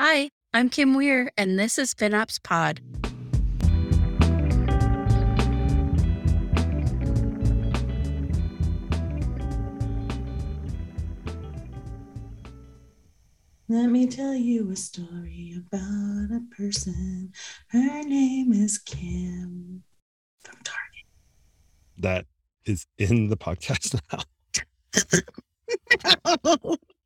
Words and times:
Hi, 0.00 0.30
I'm 0.54 0.68
Kim 0.68 0.94
Wier, 0.94 1.32
and 1.36 1.58
this 1.58 1.76
is 1.76 1.92
FinOps 1.92 2.40
Pod. 2.40 2.80
Let 13.68 13.90
me 13.90 14.06
tell 14.06 14.34
you 14.34 14.70
a 14.70 14.76
story 14.76 15.54
about 15.56 16.30
a 16.30 16.42
person. 16.56 17.32
Her 17.70 18.04
name 18.04 18.52
is 18.52 18.78
Kim 18.78 19.82
from 20.44 20.54
Target. 20.62 21.06
that 21.98 22.26
is 22.64 22.86
in 22.98 23.26
the 23.30 23.36
podcast 23.36 24.00
now. 26.54 26.76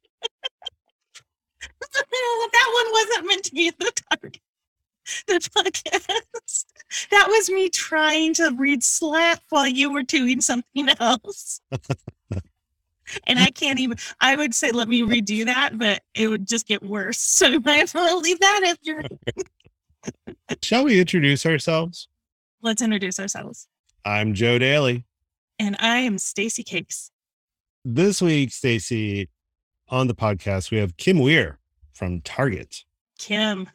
that 2.13 2.71
one 2.75 2.93
wasn't 2.93 3.27
meant 3.27 3.45
to 3.45 3.55
be 3.55 3.69
in 3.69 3.75
the 3.79 3.93
Target. 4.11 4.41
The 5.27 5.35
podcast. 5.57 6.65
That 7.11 7.27
was 7.29 7.51
me 7.51 7.69
trying 7.69 8.35
to 8.35 8.55
read 8.57 8.85
Slack 8.85 9.41
while 9.49 9.67
you 9.67 9.93
were 9.93 10.03
doing 10.03 10.41
something 10.41 10.89
else. 11.01 11.61
and 13.27 13.39
I 13.39 13.51
can't 13.51 13.81
even, 13.81 13.99
I 14.21 14.37
would 14.37 14.55
say, 14.55 14.71
let 14.71 14.89
me 14.89 15.03
redo 15.03 15.45
that, 15.47 15.79
but 15.79 16.03
it 16.15 16.29
would 16.29 16.47
just 16.47 16.69
get 16.69 16.83
worse. 16.83 17.19
So 17.19 17.49
you 17.49 17.61
might 17.61 17.83
as 17.83 17.95
well 17.95 18.21
leave 18.21 18.39
that 18.41 18.61
if 18.63 18.79
you're. 18.83 19.03
Shall 20.63 20.85
we 20.85 21.01
introduce 21.01 21.47
ourselves? 21.47 22.09
Let's 22.61 22.83
introduce 22.83 23.19
ourselves. 23.19 23.67
I'm 24.05 24.35
Joe 24.35 24.59
Daly. 24.59 25.05
And 25.59 25.77
I 25.81 25.99
am 25.99 26.19
Stacy 26.19 26.63
Cakes. 26.63 27.11
This 27.85 28.23
week, 28.23 28.53
Stacy, 28.53 29.29
on 29.89 30.07
the 30.07 30.15
podcast, 30.15 30.71
we 30.71 30.79
have 30.79 30.97
Kim 30.97 31.19
Wier 31.19 31.59
from 31.95 32.21
Target. 32.23 32.85
Kim. 33.19 33.69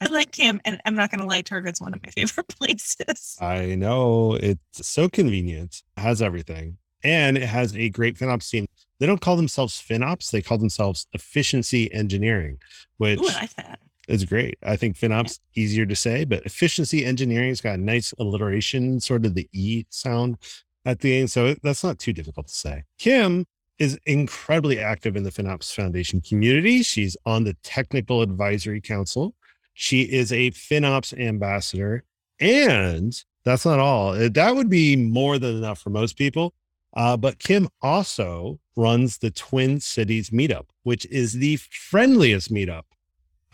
I 0.00 0.06
like 0.06 0.32
Kim, 0.32 0.60
and 0.64 0.80
I'm 0.84 0.96
not 0.96 1.10
going 1.10 1.20
to 1.20 1.26
lie, 1.26 1.42
Target's 1.42 1.80
one 1.80 1.94
of 1.94 2.02
my 2.02 2.10
favorite 2.16 2.48
places. 2.48 3.36
I 3.40 3.76
know 3.76 4.34
it's 4.34 4.86
so 4.88 5.08
convenient, 5.08 5.82
has 5.96 6.20
everything, 6.20 6.78
and 7.04 7.36
it 7.36 7.44
has 7.44 7.76
a 7.76 7.88
great 7.88 8.16
FinOps 8.16 8.50
team. 8.50 8.66
They 8.98 9.06
don't 9.06 9.20
call 9.20 9.36
themselves 9.36 9.80
FinOps, 9.80 10.30
they 10.30 10.42
call 10.42 10.58
themselves 10.58 11.06
efficiency 11.12 11.92
engineering, 11.92 12.58
which 12.96 13.20
Ooh, 13.20 13.28
I 13.28 13.40
like 13.42 13.54
that. 13.54 13.78
is 14.08 14.24
great. 14.24 14.58
I 14.64 14.74
think 14.76 14.96
FinOps 14.96 15.38
easier 15.54 15.86
to 15.86 15.94
say, 15.96 16.24
but 16.24 16.44
efficiency 16.46 17.04
engineering's 17.04 17.60
got 17.60 17.78
a 17.78 17.82
nice 17.82 18.12
alliteration, 18.18 18.98
sort 19.00 19.24
of 19.24 19.34
the 19.34 19.48
E 19.52 19.86
sound 19.90 20.36
at 20.84 21.00
the 21.00 21.18
end. 21.18 21.30
So 21.30 21.54
that's 21.62 21.84
not 21.84 21.98
too 22.00 22.12
difficult 22.12 22.48
to 22.48 22.54
say. 22.54 22.84
Kim 22.98 23.46
is 23.78 23.98
incredibly 24.06 24.78
active 24.78 25.16
in 25.16 25.22
the 25.22 25.30
FinOps 25.30 25.74
Foundation 25.74 26.20
community. 26.20 26.82
She's 26.82 27.16
on 27.26 27.44
the 27.44 27.54
Technical 27.62 28.22
Advisory 28.22 28.80
Council. 28.80 29.34
She 29.74 30.02
is 30.02 30.32
a 30.32 30.50
FinOps 30.50 31.18
ambassador. 31.18 32.04
And 32.40 33.14
that's 33.44 33.64
not 33.64 33.78
all. 33.78 34.10
Uh, 34.10 34.28
That 34.28 34.54
would 34.54 34.68
be 34.68 34.96
more 34.96 35.38
than 35.38 35.56
enough 35.56 35.80
for 35.80 35.90
most 35.90 36.16
people. 36.16 36.54
Uh, 36.94 37.16
but 37.16 37.38
Kim 37.38 37.68
also 37.80 38.58
runs 38.76 39.18
the 39.18 39.30
Twin 39.30 39.80
Cities 39.80 40.30
Meetup, 40.30 40.66
which 40.82 41.06
is 41.06 41.32
the 41.34 41.56
friendliest 41.56 42.52
meetup 42.52 42.82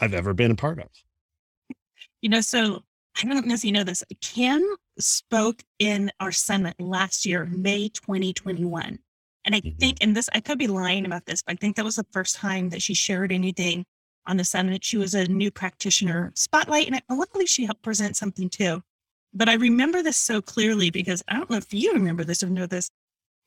I've 0.01 0.15
ever 0.15 0.35
been 0.35 0.51
a 0.51 0.57
part 0.57 0.81
of. 0.81 0.89
You 2.21 2.31
know, 2.31 2.41
so 2.41 2.83
I 3.17 3.27
don't 3.27 3.47
know 3.47 3.55
if 3.55 3.65
you 3.65 3.73
know 3.73 3.85
this. 3.85 4.03
Kim 4.21 4.63
spoke 4.99 5.63
in 5.79 6.11
our 6.19 6.33
summit 6.33 6.75
last 6.81 7.25
year, 7.25 7.47
May 7.47 7.89
2021. 7.89 8.99
And 9.49 9.55
I 9.55 9.63
Mhm. 9.63 9.81
think, 9.81 9.97
and 10.03 10.15
this, 10.15 10.29
I 10.35 10.41
could 10.41 10.59
be 10.59 10.67
lying 10.67 11.07
about 11.07 11.25
this, 11.25 11.43
but 11.43 11.55
I 11.55 11.57
think 11.57 11.77
that 11.77 11.85
was 11.85 11.97
the 11.97 12.05
first 12.13 12.37
time 12.37 12.69
that 12.69 12.83
she 12.83 12.93
shared 12.93 13.33
anything 13.33 13.87
on 14.27 14.37
the 14.37 14.45
summit. 14.45 14.85
She 14.85 14.99
was 14.99 15.15
a 15.15 15.27
new 15.27 15.51
practitioner 15.51 16.33
spotlight, 16.35 16.87
and 16.87 16.97
I, 16.97 17.01
I 17.09 17.25
believe 17.33 17.49
she 17.49 17.65
helped 17.65 17.81
present 17.81 18.15
something 18.15 18.51
too. 18.51 18.83
But 19.33 19.49
I 19.49 19.55
remember 19.55 20.03
this 20.03 20.19
so 20.19 20.43
clearly 20.43 20.91
because 20.91 21.23
I 21.29 21.37
don't 21.39 21.49
know 21.49 21.57
if 21.57 21.73
you 21.73 21.95
remember 21.95 22.25
this 22.25 22.43
or 22.43 22.51
know 22.51 22.67
this. 22.67 22.91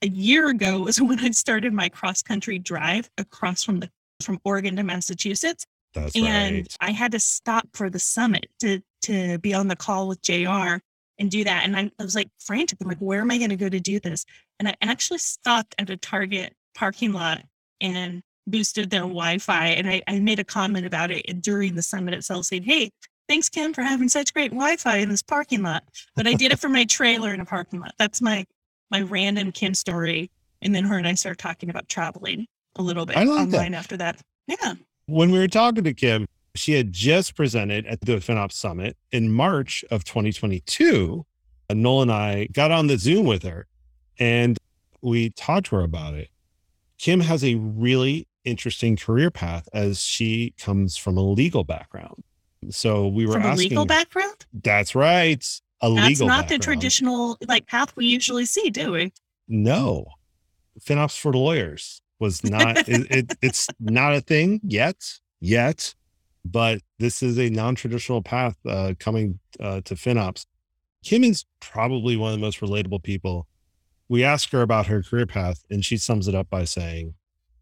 A 0.01 0.07
year 0.07 0.50
ago 0.50 0.79
was 0.79 1.00
when 1.01 1.19
I 1.19 1.29
started 1.29 1.72
my 1.72 1.88
cross 1.88 2.23
country 2.23 2.57
drive 2.57 3.07
across 3.19 3.63
from 3.63 3.79
the 3.81 3.91
from 4.23 4.40
Oregon 4.44 4.75
to 4.78 4.84
Massachusetts 4.84 5.67
That's 5.94 6.16
and 6.16 6.56
right. 6.56 6.78
I 6.79 6.91
had 6.91 7.11
to 7.11 7.19
stop 7.19 7.67
for 7.73 7.91
the 7.91 8.00
summit 8.00 8.47
to 8.61 8.81
to 9.03 9.38
be 9.38 9.53
on 9.53 9.67
the 9.67 9.75
call 9.75 10.07
with 10.07 10.23
JR 10.23 10.79
and 11.19 11.29
do 11.29 11.44
that. 11.44 11.63
And 11.63 11.78
I, 11.78 11.91
I 12.00 12.03
was 12.03 12.16
like 12.16 12.29
frantic. 12.40 12.79
I'm 12.81 12.88
like, 12.88 12.97
where 12.97 13.22
am 13.22 13.29
I 13.29 13.38
going 13.38 13.51
to 13.51 13.56
go 13.56 13.69
to 13.69 13.79
do 13.79 14.00
this? 14.00 14.25
And 14.61 14.67
I 14.67 14.75
actually 14.83 15.17
stopped 15.17 15.73
at 15.79 15.89
a 15.89 15.97
Target 15.97 16.53
parking 16.75 17.13
lot 17.13 17.41
and 17.81 18.22
boosted 18.45 18.91
their 18.91 19.01
Wi-Fi. 19.01 19.66
And 19.69 19.89
I, 19.89 20.03
I 20.07 20.19
made 20.19 20.38
a 20.38 20.44
comment 20.44 20.85
about 20.85 21.09
it 21.09 21.41
during 21.41 21.73
the 21.73 21.81
summit 21.81 22.13
itself, 22.13 22.45
saying, 22.45 22.61
"Hey, 22.61 22.91
thanks 23.27 23.49
Kim 23.49 23.73
for 23.73 23.81
having 23.81 24.07
such 24.07 24.35
great 24.35 24.51
Wi-Fi 24.51 24.97
in 24.97 25.09
this 25.09 25.23
parking 25.23 25.63
lot." 25.63 25.83
But 26.16 26.27
I 26.27 26.35
did 26.35 26.51
it 26.51 26.59
for 26.59 26.69
my 26.69 26.85
trailer 26.85 27.33
in 27.33 27.39
a 27.39 27.45
parking 27.45 27.79
lot. 27.79 27.94
That's 27.97 28.22
my 28.22 28.45
my 28.91 29.01
random 29.01 29.51
Kim 29.51 29.73
story. 29.73 30.29
And 30.61 30.75
then 30.75 30.83
her 30.83 30.95
and 30.95 31.07
I 31.07 31.16
started 31.16 31.39
talking 31.39 31.72
about 31.72 31.89
traveling 31.89 32.45
a 32.75 32.83
little 32.83 33.07
bit 33.07 33.17
I 33.17 33.23
like 33.23 33.49
that. 33.49 33.55
online 33.55 33.73
after 33.73 33.97
that. 33.97 34.22
Yeah. 34.45 34.75
when 35.07 35.31
we 35.31 35.39
were 35.39 35.47
talking 35.47 35.83
to 35.85 35.93
Kim, 35.95 36.28
she 36.53 36.73
had 36.73 36.93
just 36.93 37.35
presented 37.35 37.88
at 37.88 38.01
the 38.01 38.17
FinOps 38.17 38.51
Summit 38.51 38.95
in 39.11 39.31
March 39.31 39.83
of 39.89 40.03
2022. 40.03 41.25
And 41.67 41.81
Noel 41.81 42.03
and 42.03 42.11
I 42.11 42.45
got 42.51 42.69
on 42.69 42.85
the 42.85 42.99
Zoom 42.99 43.25
with 43.25 43.41
her 43.41 43.66
and 44.21 44.57
we 45.01 45.31
talked 45.31 45.65
to 45.67 45.77
her 45.77 45.81
about 45.83 46.13
it. 46.13 46.29
Kim 46.99 47.19
has 47.21 47.43
a 47.43 47.55
really 47.55 48.27
interesting 48.45 48.95
career 48.95 49.31
path 49.31 49.67
as 49.73 49.99
she 49.99 50.53
comes 50.59 50.95
from 50.95 51.17
a 51.17 51.21
legal 51.21 51.63
background. 51.63 52.23
So 52.69 53.07
we 53.07 53.25
were 53.25 53.33
From 53.33 53.45
a 53.45 53.55
legal 53.55 53.85
background? 53.85 54.45
that's 54.53 54.93
right, 54.93 55.43
a 55.81 55.91
That's 55.91 56.07
legal 56.07 56.27
not 56.27 56.47
the 56.47 56.59
traditional 56.59 57.39
like 57.47 57.65
path 57.65 57.95
we 57.95 58.05
usually 58.05 58.45
see, 58.45 58.69
do 58.69 58.91
we? 58.91 59.11
No, 59.47 60.05
FinOps 60.79 61.19
for 61.19 61.33
lawyers 61.33 62.03
was 62.19 62.43
not. 62.43 62.77
it, 62.87 63.07
it, 63.09 63.37
it's 63.41 63.67
not 63.79 64.13
a 64.13 64.21
thing 64.21 64.61
yet, 64.63 65.11
yet, 65.39 65.95
but 66.45 66.81
this 66.99 67.23
is 67.23 67.39
a 67.39 67.49
non-traditional 67.49 68.21
path 68.21 68.55
uh, 68.67 68.93
coming 68.99 69.39
uh, 69.59 69.81
to 69.85 69.95
FinOps. 69.95 70.45
Kim 71.03 71.23
is 71.23 71.45
probably 71.59 72.15
one 72.15 72.31
of 72.31 72.39
the 72.39 72.45
most 72.45 72.59
relatable 72.59 73.01
people. 73.01 73.47
We 74.11 74.25
ask 74.25 74.51
her 74.51 74.61
about 74.61 74.88
her 74.88 75.01
career 75.01 75.25
path, 75.25 75.63
and 75.69 75.85
she 75.85 75.95
sums 75.95 76.27
it 76.27 76.35
up 76.35 76.49
by 76.49 76.66
saying, 76.66 77.13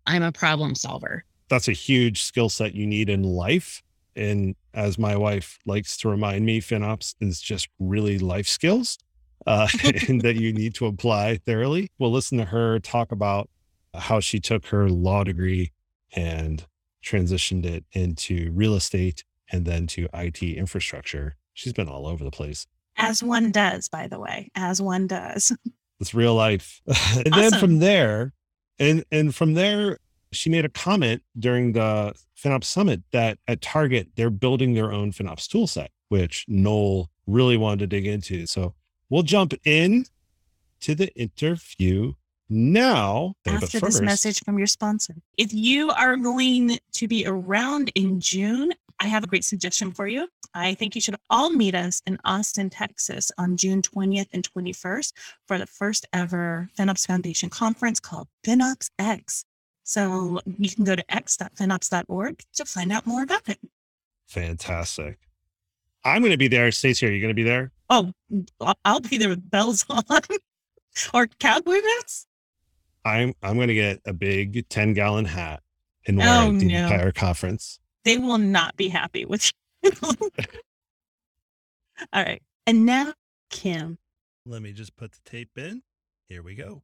I'm 0.08 0.24
a 0.24 0.32
problem 0.32 0.74
solver. 0.74 1.24
"That's 1.48 1.68
a 1.68 1.74
huge 1.74 2.24
skill 2.24 2.50
set 2.50 2.74
you 2.74 2.88
need 2.88 3.08
in 3.08 3.22
life." 3.22 3.84
And 4.16 4.56
as 4.74 4.98
my 4.98 5.16
wife 5.16 5.60
likes 5.68 5.96
to 5.98 6.10
remind 6.10 6.48
me, 6.48 6.60
FinOps 6.60 7.14
is 7.22 7.40
just 7.40 7.68
really 7.78 8.18
life 8.18 8.48
skills 8.48 8.98
uh, 9.46 9.68
and 10.08 10.22
that 10.22 10.38
you 10.38 10.52
need 10.52 10.74
to 10.74 10.88
apply 10.88 11.38
thoroughly. 11.38 11.92
We'll 12.00 12.12
listen 12.12 12.40
to 12.40 12.46
her 12.46 12.80
talk 12.80 13.12
about 13.12 13.48
how 13.94 14.20
she 14.20 14.40
took 14.40 14.66
her 14.70 14.90
law 14.90 15.24
degree 15.24 15.72
and 16.16 16.66
transitioned 17.06 17.64
it 17.64 17.86
into 17.92 18.52
real 18.56 18.74
estate 18.74 19.24
and 19.52 19.66
then 19.66 19.86
to 19.86 20.08
IT 20.16 20.42
infrastructure. 20.42 21.36
She's 21.54 21.74
been 21.74 21.88
all 21.88 22.08
over 22.08 22.24
the 22.24 22.32
place. 22.32 22.66
As 22.98 23.22
one 23.22 23.52
does, 23.52 23.88
by 23.88 24.08
the 24.08 24.20
way, 24.20 24.50
as 24.56 24.82
one 24.82 25.06
does. 25.06 25.56
It's 26.00 26.14
real 26.14 26.36
life. 26.36 26.82
and 27.16 27.34
then 27.34 27.52
from 27.52 27.80
there, 27.80 28.34
and 28.78 29.04
and 29.12 29.36
from 29.36 29.54
there, 29.54 30.00
she 30.32 30.50
made 30.50 30.66
a 30.66 30.70
comment 30.70 31.22
during 31.38 31.74
the 31.74 32.14
FinOps 32.38 32.66
Summit 32.66 33.02
that 33.12 33.38
at 33.48 33.62
Target 33.62 34.10
they're 34.16 34.30
building 34.30 34.74
their 34.74 34.92
own 34.92 35.12
FinOps 35.12 35.48
toolset, 35.48 35.90
which 36.10 36.46
Noel 36.48 37.10
really 37.28 37.58
wanted 37.58 37.80
to 37.80 37.88
dig 37.88 38.06
into. 38.06 38.46
So 38.46 38.74
we'll 39.10 39.24
jump 39.24 39.54
in 39.66 40.06
to 40.82 40.96
the 40.96 41.14
interview 41.16 42.14
now. 42.50 43.36
But 43.44 43.64
After 43.64 43.80
this 43.80 44.02
message 44.02 44.44
from 44.44 44.58
your 44.58 44.68
sponsor. 44.68 45.16
If 45.38 45.54
you 45.54 45.92
are 45.92 46.18
going 46.18 46.80
to 46.94 47.08
be 47.08 47.26
around 47.28 47.92
in 47.96 48.20
June, 48.20 48.72
I 49.00 49.08
have 49.08 49.24
a 49.24 49.28
great 49.28 49.46
suggestion 49.46 49.92
for 49.92 50.08
you. 50.08 50.28
I 50.54 50.74
think 50.74 50.96
you 50.96 51.02
should 51.02 51.16
all 51.30 51.52
meet 51.52 51.76
us 51.76 52.02
in 52.06 52.18
Austin, 52.26 52.70
Texas 52.70 53.32
on 53.38 53.56
June 53.56 53.82
20th 53.82 54.28
and 54.34 54.48
21st 54.52 55.14
for 55.48 55.58
the 55.58 55.66
first 55.68 56.06
ever 56.12 56.70
FinOps 56.78 57.06
Foundation 57.08 57.50
conference 57.50 58.00
called 58.00 58.28
FinOps 58.46 58.90
X. 59.00 59.46
So 59.84 60.40
you 60.46 60.70
can 60.70 60.84
go 60.84 60.96
to 60.96 61.04
x.finops.org 61.14 62.42
to 62.56 62.66
find 62.66 62.92
out 62.92 63.08
more 63.08 63.24
about 63.24 63.48
it. 63.48 63.60
Fantastic. 64.28 65.18
I'm 66.04 66.22
going 66.22 66.32
to 66.32 66.38
be 66.38 66.48
there. 66.48 66.72
Stacey, 66.72 67.08
are 67.08 67.12
you 67.12 67.22
going 67.22 67.32
to 67.32 67.36
be 67.36 67.44
there? 67.44 67.72
Oh, 67.90 68.12
I'll- 68.86 69.00
be 69.00 69.18
there 69.18 69.30
with 69.30 69.50
bells 69.50 69.86
on 69.90 70.04
or 71.14 71.28
cowboy 71.40 71.82
boots. 71.82 72.28
I'm 73.06 73.34
I'm 73.42 73.56
going 73.56 73.70
to 73.70 73.74
get 73.74 74.02
a 74.06 74.14
big 74.14 74.68
10 74.70 74.94
gallon 74.94 75.26
hat 75.26 75.64
and 76.06 76.18
wear 76.18 76.28
Oh, 76.30 76.50
it 76.52 76.60
the 76.60 76.68
no. 76.68 76.84
entire 76.84 77.12
conference. 77.12 77.80
They 78.10 78.18
will 78.18 78.40
not 78.40 78.76
be 78.76 78.88
happy 78.88 79.24
with 79.24 79.52
you. 79.84 79.92
All 82.12 82.24
right. 82.24 82.42
And 82.66 82.84
now, 82.84 83.14
Kim. 83.52 84.00
Let 84.48 84.64
me 84.64 84.72
just 84.72 84.96
put 84.96 85.12
the 85.12 85.20
tape 85.30 85.56
in. 85.60 85.84
Here 86.28 86.42
we 86.42 86.56
go. 86.56 86.82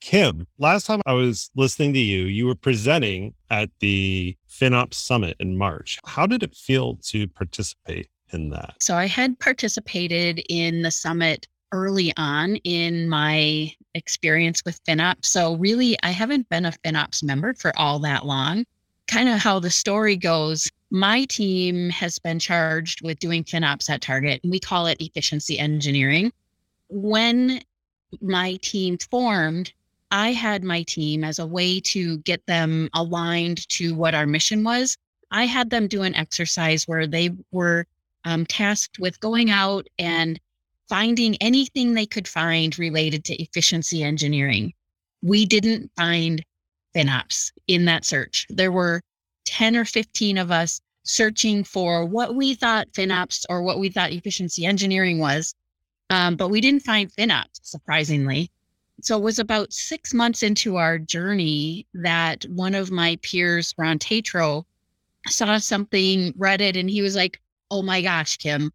Kim, 0.00 0.48
last 0.58 0.86
time 0.86 1.02
I 1.06 1.12
was 1.12 1.52
listening 1.54 1.92
to 1.92 2.00
you, 2.00 2.24
you 2.24 2.46
were 2.46 2.56
presenting 2.56 3.34
at 3.48 3.70
the 3.78 4.36
FinOps 4.50 4.94
Summit 4.94 5.36
in 5.38 5.56
March. 5.56 6.00
How 6.04 6.26
did 6.26 6.42
it 6.42 6.56
feel 6.56 6.96
to 7.04 7.28
participate 7.28 8.08
in 8.32 8.50
that? 8.50 8.74
So 8.80 8.96
I 8.96 9.06
had 9.06 9.38
participated 9.38 10.42
in 10.48 10.82
the 10.82 10.90
summit 10.90 11.46
early 11.72 12.12
on 12.16 12.56
in 12.56 13.08
my 13.08 13.72
experience 13.94 14.62
with 14.64 14.82
FinOps. 14.84 15.26
So 15.26 15.54
really, 15.56 15.96
I 16.02 16.10
haven't 16.10 16.48
been 16.48 16.66
a 16.66 16.72
FinOps 16.72 17.22
member 17.22 17.54
for 17.54 17.76
all 17.78 17.98
that 18.00 18.26
long. 18.26 18.64
Kind 19.08 19.28
of 19.28 19.38
how 19.38 19.58
the 19.58 19.70
story 19.70 20.16
goes, 20.16 20.70
my 20.90 21.24
team 21.26 21.90
has 21.90 22.18
been 22.18 22.38
charged 22.38 23.02
with 23.02 23.18
doing 23.18 23.44
FinOps 23.44 23.88
at 23.88 24.00
Target, 24.00 24.40
and 24.42 24.50
we 24.50 24.58
call 24.58 24.86
it 24.86 25.00
efficiency 25.00 25.58
engineering. 25.58 26.32
When 26.88 27.60
my 28.20 28.56
team 28.62 28.98
formed, 28.98 29.72
I 30.10 30.32
had 30.32 30.64
my 30.64 30.82
team 30.82 31.22
as 31.22 31.38
a 31.38 31.46
way 31.46 31.80
to 31.80 32.18
get 32.18 32.44
them 32.46 32.88
aligned 32.94 33.68
to 33.70 33.94
what 33.94 34.14
our 34.14 34.26
mission 34.26 34.64
was. 34.64 34.96
I 35.30 35.46
had 35.46 35.70
them 35.70 35.86
do 35.86 36.02
an 36.02 36.16
exercise 36.16 36.88
where 36.88 37.06
they 37.06 37.30
were 37.52 37.86
um, 38.24 38.44
tasked 38.46 38.98
with 38.98 39.20
going 39.20 39.50
out 39.50 39.86
and 39.98 40.40
finding 40.90 41.36
anything 41.36 41.94
they 41.94 42.04
could 42.04 42.26
find 42.26 42.76
related 42.78 43.24
to 43.24 43.40
efficiency 43.40 44.02
engineering. 44.02 44.74
We 45.22 45.46
didn't 45.46 45.92
find 45.96 46.44
FinOps 46.94 47.52
in 47.68 47.84
that 47.84 48.04
search. 48.04 48.46
There 48.50 48.72
were 48.72 49.00
10 49.44 49.76
or 49.76 49.84
15 49.84 50.36
of 50.36 50.50
us 50.50 50.80
searching 51.04 51.62
for 51.62 52.04
what 52.04 52.34
we 52.34 52.54
thought 52.54 52.92
FinOps 52.92 53.46
or 53.48 53.62
what 53.62 53.78
we 53.78 53.88
thought 53.88 54.10
efficiency 54.10 54.66
engineering 54.66 55.20
was, 55.20 55.54
um, 56.10 56.34
but 56.34 56.48
we 56.48 56.60
didn't 56.60 56.82
find 56.82 57.10
FinOps, 57.12 57.60
surprisingly. 57.62 58.50
So 59.00 59.16
it 59.16 59.22
was 59.22 59.38
about 59.38 59.72
six 59.72 60.12
months 60.12 60.42
into 60.42 60.76
our 60.76 60.98
journey 60.98 61.86
that 61.94 62.44
one 62.50 62.74
of 62.74 62.90
my 62.90 63.16
peers, 63.22 63.72
Ron 63.78 63.98
Tatro, 64.00 64.66
saw 65.28 65.56
something, 65.58 66.34
read 66.36 66.60
it, 66.60 66.76
and 66.76 66.90
he 66.90 67.00
was 67.00 67.14
like, 67.14 67.40
Oh 67.70 67.82
my 67.82 68.02
gosh, 68.02 68.36
Kim, 68.36 68.72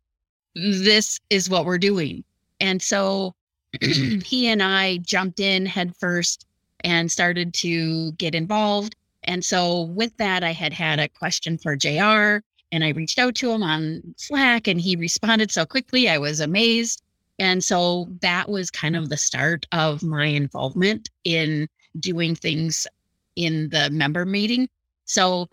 this 0.56 1.20
is 1.30 1.50
what 1.50 1.66
we're 1.66 1.78
doing. 1.78 2.24
And 2.60 2.82
so 2.82 3.36
he 3.82 4.48
and 4.48 4.64
I 4.64 4.98
jumped 4.98 5.40
in 5.40 5.66
headfirst 5.66 6.46
and 6.82 7.12
started 7.12 7.54
to 7.56 8.12
get 8.14 8.36
involved. 8.36 8.96
And 9.24 9.44
so 9.44 9.84
with 9.84 10.16
that, 10.18 10.44
I 10.44 10.54
had 10.54 10.72
had 10.72 11.00
a 11.00 11.10
question 11.10 11.58
for 11.58 11.76
JR 11.76 12.44
and 12.72 12.84
I 12.84 12.90
reached 12.90 13.20
out 13.20 13.36
to 13.36 13.52
him 13.52 13.64
on 13.64 14.02
Slack 14.18 14.68
and 14.68 14.80
he 14.80 14.96
responded 14.96 15.52
so 15.52 15.66
quickly. 15.66 16.10
I 16.10 16.18
was 16.18 16.40
amazed. 16.40 17.02
And 17.40 17.64
so 17.64 18.08
that 18.22 18.50
was 18.50 18.72
kind 18.72 18.96
of 18.96 19.10
the 19.10 19.18
start 19.18 19.66
of 19.72 20.04
my 20.04 20.26
involvement 20.26 21.10
in 21.24 21.68
doing 22.00 22.36
things 22.36 22.88
in 23.36 23.70
the 23.70 23.90
member 23.90 24.26
meeting. 24.26 24.70
So 25.06 25.50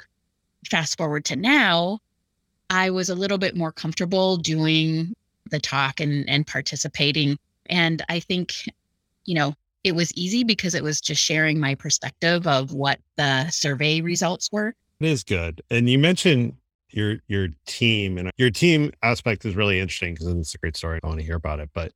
fast 0.70 0.96
forward 0.96 1.24
to 1.26 1.36
now, 1.36 1.98
I 2.72 2.88
was 2.88 3.10
a 3.10 3.14
little 3.14 3.36
bit 3.36 3.54
more 3.54 3.70
comfortable 3.70 4.38
doing 4.38 5.12
the 5.50 5.60
talk 5.60 6.00
and, 6.00 6.26
and 6.26 6.46
participating. 6.46 7.36
And 7.66 8.02
I 8.08 8.18
think, 8.18 8.54
you 9.26 9.34
know, 9.34 9.54
it 9.84 9.94
was 9.94 10.10
easy 10.14 10.42
because 10.42 10.74
it 10.74 10.82
was 10.82 10.98
just 10.98 11.22
sharing 11.22 11.60
my 11.60 11.74
perspective 11.74 12.46
of 12.46 12.72
what 12.72 12.98
the 13.16 13.50
survey 13.50 14.00
results 14.00 14.48
were. 14.50 14.74
It 15.00 15.06
is 15.06 15.22
good. 15.22 15.60
And 15.70 15.90
you 15.90 15.98
mentioned 15.98 16.54
your 16.88 17.16
your 17.28 17.48
team 17.66 18.16
and 18.16 18.30
your 18.38 18.50
team 18.50 18.90
aspect 19.02 19.44
is 19.44 19.54
really 19.54 19.78
interesting 19.78 20.14
because 20.14 20.28
it's 20.28 20.54
a 20.54 20.58
great 20.58 20.76
story. 20.76 20.98
I 21.02 21.06
want 21.06 21.20
to 21.20 21.26
hear 21.26 21.36
about 21.36 21.60
it. 21.60 21.68
But 21.74 21.92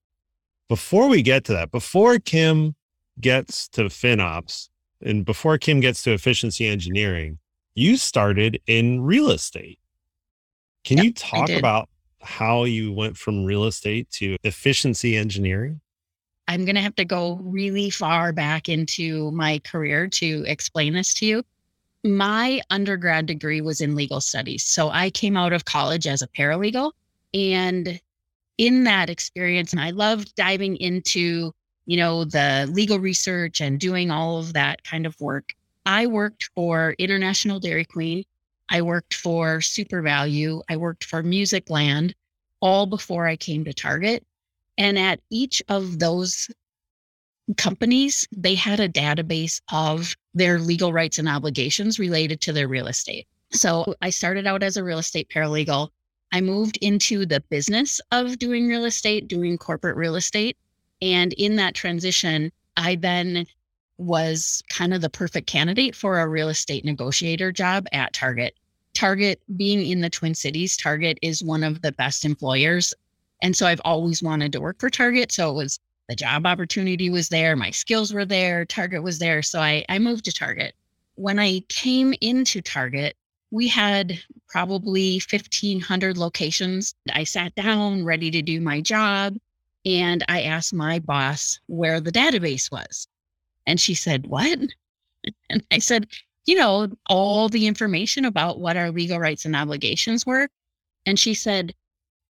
before 0.69 1.09
we 1.09 1.23
get 1.23 1.45
to 1.45 1.53
that, 1.53 1.71
before 1.71 2.19
Kim 2.19 2.75
gets 3.19 3.67
to 3.69 3.85
FinOps 3.85 4.69
and 5.01 5.25
before 5.25 5.57
Kim 5.57 5.81
gets 5.81 6.03
to 6.03 6.13
efficiency 6.13 6.67
engineering, 6.67 7.39
you 7.75 7.97
started 7.97 8.61
in 8.67 9.01
real 9.01 9.31
estate. 9.31 9.79
Can 10.87 10.99
Yep, 10.99 11.05
you 11.05 11.13
talk 11.15 11.51
about 11.51 11.89
how 12.23 12.63
you 12.63 12.93
went 12.93 13.17
from 13.17 13.45
real 13.45 13.65
estate 13.65 14.09
to 14.13 14.37
efficiency 14.45 15.17
engineering? 15.17 15.81
I'm 16.47 16.65
going 16.65 16.77
to 16.77 16.81
have 16.81 16.95
to 16.95 17.05
go 17.05 17.41
really 17.43 17.91
far 17.91 18.33
back 18.33 18.69
into 18.69 19.33
my 19.33 19.59
career 19.65 20.07
to 20.07 20.45
explain 20.47 20.93
this 20.93 21.13
to 21.15 21.27
you. 21.27 21.43
My 22.05 22.61
undergrad 22.71 23.27
degree 23.27 23.61
was 23.61 23.81
in 23.81 23.97
legal 23.97 24.21
studies. 24.21 24.63
So 24.63 24.89
I 24.91 25.11
came 25.11 25.37
out 25.37 25.53
of 25.53 25.65
college 25.65 26.07
as 26.07 26.23
a 26.23 26.29
paralegal. 26.29 26.93
And 27.35 28.01
in 28.57 28.85
that 28.85 29.11
experience, 29.11 29.73
and 29.73 29.83
I 29.83 29.91
loved 29.91 30.37
diving 30.37 30.77
into, 30.77 31.53
you 31.87 31.97
know, 31.97 32.25
the 32.25 32.71
legal 32.73 33.01
research 33.01 33.61
and 33.61 33.81
doing 33.81 34.13
all 34.13 34.39
of 34.39 34.53
that 34.53 34.85
kind 34.85 35.05
of 35.05 35.21
work. 35.21 35.53
I 35.85 36.07
worked 36.07 36.49
for 36.55 36.95
International 37.01 37.59
Dairy 37.59 37.85
Queen. 37.85 38.23
I 38.71 38.83
worked 38.83 39.15
for 39.15 39.59
SuperValu. 39.59 40.63
I 40.69 40.77
worked 40.77 41.05
for 41.05 41.23
Musicland 41.23 42.15
all 42.61 42.87
before 42.87 43.27
I 43.27 43.37
came 43.37 43.65
to 43.65 43.73
Target. 43.73 44.25
And 44.79 44.99
at 44.99 45.21
each 45.31 45.63
of 45.69 45.99
those 45.99 46.49
companies, 47.57 48.27
they 48.37 48.55
had 48.55 48.81
a 48.81 48.89
database 48.89 49.61
of 49.73 50.17
their 50.35 50.59
legal 50.59 50.93
rights 50.93 51.19
and 51.19 51.29
obligations 51.29 51.99
related 51.99 52.41
to 52.43 52.53
their 52.53 52.69
real 52.69 52.89
estate. 52.89 53.27
So 53.53 53.95
I 54.03 54.11
started 54.11 54.47
out 54.47 54.63
as 54.63 54.77
a 54.77 54.85
real 54.85 54.99
estate 54.99 55.29
paralegal. 55.29 55.91
I 56.33 56.41
moved 56.41 56.77
into 56.79 57.25
the 57.25 57.41
business 57.49 58.01
of 58.11 58.39
doing 58.39 58.67
real 58.67 58.85
estate, 58.85 59.29
doing 59.29 59.57
corporate 59.57 59.97
real 59.97 60.17
estate. 60.17 60.57
And 61.01 61.33
in 61.35 61.57
that 61.57 61.75
transition, 61.75 62.51
I 62.77 62.97
then 62.97 63.47
was 63.99 64.63
kind 64.69 64.93
of 64.93 65.01
the 65.01 65.11
perfect 65.11 65.47
candidate 65.47 65.95
for 65.95 66.21
a 66.21 66.29
real 66.29 66.49
estate 66.49 66.85
negotiator 66.85 67.53
job 67.53 67.87
at 67.93 68.13
Target. 68.13 68.55
Target, 68.95 69.41
being 69.57 69.85
in 69.87 70.01
the 70.01 70.11
Twin 70.11 70.35
Cities, 70.35 70.77
Target 70.77 71.19
is 71.23 71.43
one 71.43 71.63
of 71.63 71.83
the 71.83 71.93
best 71.93 72.25
employers 72.25 72.95
and 73.43 73.57
so 73.57 73.67
I've 73.67 73.81
always 73.85 74.23
wanted 74.23 74.53
to 74.53 74.61
work 74.61 74.81
for 74.81 74.91
Target. 74.91 75.33
So 75.33 75.51
it 75.51 75.55
was 75.55 75.79
the 76.09 76.17
job 76.17 76.47
opportunity 76.47 77.11
was 77.11 77.29
there, 77.29 77.57
my 77.57 77.71
skills 77.71 78.13
were 78.13 78.25
there, 78.25 78.65
Target 78.65 79.03
was 79.03 79.19
there. 79.19 79.43
So 79.43 79.61
I, 79.61 79.85
I 79.89 79.99
moved 79.99 80.25
to 80.27 80.33
Target. 80.33 80.75
When 81.17 81.39
I 81.39 81.61
came 81.69 82.15
into 82.21 82.61
Target, 82.61 83.17
we 83.51 83.69
had 83.69 84.19
probably 84.49 85.15
1,500 85.31 86.17
locations. 86.17 86.95
I 87.13 87.25
sat 87.25 87.55
down 87.55 88.05
ready 88.05 88.31
to 88.31 88.43
do 88.43 88.61
my 88.61 88.81
job 88.81 89.37
and 89.85 90.25
I 90.29 90.43
asked 90.43 90.75
my 90.75 90.99
boss 90.99 91.59
where 91.67 92.01
the 92.01 92.13
database 92.13 92.71
was. 92.71 93.09
And 93.67 93.81
she 93.81 93.95
said, 93.95 94.27
What? 94.27 94.59
And 95.51 95.65
I 95.73 95.79
said, 95.79 96.07
You 96.47 96.55
know, 96.55 96.89
all 97.09 97.49
the 97.49 97.67
information 97.67 98.25
about 98.25 98.61
what 98.61 98.77
our 98.77 98.91
legal 98.91 99.19
rights 99.19 99.45
and 99.45 99.57
obligations 99.57 100.25
were. 100.25 100.49
And 101.05 101.19
she 101.19 101.35
said, 101.35 101.75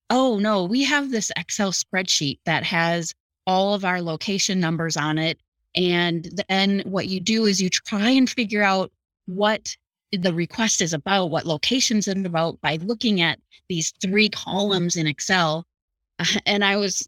Oh, 0.09 0.39
no, 0.39 0.65
we 0.65 0.83
have 0.83 1.09
this 1.11 1.31
Excel 1.37 1.71
spreadsheet 1.71 2.39
that 2.45 2.63
has 2.63 3.13
all 3.47 3.73
of 3.73 3.85
our 3.85 4.01
location 4.01 4.59
numbers 4.59 4.97
on 4.97 5.17
it. 5.17 5.39
And 5.75 6.43
then 6.49 6.81
what 6.85 7.07
you 7.07 7.21
do 7.21 7.45
is 7.45 7.61
you 7.61 7.69
try 7.69 8.09
and 8.09 8.29
figure 8.29 8.63
out 8.63 8.91
what 9.25 9.75
the 10.11 10.33
request 10.33 10.81
is 10.81 10.93
about, 10.93 11.31
what 11.31 11.45
locations 11.45 12.07
it's 12.07 12.25
about 12.25 12.59
by 12.59 12.75
looking 12.77 13.21
at 13.21 13.39
these 13.69 13.93
three 14.01 14.27
columns 14.29 14.95
in 14.95 15.07
Excel. 15.07 15.65
And 16.45 16.63
I 16.63 16.75
was 16.75 17.07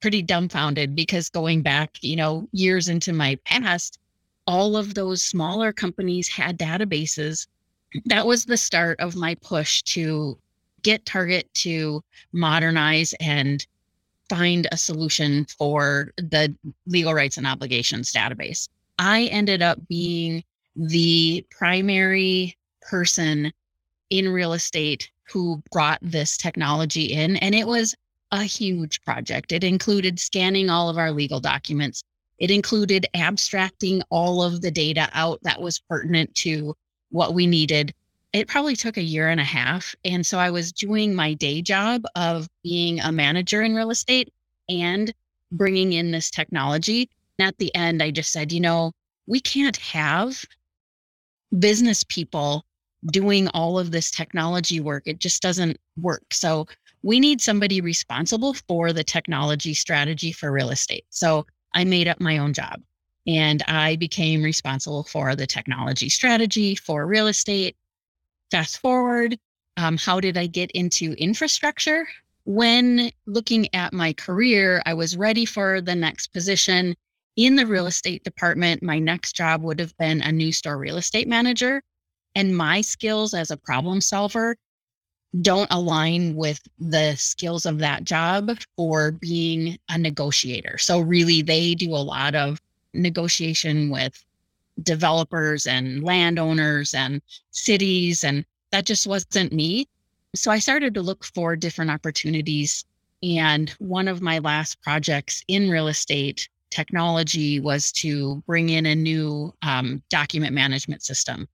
pretty 0.00 0.22
dumbfounded 0.22 0.94
because 0.94 1.28
going 1.28 1.62
back, 1.62 1.98
you 2.00 2.16
know, 2.16 2.48
years 2.52 2.88
into 2.88 3.12
my 3.12 3.36
past, 3.44 3.98
all 4.46 4.76
of 4.76 4.94
those 4.94 5.22
smaller 5.22 5.72
companies 5.72 6.28
had 6.28 6.58
databases. 6.58 7.46
That 8.06 8.26
was 8.26 8.44
the 8.44 8.56
start 8.56 8.98
of 9.00 9.16
my 9.16 9.34
push 9.36 9.82
to 9.82 10.38
get 10.82 11.04
Target 11.04 11.52
to 11.54 12.02
modernize 12.32 13.14
and 13.20 13.66
find 14.28 14.66
a 14.72 14.76
solution 14.76 15.44
for 15.58 16.12
the 16.16 16.54
legal 16.86 17.12
rights 17.12 17.36
and 17.36 17.46
obligations 17.46 18.12
database. 18.12 18.68
I 18.98 19.24
ended 19.24 19.60
up 19.60 19.78
being 19.88 20.44
the 20.76 21.44
primary 21.50 22.56
person 22.80 23.52
in 24.08 24.28
real 24.28 24.52
estate 24.52 25.10
who 25.24 25.62
brought 25.70 25.98
this 26.00 26.36
technology 26.36 27.06
in, 27.06 27.36
and 27.36 27.54
it 27.54 27.66
was 27.66 27.94
a 28.32 28.44
huge 28.44 29.02
project. 29.02 29.52
It 29.52 29.64
included 29.64 30.18
scanning 30.18 30.70
all 30.70 30.88
of 30.88 30.98
our 30.98 31.12
legal 31.12 31.40
documents. 31.40 32.02
It 32.38 32.50
included 32.50 33.06
abstracting 33.14 34.02
all 34.10 34.42
of 34.42 34.60
the 34.60 34.70
data 34.70 35.08
out 35.12 35.40
that 35.42 35.60
was 35.60 35.78
pertinent 35.78 36.34
to 36.36 36.74
what 37.10 37.34
we 37.34 37.46
needed 37.46 37.92
it 38.32 38.48
probably 38.48 38.76
took 38.76 38.96
a 38.96 39.02
year 39.02 39.28
and 39.28 39.40
a 39.40 39.44
half. 39.44 39.94
And 40.04 40.24
so 40.24 40.38
I 40.38 40.50
was 40.50 40.72
doing 40.72 41.14
my 41.14 41.34
day 41.34 41.62
job 41.62 42.04
of 42.14 42.48
being 42.62 43.00
a 43.00 43.10
manager 43.10 43.62
in 43.62 43.74
real 43.74 43.90
estate 43.90 44.32
and 44.68 45.12
bringing 45.52 45.92
in 45.92 46.10
this 46.12 46.30
technology. 46.30 47.10
And 47.38 47.48
at 47.48 47.58
the 47.58 47.74
end, 47.74 48.02
I 48.02 48.10
just 48.10 48.32
said, 48.32 48.52
you 48.52 48.60
know, 48.60 48.92
we 49.26 49.40
can't 49.40 49.76
have 49.78 50.44
business 51.58 52.04
people 52.04 52.64
doing 53.06 53.48
all 53.48 53.78
of 53.78 53.90
this 53.90 54.10
technology 54.10 54.78
work. 54.78 55.04
It 55.06 55.18
just 55.18 55.42
doesn't 55.42 55.78
work. 55.96 56.32
So 56.32 56.66
we 57.02 57.20
need 57.20 57.40
somebody 57.40 57.80
responsible 57.80 58.54
for 58.54 58.92
the 58.92 59.04
technology 59.04 59.74
strategy 59.74 60.32
for 60.32 60.52
real 60.52 60.70
estate. 60.70 61.04
So 61.10 61.46
I 61.74 61.84
made 61.84 62.08
up 62.08 62.20
my 62.20 62.38
own 62.38 62.52
job. 62.52 62.80
and 63.26 63.62
I 63.68 63.96
became 63.96 64.42
responsible 64.42 65.04
for 65.04 65.36
the 65.36 65.46
technology 65.46 66.08
strategy 66.08 66.74
for 66.74 67.06
real 67.06 67.26
estate. 67.26 67.76
Fast 68.50 68.78
forward, 68.78 69.38
um, 69.76 69.96
how 69.98 70.20
did 70.20 70.36
I 70.36 70.46
get 70.46 70.70
into 70.72 71.12
infrastructure? 71.12 72.08
When 72.44 73.12
looking 73.26 73.72
at 73.74 73.92
my 73.92 74.12
career, 74.14 74.82
I 74.86 74.94
was 74.94 75.16
ready 75.16 75.44
for 75.44 75.80
the 75.80 75.94
next 75.94 76.28
position 76.28 76.96
in 77.36 77.56
the 77.56 77.66
real 77.66 77.86
estate 77.86 78.24
department. 78.24 78.82
My 78.82 78.98
next 78.98 79.36
job 79.36 79.62
would 79.62 79.78
have 79.78 79.96
been 79.98 80.22
a 80.22 80.32
new 80.32 80.52
store 80.52 80.78
real 80.78 80.96
estate 80.96 81.28
manager. 81.28 81.82
And 82.34 82.56
my 82.56 82.80
skills 82.80 83.34
as 83.34 83.50
a 83.50 83.56
problem 83.56 84.00
solver 84.00 84.56
don't 85.40 85.70
align 85.70 86.34
with 86.34 86.60
the 86.78 87.14
skills 87.16 87.64
of 87.64 87.78
that 87.78 88.04
job 88.04 88.50
for 88.76 89.12
being 89.12 89.78
a 89.88 89.96
negotiator. 89.96 90.76
So, 90.78 91.00
really, 91.00 91.42
they 91.42 91.74
do 91.74 91.94
a 91.94 91.98
lot 91.98 92.34
of 92.34 92.60
negotiation 92.94 93.90
with 93.90 94.24
developers 94.82 95.66
and 95.66 96.02
landowners 96.02 96.94
and 96.94 97.22
cities. 97.52 98.24
And 98.24 98.44
that 98.72 98.86
just 98.86 99.06
wasn't 99.06 99.52
me. 99.52 99.86
So, 100.34 100.50
I 100.50 100.58
started 100.58 100.94
to 100.94 101.02
look 101.02 101.24
for 101.24 101.54
different 101.54 101.92
opportunities. 101.92 102.84
And 103.22 103.70
one 103.78 104.08
of 104.08 104.22
my 104.22 104.38
last 104.38 104.80
projects 104.82 105.44
in 105.46 105.70
real 105.70 105.88
estate 105.88 106.48
technology 106.70 107.60
was 107.60 107.92
to 107.92 108.42
bring 108.46 108.70
in 108.70 108.86
a 108.86 108.94
new 108.94 109.52
um, 109.62 110.02
document 110.08 110.54
management 110.54 111.02
system 111.02 111.46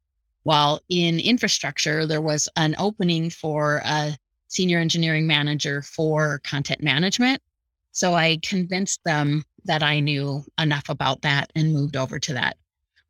while 0.46 0.80
in 0.88 1.18
infrastructure, 1.18 2.06
there 2.06 2.20
was 2.20 2.48
an 2.54 2.76
opening 2.78 3.30
for 3.30 3.82
a 3.84 4.16
senior 4.46 4.78
engineering 4.78 5.26
manager 5.26 5.82
for 5.82 6.40
content 6.44 6.80
management. 6.80 7.42
So 7.90 8.14
I 8.14 8.38
convinced 8.44 9.00
them 9.04 9.42
that 9.64 9.82
I 9.82 9.98
knew 9.98 10.44
enough 10.56 10.88
about 10.88 11.22
that 11.22 11.50
and 11.56 11.72
moved 11.72 11.96
over 11.96 12.20
to 12.20 12.34
that. 12.34 12.58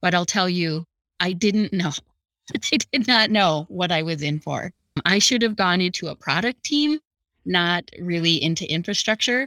But 0.00 0.14
I'll 0.14 0.24
tell 0.24 0.48
you, 0.48 0.86
I 1.20 1.34
didn't 1.34 1.74
know. 1.74 1.92
I 2.72 2.78
did 2.90 3.06
not 3.06 3.30
know 3.30 3.66
what 3.68 3.92
I 3.92 4.00
was 4.02 4.22
in 4.22 4.40
for. 4.40 4.72
I 5.04 5.18
should 5.18 5.42
have 5.42 5.56
gone 5.56 5.82
into 5.82 6.06
a 6.06 6.16
product 6.16 6.64
team, 6.64 7.00
not 7.44 7.84
really 8.00 8.42
into 8.42 8.64
infrastructure. 8.72 9.46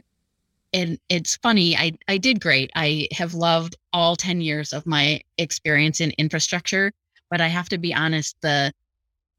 And 0.72 0.96
it's 1.08 1.38
funny, 1.38 1.76
I, 1.76 1.98
I 2.06 2.18
did 2.18 2.40
great. 2.40 2.70
I 2.76 3.08
have 3.10 3.34
loved 3.34 3.74
all 3.92 4.14
10 4.14 4.42
years 4.42 4.72
of 4.72 4.86
my 4.86 5.22
experience 5.38 6.00
in 6.00 6.12
infrastructure 6.12 6.92
but 7.30 7.40
I 7.40 7.46
have 7.46 7.68
to 7.70 7.78
be 7.78 7.94
honest, 7.94 8.36
the 8.42 8.72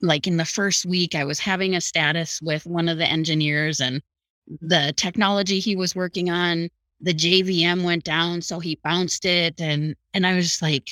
like 0.02 0.26
in 0.26 0.38
the 0.38 0.46
first 0.46 0.86
week, 0.86 1.14
I 1.14 1.26
was 1.26 1.40
having 1.40 1.76
a 1.76 1.82
status 1.82 2.42
with 2.42 2.66
one 2.66 2.90
of 2.90 2.98
the 2.98 3.06
engineers 3.06 3.80
and 3.80 4.02
mm-hmm. 4.50 4.68
the 4.68 4.94
technology 4.96 5.60
he 5.60 5.76
was 5.76 5.96
working 5.96 6.30
on, 6.32 6.70
the 7.02 7.14
JVM 7.14 7.84
went 7.84 8.04
down, 8.04 8.42
so 8.42 8.60
he 8.60 8.80
bounced 8.84 9.26
it. 9.26 9.60
And 9.60 9.96
and 10.14 10.26
I 10.26 10.36
was 10.36 10.62
like, 10.62 10.90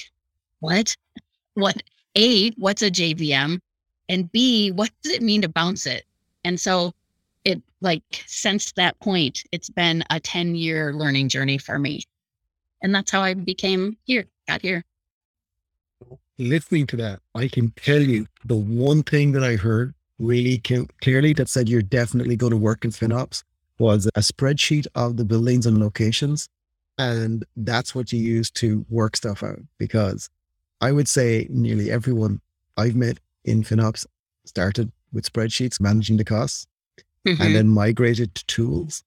what? 0.59 0.95
What 1.55 1.83
A, 2.15 2.51
what's 2.51 2.83
a 2.83 2.89
JVM? 2.89 3.59
And 4.07 4.31
B, 4.31 4.71
what 4.71 4.91
does 5.03 5.11
it 5.11 5.21
mean 5.21 5.41
to 5.41 5.49
bounce 5.49 5.85
it? 5.85 6.05
And 6.45 6.57
so 6.57 6.93
it 7.43 7.61
like 7.81 8.23
since 8.27 8.71
that 8.73 8.97
point, 9.01 9.43
it's 9.51 9.69
been 9.69 10.05
a 10.09 10.21
10 10.21 10.55
year 10.55 10.93
learning 10.93 11.27
journey 11.27 11.57
for 11.57 11.77
me. 11.77 12.03
And 12.81 12.95
that's 12.95 13.11
how 13.11 13.21
I 13.21 13.33
became 13.33 13.97
here, 14.05 14.25
got 14.47 14.61
here 14.61 14.85
listening 16.39 16.87
to 16.87 16.97
that, 16.97 17.19
I 17.35 17.47
can 17.47 17.71
tell 17.71 18.01
you 18.01 18.25
the 18.45 18.55
one 18.55 19.03
thing 19.03 19.33
that 19.33 19.43
I 19.43 19.55
heard 19.55 19.93
really 20.17 20.57
clearly 21.01 21.33
that 21.33 21.49
said 21.49 21.69
you're 21.69 21.81
definitely 21.81 22.35
going 22.35 22.51
to 22.51 22.57
work 22.57 22.83
in 22.83 22.91
FinOps 22.91 23.43
was 23.77 24.07
a 24.07 24.19
spreadsheet 24.19 24.87
of 24.95 25.17
the 25.17 25.25
buildings 25.25 25.65
and 25.65 25.79
locations. 25.79 26.49
And 26.97 27.45
that's 27.55 27.93
what 27.95 28.11
you 28.11 28.19
use 28.19 28.49
to 28.51 28.85
work 28.89 29.15
stuff 29.15 29.43
out. 29.43 29.59
Because 29.77 30.29
I 30.81 30.91
would 30.91 31.07
say 31.07 31.47
nearly 31.49 31.91
everyone 31.91 32.41
I've 32.75 32.95
met 32.95 33.19
in 33.45 33.63
FinOps 33.63 34.05
started 34.45 34.91
with 35.13 35.31
spreadsheets, 35.31 35.79
managing 35.79 36.17
the 36.17 36.25
costs, 36.25 36.67
mm-hmm. 37.25 37.41
and 37.41 37.55
then 37.55 37.67
migrated 37.69 38.35
to 38.35 38.45
tools. 38.45 39.03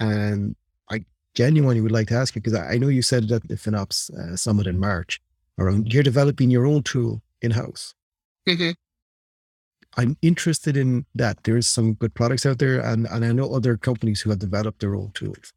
And 0.00 0.56
I 0.90 1.04
genuinely 1.34 1.80
would 1.80 1.92
like 1.92 2.08
to 2.08 2.14
ask 2.14 2.34
you, 2.34 2.40
because 2.40 2.58
I 2.58 2.76
know 2.78 2.88
you 2.88 3.02
said 3.02 3.24
it 3.24 3.30
at 3.32 3.46
the 3.46 3.56
FinOps 3.56 4.10
uh, 4.10 4.36
Summit 4.36 4.66
in 4.66 4.78
March, 4.78 5.20
around 5.58 5.92
you're 5.92 6.02
developing 6.02 6.50
your 6.50 6.66
own 6.66 6.82
tool 6.82 7.22
in 7.42 7.50
house. 7.50 7.94
Mm-hmm. 8.48 8.70
I'm 9.96 10.16
interested 10.22 10.76
in 10.76 11.06
that. 11.14 11.42
There's 11.42 11.66
some 11.66 11.94
good 11.94 12.14
products 12.14 12.46
out 12.46 12.58
there, 12.58 12.80
and, 12.80 13.06
and 13.06 13.24
I 13.24 13.32
know 13.32 13.52
other 13.52 13.76
companies 13.76 14.20
who 14.20 14.30
have 14.30 14.38
developed 14.38 14.80
their 14.80 14.94
own 14.94 15.10
tools. 15.12 15.52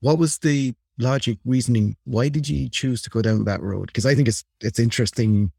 What 0.00 0.18
was 0.18 0.38
the 0.38 0.74
logic 0.98 1.38
reasoning? 1.44 1.96
Why 2.04 2.28
did 2.28 2.48
you 2.48 2.68
choose 2.68 3.02
to 3.02 3.10
go 3.10 3.20
down 3.22 3.44
that 3.44 3.60
road? 3.62 3.86
Because 3.86 4.06
I 4.06 4.14
think 4.14 4.28
it's 4.28 4.44
it's 4.60 4.78
interesting, 4.78 5.52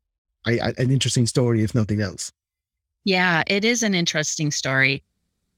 I, 0.45 0.53
I, 0.59 0.73
an 0.77 0.91
interesting 0.91 1.27
story, 1.27 1.63
if 1.63 1.75
nothing 1.75 2.01
else. 2.01 2.31
Yeah, 3.03 3.43
it 3.45 3.65
is 3.65 3.83
an 3.83 3.93
interesting 3.93 4.49
story, 4.51 5.03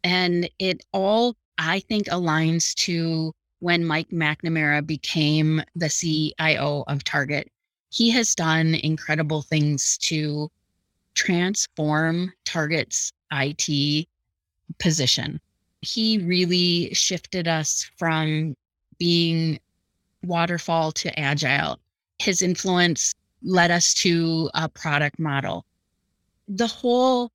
and 0.03 0.49
it 0.59 0.83
all 0.91 1.37
I 1.57 1.79
think 1.79 2.07
aligns 2.07 2.73
to 2.85 3.33
when 3.59 3.85
Mike 3.85 4.09
McNamara 4.09 4.85
became 4.85 5.61
the 5.75 5.89
CIO 5.89 6.83
of 6.87 7.03
Target. 7.03 7.51
He 7.89 8.09
has 8.11 8.35
done 8.35 8.75
incredible 8.75 9.41
things 9.41 9.97
to 9.99 10.51
transform 11.15 12.31
Target's 12.45 13.11
IT 13.31 14.07
position. 14.79 15.39
He 15.81 16.19
really 16.19 16.93
shifted 16.93 17.47
us 17.47 17.89
from 17.97 18.55
being 18.99 19.59
waterfall 20.23 20.91
to 20.91 21.19
agile. 21.19 21.79
His 22.19 22.41
influence 22.41 23.13
led 23.41 23.71
us 23.71 23.93
to 23.95 24.49
a 24.53 24.67
product 24.69 25.19
model. 25.19 25.65
The 26.47 26.67
whole 26.67 27.31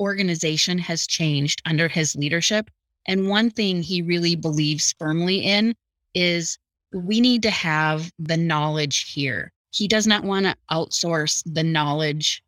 organization 0.00 0.78
has 0.78 1.06
changed 1.06 1.62
under 1.64 1.88
his 1.88 2.14
leadership. 2.16 2.70
And 3.06 3.28
one 3.28 3.50
thing 3.50 3.82
he 3.82 4.02
really 4.02 4.34
believes 4.36 4.94
firmly 4.98 5.38
in 5.38 5.74
is 6.14 6.58
we 6.92 7.20
need 7.20 7.42
to 7.42 7.50
have 7.50 8.10
the 8.18 8.36
knowledge 8.36 9.12
here. 9.12 9.52
He 9.70 9.88
does 9.88 10.06
not 10.06 10.24
want 10.24 10.46
to 10.46 10.56
outsource 10.70 11.42
the 11.46 11.62
knowledge 11.62 12.42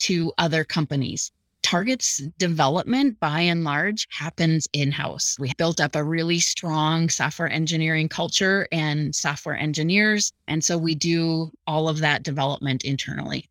to 0.00 0.32
other 0.38 0.64
companies. 0.64 1.30
Target's 1.62 2.18
development 2.38 3.18
by 3.20 3.40
and 3.40 3.64
large 3.64 4.06
happens 4.10 4.68
in 4.74 4.92
house. 4.92 5.36
We 5.38 5.52
built 5.56 5.80
up 5.80 5.96
a 5.96 6.04
really 6.04 6.38
strong 6.38 7.08
software 7.08 7.48
engineering 7.48 8.08
culture 8.08 8.68
and 8.70 9.14
software 9.14 9.56
engineers. 9.56 10.32
And 10.46 10.62
so 10.62 10.76
we 10.76 10.94
do 10.94 11.50
all 11.66 11.88
of 11.88 12.00
that 12.00 12.22
development 12.22 12.84
internally 12.84 13.48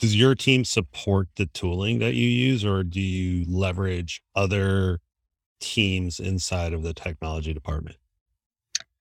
does 0.00 0.16
your 0.16 0.34
team 0.34 0.64
support 0.64 1.28
the 1.36 1.46
tooling 1.46 1.98
that 2.00 2.14
you 2.14 2.28
use 2.28 2.64
or 2.64 2.82
do 2.82 3.00
you 3.00 3.44
leverage 3.48 4.22
other 4.34 5.00
teams 5.64 6.20
inside 6.20 6.72
of 6.72 6.82
the 6.82 6.94
technology 6.94 7.52
department? 7.52 7.96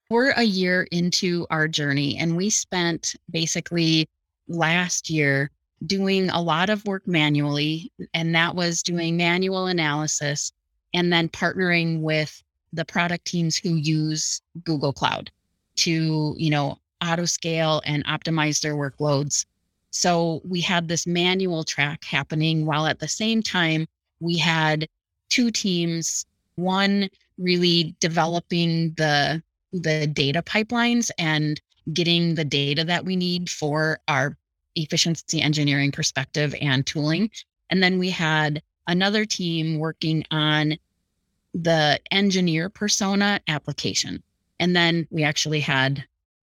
We're 0.09 0.31
a 0.31 0.43
year 0.43 0.87
into 0.91 1.47
our 1.49 1.67
journey 1.67 2.17
and 2.17 2.37
we 2.37 2.49
spent 2.49 3.15
basically 3.29 4.07
last 4.47 5.09
year 5.09 5.49
doing 5.85 6.29
a 6.29 6.41
lot 6.41 6.69
of 6.69 6.85
work 6.85 7.07
manually 7.07 7.91
and 8.13 8.33
that 8.35 8.55
was 8.55 8.83
doing 8.83 9.17
manual 9.17 9.67
analysis 9.67 10.51
and 10.93 11.11
then 11.11 11.29
partnering 11.29 12.01
with 12.01 12.41
the 12.71 12.85
product 12.85 13.25
teams 13.25 13.57
who 13.57 13.75
use 13.75 14.41
google 14.63 14.93
cloud 14.93 15.31
to 15.75 16.35
you 16.37 16.49
know 16.49 16.77
auto 17.03 17.25
scale 17.25 17.81
and 17.85 18.05
optimize 18.05 18.61
their 18.61 18.75
workloads. 18.75 19.45
So 19.91 20.41
we 20.43 20.61
had 20.61 20.87
this 20.87 21.05
manual 21.05 21.63
track 21.63 22.03
happening 22.05 22.65
while 22.65 22.87
at 22.87 22.99
the 22.99 23.07
same 23.07 23.43
time 23.43 23.85
we 24.19 24.37
had 24.37 24.87
two 25.29 25.51
teams, 25.51 26.25
one 26.55 27.09
really 27.37 27.95
developing 27.99 28.93
the 28.97 29.41
the 29.71 30.05
data 30.05 30.41
pipelines 30.43 31.09
and 31.17 31.59
getting 31.91 32.35
the 32.35 32.45
data 32.45 32.83
that 32.83 33.05
we 33.05 33.15
need 33.15 33.49
for 33.49 33.99
our 34.07 34.37
efficiency 34.75 35.41
engineering 35.41 35.91
perspective 35.91 36.55
and 36.61 36.85
tooling. 36.85 37.29
And 37.69 37.81
then 37.81 37.97
we 37.97 38.09
had 38.11 38.61
another 38.87 39.25
team 39.25 39.79
working 39.79 40.23
on 40.29 40.77
the 41.53 41.99
engineer 42.11 42.69
persona 42.69 43.39
application. 43.47 44.21
And 44.59 44.75
then 44.75 45.07
we 45.09 45.23
actually 45.23 45.59
had 45.59 46.03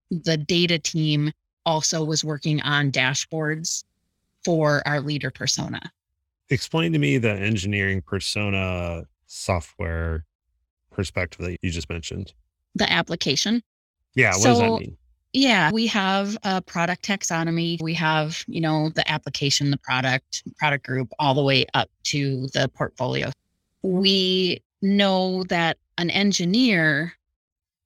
the 0.09 0.37
data 0.37 0.79
team 0.79 1.31
also 1.65 2.03
was 2.03 2.23
working 2.23 2.61
on 2.61 2.91
dashboards 2.91 3.83
for 4.43 4.81
our 4.85 5.01
leader 5.01 5.31
persona. 5.31 5.91
Explain 6.49 6.93
to 6.93 6.99
me 6.99 7.17
the 7.17 7.31
engineering 7.31 8.01
persona 8.01 9.05
software 9.27 10.25
perspective 10.91 11.45
that 11.45 11.57
you 11.61 11.69
just 11.69 11.89
mentioned. 11.89 12.33
The 12.75 12.91
application. 12.91 13.61
Yeah, 14.15 14.31
what 14.31 14.41
so, 14.41 14.49
does 14.49 14.59
that 14.59 14.79
mean? 14.79 14.97
Yeah, 15.33 15.71
we 15.71 15.85
have 15.87 16.37
a 16.43 16.61
product 16.61 17.05
taxonomy. 17.05 17.79
We 17.81 17.93
have, 17.93 18.43
you 18.47 18.61
know, 18.61 18.89
the 18.89 19.09
application, 19.09 19.69
the 19.69 19.77
product, 19.77 20.43
product 20.57 20.85
group, 20.85 21.11
all 21.19 21.35
the 21.35 21.43
way 21.43 21.65
up 21.73 21.89
to 22.05 22.47
the 22.53 22.69
portfolio. 22.73 23.31
We 23.83 24.63
know 24.81 25.43
that 25.45 25.77
an 25.97 26.09
engineer 26.09 27.13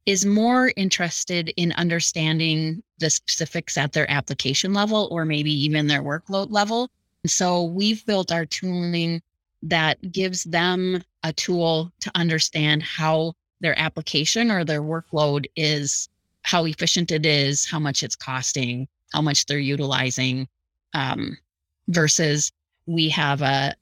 is 0.06 0.26
more 0.26 0.72
interested 0.76 1.52
in 1.58 1.72
understanding 1.74 2.82
the 3.00 3.10
specifics 3.10 3.78
at 3.78 3.94
their 3.94 4.10
application 4.10 4.74
level 4.74 5.08
or 5.12 5.26
maybe 5.26 5.52
even 5.52 5.88
their 5.88 6.04
workload 6.04 6.52
level. 6.52 6.90
So 7.26 7.64
we've 7.64 8.06
built 8.06 8.32
our 8.32 8.46
tooling 8.46 9.22
that 9.64 10.12
gives 10.12 10.44
them 10.46 11.04
a 11.24 11.34
tool 11.34 11.92
to 12.02 12.12
understand 12.16 12.84
how 12.84 13.34
their 13.60 13.78
application 13.78 14.50
or 14.50 14.64
their 14.64 14.82
workload 14.82 15.46
is, 15.56 16.10
how 16.44 16.66
efficient 16.66 17.12
it 17.12 17.26
is, 17.26 17.70
how 17.70 17.80
much 17.80 18.02
it's 18.04 18.16
costing, 18.16 18.88
how 19.14 19.22
much 19.22 19.46
they're 19.46 19.60
utilizing, 19.60 20.48
um, 20.94 21.38
versus 21.88 22.52
we 22.88 23.10
have 23.10 23.42
a 23.42 23.76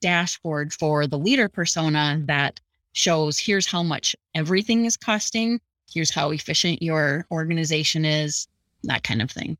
dashboard 0.00 0.72
for 0.72 1.06
the 1.06 1.18
leader 1.18 1.48
persona 1.48 2.20
that 2.26 2.60
shows 2.92 3.38
here's 3.38 3.66
how 3.66 3.82
much 3.82 4.14
everything 4.34 4.84
is 4.84 4.96
costing, 4.96 5.60
here's 5.90 6.10
how 6.10 6.30
efficient 6.30 6.82
your 6.82 7.26
organization 7.30 8.04
is, 8.04 8.48
that 8.84 9.02
kind 9.02 9.22
of 9.22 9.30
thing. 9.30 9.56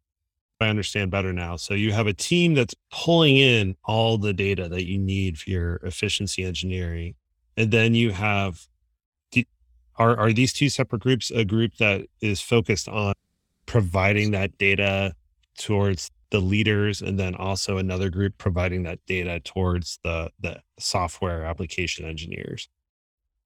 I 0.63 0.69
understand 0.69 1.11
better 1.11 1.33
now. 1.33 1.57
So 1.57 1.75
you 1.75 1.93
have 1.93 2.07
a 2.07 2.13
team 2.13 2.55
that's 2.55 2.75
pulling 2.91 3.37
in 3.37 3.77
all 3.85 4.19
the 4.19 4.33
data 4.33 4.69
that 4.69 4.87
you 4.87 4.99
need 4.99 5.39
for 5.39 5.51
your 5.51 5.77
efficiency 5.77 6.45
engineering. 6.45 7.15
And 7.57 7.71
then 7.71 7.95
you 7.95 8.13
have 8.13 8.67
are 9.97 10.17
are 10.17 10.33
these 10.33 10.53
two 10.53 10.69
separate 10.69 11.03
groups 11.03 11.31
a 11.31 11.45
group 11.45 11.77
that 11.77 12.07
is 12.21 12.41
focused 12.41 12.89
on 12.89 13.13
providing 13.67 14.31
that 14.33 14.57
data 14.59 15.15
towards 15.59 16.11
the 16.31 16.41
leaders 16.41 17.03
and 17.03 17.19
then 17.19 17.35
also 17.35 17.77
another 17.77 18.09
group 18.09 18.37
providing 18.39 18.83
that 18.85 18.99
data 19.07 19.41
towards 19.41 19.99
the 20.03 20.31
the 20.41 20.61
software 20.79 21.45
application 21.45 22.07
engineers 22.07 22.69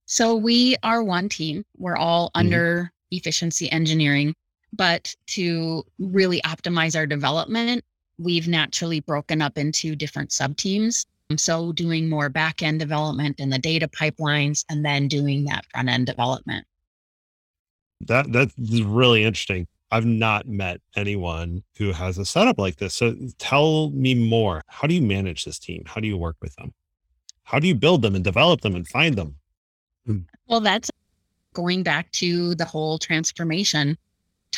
so 0.07 0.35
we 0.37 0.77
are 0.83 1.03
one 1.03 1.29
team 1.29 1.65
we're 1.77 1.97
all 1.97 2.29
mm-hmm. 2.29 2.41
under 2.41 2.93
efficiency 3.11 3.71
engineering 3.73 4.35
but 4.77 5.15
to 5.27 5.85
really 5.99 6.41
optimize 6.43 6.97
our 6.97 7.07
development 7.07 7.85
we've 8.19 8.49
naturally 8.49 9.01
broken 9.01 9.43
up 9.43 9.59
into 9.59 9.95
different 9.95 10.33
sub 10.33 10.57
teams 10.57 11.07
so 11.37 11.73
doing 11.73 12.09
more 12.09 12.29
back 12.29 12.63
end 12.63 12.79
development 12.79 13.39
in 13.41 13.51
the 13.51 13.59
data 13.59 13.89
pipelines 13.89 14.65
and 14.71 14.85
then 14.85 15.09
doing 15.09 15.45
that 15.45 15.65
front 15.73 15.89
end 15.89 16.07
development 16.07 16.65
that 18.01 18.31
that's 18.33 18.55
really 18.83 19.25
interesting 19.25 19.67
I've 19.91 20.05
not 20.05 20.49
met 20.49 20.81
anyone 20.97 21.63
who 21.79 21.93
has 21.93 22.19
a 22.19 22.25
setup 22.25 22.59
like 22.59 22.77
this. 22.77 22.95
So 22.95 23.15
tell 23.39 23.91
me 23.91 24.15
more. 24.15 24.63
How 24.67 24.89
do 24.89 24.95
you 24.95 25.03
manage 25.03 25.45
this 25.45 25.59
team? 25.59 25.85
How 25.87 26.01
do 26.01 26.09
you 26.09 26.17
work 26.17 26.37
with 26.43 26.55
them? 26.57 26.75
How 27.45 27.61
do 27.61 27.69
you 27.69 27.75
build 27.75 28.03
them 28.03 28.17
and 28.17 28.25
develop 28.25 28.63
them 28.63 28.75
and 28.75 28.87
find 28.89 29.15
them? 29.15 29.37
Hmm. 30.05 30.19
Well, 30.49 30.61
that's 30.61 30.91
going 31.55 31.85
back 31.85 32.11
to 32.13 32.55
the 32.57 32.65
whole 32.65 32.99
transformation. 32.99 33.97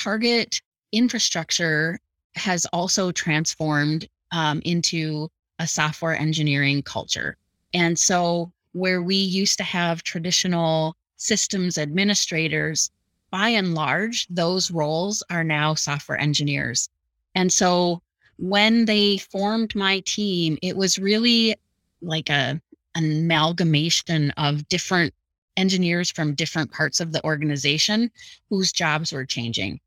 Target 0.02 0.60
infrastructure 0.92 1.98
has 2.36 2.64
also 2.72 3.10
transformed 3.10 4.08
um, 4.30 4.62
into 4.64 5.28
a 5.58 5.66
software 5.66 6.16
engineering 6.16 6.82
culture. 6.82 7.36
And 7.74 7.98
so, 7.98 8.52
where 8.72 9.02
we 9.02 9.16
used 9.16 9.58
to 9.58 9.64
have 9.64 10.04
traditional 10.04 10.94
systems 11.16 11.78
administrators 11.78 12.90
by 13.30 13.48
and 13.48 13.74
large, 13.74 14.26
those 14.28 14.70
roles 14.70 15.22
are 15.30 15.42
now 15.42 15.74
software 15.74 16.18
engineers. 16.18 16.88
And 17.34 17.52
so 17.52 18.00
when 18.38 18.84
they 18.84 19.18
formed 19.18 19.74
my 19.74 20.00
team, 20.06 20.58
it 20.62 20.76
was 20.76 20.98
really 20.98 21.56
like 22.00 22.30
a 22.30 22.60
an 22.94 23.04
amalgamation 23.04 24.30
of 24.32 24.68
different 24.68 25.12
engineers 25.56 26.10
from 26.10 26.34
different 26.34 26.72
parts 26.72 27.00
of 27.00 27.12
the 27.12 27.24
organization 27.24 28.10
whose 28.48 28.72
jobs 28.72 29.12
were 29.12 29.26
changing. 29.26 29.80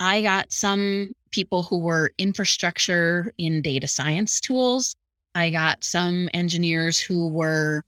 I 0.00 0.22
got 0.22 0.52
some 0.52 1.12
people 1.30 1.62
who 1.62 1.78
were 1.78 2.12
infrastructure 2.18 3.32
in 3.38 3.62
data 3.62 3.88
science 3.88 4.40
tools. 4.40 4.96
I 5.34 5.50
got 5.50 5.84
some 5.84 6.28
engineers 6.34 6.98
who 6.98 7.28
were 7.28 7.84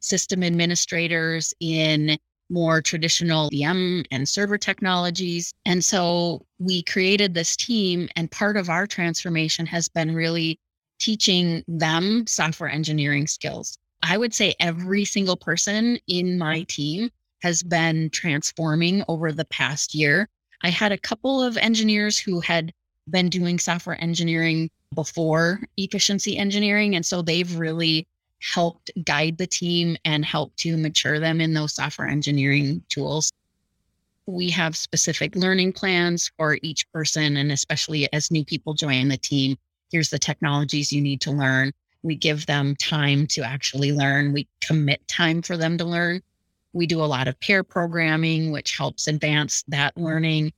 system 0.00 0.42
administrators 0.42 1.54
in 1.60 2.18
more 2.50 2.82
traditional 2.82 3.50
VM 3.50 4.04
and 4.10 4.28
server 4.28 4.58
technologies. 4.58 5.54
And 5.64 5.84
so 5.84 6.44
we 6.58 6.82
created 6.82 7.34
this 7.34 7.56
team, 7.56 8.08
and 8.14 8.30
part 8.30 8.56
of 8.56 8.68
our 8.68 8.86
transformation 8.86 9.64
has 9.66 9.88
been 9.88 10.14
really 10.14 10.58
teaching 10.98 11.64
them 11.66 12.26
software 12.26 12.70
engineering 12.70 13.26
skills. 13.26 13.78
I 14.02 14.18
would 14.18 14.34
say 14.34 14.54
every 14.60 15.04
single 15.04 15.36
person 15.36 15.98
in 16.06 16.38
my 16.38 16.64
team 16.64 17.10
has 17.40 17.62
been 17.62 18.10
transforming 18.10 19.02
over 19.08 19.32
the 19.32 19.44
past 19.46 19.94
year. 19.94 20.28
I 20.62 20.70
had 20.70 20.92
a 20.92 20.98
couple 20.98 21.42
of 21.42 21.56
engineers 21.56 22.18
who 22.18 22.40
had 22.40 22.72
been 23.10 23.28
doing 23.28 23.58
software 23.58 24.00
engineering 24.02 24.70
before 24.94 25.60
efficiency 25.76 26.36
engineering. 26.38 26.94
And 26.94 27.04
so 27.04 27.22
they've 27.22 27.56
really 27.56 28.06
helped 28.40 28.90
guide 29.04 29.38
the 29.38 29.46
team 29.46 29.96
and 30.04 30.24
help 30.24 30.54
to 30.56 30.76
mature 30.76 31.18
them 31.18 31.40
in 31.40 31.54
those 31.54 31.74
software 31.74 32.08
engineering 32.08 32.82
tools. 32.88 33.30
We 34.26 34.50
have 34.50 34.76
specific 34.76 35.34
learning 35.34 35.72
plans 35.72 36.30
for 36.36 36.58
each 36.62 36.90
person, 36.92 37.36
and 37.36 37.50
especially 37.50 38.12
as 38.12 38.30
new 38.30 38.44
people 38.44 38.74
join 38.74 39.08
the 39.08 39.16
team, 39.16 39.56
here's 39.90 40.10
the 40.10 40.18
technologies 40.18 40.92
you 40.92 41.00
need 41.00 41.20
to 41.22 41.32
learn. 41.32 41.72
We 42.02 42.14
give 42.16 42.46
them 42.46 42.76
time 42.76 43.26
to 43.28 43.42
actually 43.42 43.92
learn, 43.92 44.32
we 44.32 44.48
commit 44.60 45.06
time 45.08 45.42
for 45.42 45.56
them 45.56 45.78
to 45.78 45.84
learn. 45.84 46.22
We 46.72 46.86
do 46.86 47.02
a 47.02 47.06
lot 47.06 47.28
of 47.28 47.38
pair 47.40 47.62
programming, 47.62 48.52
which 48.52 48.76
helps 48.76 49.06
advance 49.06 49.64
that 49.68 49.96
learning. 49.96 50.52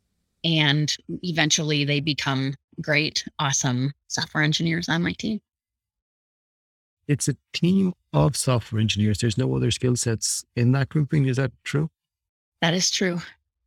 And 0.44 0.94
eventually 1.22 1.84
they 1.84 2.00
become 2.00 2.54
great, 2.80 3.24
awesome 3.38 3.92
software 4.08 4.44
engineers 4.44 4.88
on 4.88 5.02
my 5.02 5.12
team 5.12 5.40
it's 7.08 7.28
a 7.28 7.36
team 7.52 7.92
of 8.12 8.36
software 8.36 8.80
engineers. 8.80 9.18
There's 9.18 9.38
no 9.38 9.54
other 9.54 9.70
skill 9.70 9.96
sets 9.96 10.44
in 10.56 10.72
that 10.72 10.88
grouping. 10.88 11.26
Is 11.26 11.36
that 11.36 11.52
true? 11.64 11.90
That 12.60 12.74
is 12.74 12.90
true. 12.90 13.20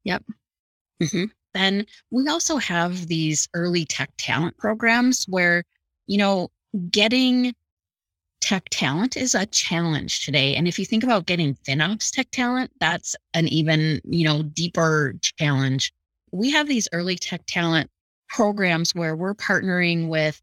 Yep. 0.04 0.24
Mm-hmm. 1.02 1.26
Then 1.54 1.86
we 2.12 2.28
also 2.28 2.58
have 2.58 3.08
these 3.08 3.48
early 3.54 3.86
tech 3.86 4.10
talent 4.18 4.58
programs 4.58 5.26
where, 5.28 5.64
you 6.08 6.18
know, 6.18 6.50
getting 6.90 7.54
tech 8.42 8.68
talent 8.70 9.18
is 9.18 9.36
a 9.36 9.46
challenge 9.48 10.26
today. 10.26 10.56
And 10.56 10.68
if 10.68 10.80
you 10.80 10.86
think 10.86 11.04
about 11.04 11.26
getting 11.26 11.56
FinOps 11.56 12.12
tech 12.12 12.30
talent, 12.32 12.72
that's 12.80 13.16
an 13.34 13.48
even, 13.48 14.02
you 14.06 14.26
know, 14.26 14.44
deeper 14.44 15.16
challenge. 15.22 15.94
We 16.32 16.52
have 16.52 16.68
these 16.68 16.88
early 16.94 17.18
tech 17.18 17.42
talent 17.48 17.90
programs 18.30 18.94
where 18.94 19.16
we're 19.16 19.34
partnering 19.36 20.08
with 20.08 20.42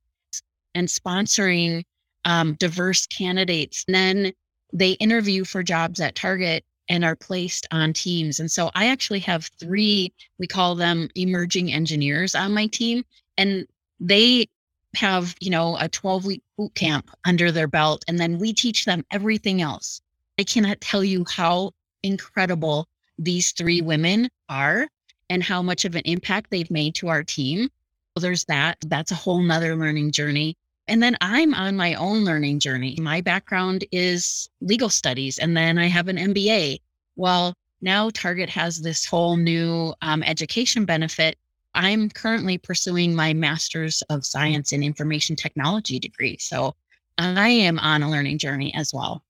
and 0.75 0.89
sponsoring 0.89 1.85
um, 2.25 2.55
diverse 2.55 3.07
candidates. 3.07 3.85
And 3.87 3.95
then 3.95 4.33
they 4.73 4.93
interview 4.93 5.45
for 5.45 5.63
jobs 5.63 6.01
at 6.01 6.15
Target 6.15 6.65
and 6.89 7.05
are 7.05 7.17
placed 7.17 7.67
on 7.71 7.93
teams. 7.93 8.41
And 8.41 8.51
so 8.51 8.71
I 8.75 8.87
actually 8.89 9.21
have 9.21 9.51
three, 9.59 10.13
we 10.39 10.47
call 10.47 10.75
them 10.75 11.09
emerging 11.15 11.73
engineers 11.73 12.35
on 12.35 12.53
my 12.53 12.67
team. 12.67 13.05
And 13.39 13.67
they 14.01 14.49
have, 14.97 15.35
you 15.41 15.51
know, 15.51 15.77
a 15.79 15.89
12 15.89 16.25
week 16.25 16.43
boot 16.57 16.75
camp 16.75 17.11
under 17.25 17.51
their 17.51 17.69
belt. 17.69 18.05
And 18.09 18.19
then 18.19 18.39
we 18.39 18.53
teach 18.53 18.85
them 18.85 19.05
everything 19.11 19.63
else. 19.63 20.01
I 20.39 20.45
cannot 20.45 20.81
tell 20.81 21.05
you 21.05 21.25
how 21.29 21.73
incredible 22.03 22.89
these 23.19 23.53
three 23.53 23.81
women 23.81 24.29
are 24.49 24.89
and 25.31 25.43
how 25.43 25.63
much 25.63 25.85
of 25.85 25.95
an 25.95 26.03
impact 26.05 26.51
they've 26.51 26.71
made 26.71 26.95
to 26.97 27.09
our 27.09 27.23
team. 27.23 27.69
So 28.17 28.21
there's 28.21 28.45
that. 28.45 28.79
That's 28.87 29.11
a 29.11 29.17
whole 29.17 29.43
nother 29.43 29.77
learning 29.77 30.13
journey. 30.13 30.57
And 30.87 31.03
then 31.03 31.17
I'm 31.21 31.55
on 31.55 31.77
my 31.77 31.95
own 31.95 32.25
learning 32.25 32.61
journey. 32.61 32.97
My 33.01 33.21
background 33.21 33.85
is 33.91 34.51
legal 34.61 34.91
studies, 34.91 35.39
and 35.39 35.57
then 35.57 35.79
I 35.79 35.87
have 35.87 36.09
an 36.09 36.17
MBA. 36.17 36.81
Well, 37.17 37.55
now 37.81 38.11
Target 38.11 38.51
has 38.51 38.81
this 38.81 39.07
whole 39.07 39.37
new 39.37 39.95
um, 40.03 40.23
education 40.23 40.85
benefit. 40.85 41.39
I'm 41.75 42.09
currently 42.09 42.59
pursuing 42.59 43.15
my 43.15 43.35
master's 43.35 44.03
of 44.11 44.25
science 44.25 44.73
in 44.73 44.83
information 44.83 45.37
technology 45.37 45.99
degree. 45.99 46.37
So 46.39 46.75
I 47.19 47.49
am 47.49 47.79
on 47.79 48.03
a 48.03 48.11
learning 48.11 48.39
journey 48.39 48.73
as 48.75 48.93
well. 48.93 49.25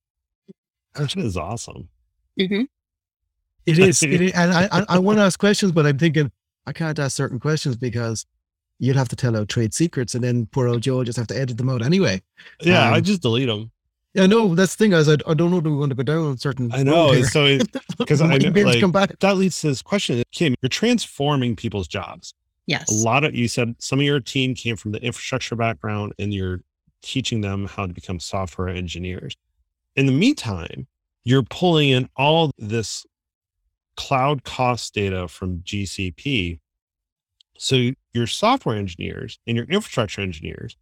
That 0.94 1.16
is 1.16 1.36
awesome. 1.36 1.88
Mm-hmm. 2.38 2.64
It 3.66 3.78
is. 3.78 4.02
It 4.02 4.20
is. 4.20 4.32
And 4.32 4.52
I, 4.52 4.68
I, 4.70 4.84
I 4.90 4.98
want 4.98 5.18
to 5.18 5.22
ask 5.22 5.38
questions, 5.38 5.72
but 5.72 5.86
I'm 5.86 5.98
thinking 5.98 6.30
I 6.66 6.72
can't 6.72 6.98
ask 6.98 7.16
certain 7.16 7.40
questions 7.40 7.76
because 7.76 8.26
you'd 8.78 8.96
have 8.96 9.08
to 9.08 9.16
tell 9.16 9.36
out 9.36 9.48
trade 9.48 9.72
secrets, 9.72 10.14
and 10.14 10.22
then 10.22 10.46
poor 10.46 10.68
old 10.68 10.82
Joe 10.82 11.04
just 11.04 11.18
have 11.18 11.26
to 11.28 11.38
edit 11.38 11.56
them 11.56 11.68
out 11.68 11.82
anyway. 11.82 12.22
Yeah, 12.60 12.88
um, 12.88 12.94
I 12.94 13.00
just 13.00 13.22
delete 13.22 13.48
them. 13.48 13.70
Yeah, 14.14 14.26
no, 14.26 14.54
that's 14.54 14.76
the 14.76 14.84
thing. 14.84 14.92
Is 14.92 15.08
I, 15.08 15.16
I 15.26 15.34
don't 15.34 15.50
know 15.50 15.60
that 15.60 15.68
we're 15.68 15.76
going 15.76 15.90
to 15.90 15.96
go 15.96 16.04
down 16.04 16.26
on 16.26 16.38
certain. 16.38 16.72
I 16.72 16.84
know. 16.84 17.20
So 17.22 17.58
because 17.98 18.20
I 18.22 18.38
know, 18.38 18.62
like, 18.62 18.80
come 18.80 18.92
back. 18.92 19.18
that 19.18 19.36
leads 19.36 19.60
to 19.62 19.68
this 19.68 19.82
question, 19.82 20.22
Kim. 20.30 20.54
You're 20.62 20.68
transforming 20.68 21.56
people's 21.56 21.88
jobs. 21.88 22.32
Yes. 22.66 22.88
A 22.90 22.94
lot 22.94 23.24
of 23.24 23.34
you 23.34 23.48
said 23.48 23.74
some 23.80 23.98
of 23.98 24.04
your 24.04 24.20
team 24.20 24.54
came 24.54 24.76
from 24.76 24.92
the 24.92 25.02
infrastructure 25.02 25.56
background, 25.56 26.12
and 26.18 26.32
you're 26.32 26.60
teaching 27.02 27.40
them 27.40 27.66
how 27.66 27.86
to 27.86 27.92
become 27.92 28.20
software 28.20 28.68
engineers. 28.68 29.36
In 29.96 30.06
the 30.06 30.12
meantime, 30.12 30.86
you're 31.24 31.42
pulling 31.42 31.90
in 31.90 32.08
all 32.16 32.52
this 32.56 33.04
cloud 33.96 34.44
cost 34.44 34.94
data 34.94 35.28
from 35.28 35.58
GCP. 35.60 36.60
So 37.58 37.90
your 38.12 38.26
software 38.26 38.76
engineers 38.76 39.38
and 39.46 39.56
your 39.56 39.66
infrastructure 39.66 40.20
engineers, 40.20 40.76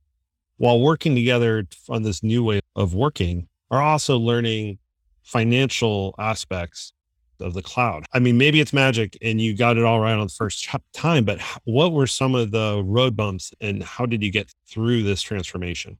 while 0.62 0.81
working 0.81 1.16
together 1.16 1.66
on 1.88 2.05
this 2.05 2.22
new 2.22 2.44
way 2.44 2.61
of 2.77 2.94
working, 2.94 3.48
are 3.72 3.83
also 3.83 4.16
learning 4.16 4.79
financial 5.25 6.14
aspects 6.20 6.92
of 7.40 7.53
the 7.55 7.62
cloud. 7.62 8.05
I 8.12 8.20
mean, 8.20 8.38
maybe 8.38 8.61
it's 8.61 8.72
magic 8.72 9.18
and 9.20 9.40
you 9.40 9.57
got 9.57 9.77
it 9.77 9.83
all 9.83 9.98
right 9.98 10.12
on 10.12 10.29
the 10.29 10.33
first 10.33 10.70
time, 10.92 11.25
but 11.25 11.40
what 11.64 11.92
were 11.92 12.07
some 12.07 12.37
of 12.37 12.53
the 12.53 12.81
road 12.87 13.16
bumps 13.16 13.53
and 13.61 13.83
how 13.83 14.07
did 14.07 14.22
you 14.22 14.31
get 14.31 14.55
through 14.68 15.03
this 15.03 15.20
transformation? 15.20 15.98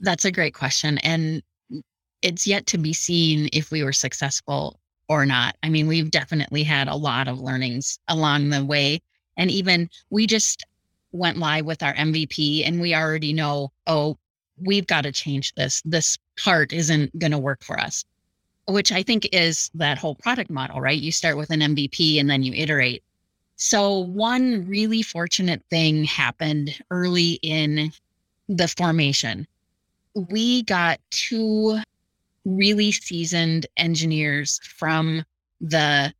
That's 0.00 0.24
a 0.24 0.32
great 0.32 0.54
question. 0.54 0.98
And 0.98 1.40
it's 2.22 2.48
yet 2.48 2.66
to 2.66 2.78
be 2.78 2.92
seen 2.92 3.48
if 3.52 3.70
we 3.70 3.84
were 3.84 3.92
successful 3.92 4.80
or 5.08 5.24
not. 5.24 5.54
I 5.62 5.68
mean, 5.68 5.86
we've 5.86 6.10
definitely 6.10 6.64
had 6.64 6.88
a 6.88 6.96
lot 6.96 7.28
of 7.28 7.40
learnings 7.40 8.00
along 8.08 8.50
the 8.50 8.64
way. 8.64 9.00
And 9.36 9.48
even 9.48 9.90
we 10.10 10.26
just 10.26 10.64
went 11.14 11.38
live 11.38 11.64
with 11.64 11.82
our 11.82 11.94
MVP 11.94 12.66
and 12.66 12.80
we 12.80 12.94
already 12.94 13.32
know, 13.32 13.72
oh, 13.86 14.18
we've 14.58 14.86
got 14.86 15.02
to 15.02 15.12
change 15.12 15.54
this. 15.54 15.82
This 15.84 16.18
part 16.42 16.72
isn't 16.72 17.18
going 17.18 17.32
to 17.32 17.38
work 17.38 17.64
for 17.64 17.78
us 17.80 18.04
which 18.66 18.92
I 18.92 19.02
think 19.02 19.28
is 19.32 19.70
that 19.74 19.98
whole 19.98 20.14
product 20.14 20.50
model, 20.50 20.80
right? 20.80 20.98
You 20.98 21.12
start 21.12 21.36
with 21.36 21.50
an 21.50 21.60
MVP 21.60 22.18
and 22.18 22.28
then 22.30 22.42
you 22.42 22.52
iterate. 22.54 23.02
So, 23.56 23.98
one 23.98 24.66
really 24.66 25.02
fortunate 25.02 25.62
thing 25.70 26.04
happened 26.04 26.76
early 26.90 27.38
in 27.42 27.92
the 28.48 28.68
formation. 28.68 29.46
We 30.14 30.62
got 30.64 30.98
two 31.10 31.78
really 32.44 32.92
seasoned 32.92 33.66
engineers 33.76 34.60
from 34.64 35.24
the 35.60 36.12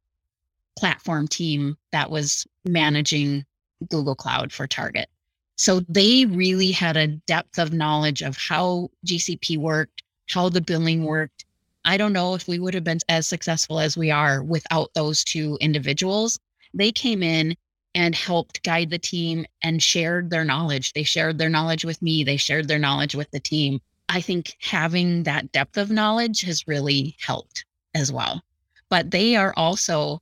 platform 0.79 1.29
team 1.29 1.77
that 1.93 2.11
was 2.11 2.47
managing 2.65 3.45
Google 3.89 4.15
Cloud 4.15 4.53
for 4.53 4.67
Target. 4.67 5.09
So, 5.57 5.81
they 5.89 6.25
really 6.27 6.73
had 6.73 6.97
a 6.97 7.07
depth 7.07 7.59
of 7.59 7.73
knowledge 7.73 8.23
of 8.23 8.37
how 8.37 8.91
GCP 9.07 9.57
worked, 9.59 10.03
how 10.29 10.49
the 10.49 10.61
billing 10.61 11.05
worked, 11.05 11.45
I 11.85 11.97
don't 11.99 12.15
know 12.15 12.35
if 12.35 12.49
we 12.49 12.59
would 12.59 12.75
have 12.75 12.85
been 12.85 13.01
as 13.09 13.29
successful 13.29 13.79
as 13.79 13.97
we 13.97 14.11
are 14.11 14.43
without 14.43 14.95
those 14.95 15.23
two 15.23 15.59
individuals. 15.61 16.39
They 16.73 16.93
came 16.93 17.23
in 17.23 17.57
and 17.95 18.15
helped 18.15 18.63
guide 18.63 18.91
the 18.91 18.99
team 18.99 19.45
and 19.63 19.83
shared 19.83 20.31
their 20.31 20.45
knowledge. 20.45 20.95
They 20.95 21.03
shared 21.03 21.39
their 21.39 21.51
knowledge 21.51 21.85
with 21.85 22.01
me, 22.01 22.25
they 22.25 22.39
shared 22.39 22.69
their 22.69 22.79
knowledge 22.79 23.15
with 23.15 23.31
the 23.31 23.41
team. 23.41 23.81
I 24.09 24.21
think 24.21 24.57
having 24.61 25.25
that 25.25 25.53
depth 25.53 25.77
of 25.77 25.91
knowledge 25.91 26.41
has 26.43 26.67
really 26.67 27.17
helped 27.21 27.65
as 27.95 28.11
well. 28.11 28.43
But 28.89 29.11
they 29.11 29.37
are 29.37 29.53
also 29.57 30.21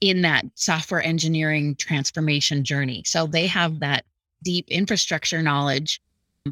in 0.00 0.22
that 0.22 0.44
software 0.54 1.02
engineering 1.02 1.74
transformation 1.76 2.64
journey. 2.64 3.02
So 3.04 3.26
they 3.26 3.46
have 3.46 3.80
that 3.80 4.04
deep 4.42 4.66
infrastructure 4.68 5.42
knowledge, 5.42 6.00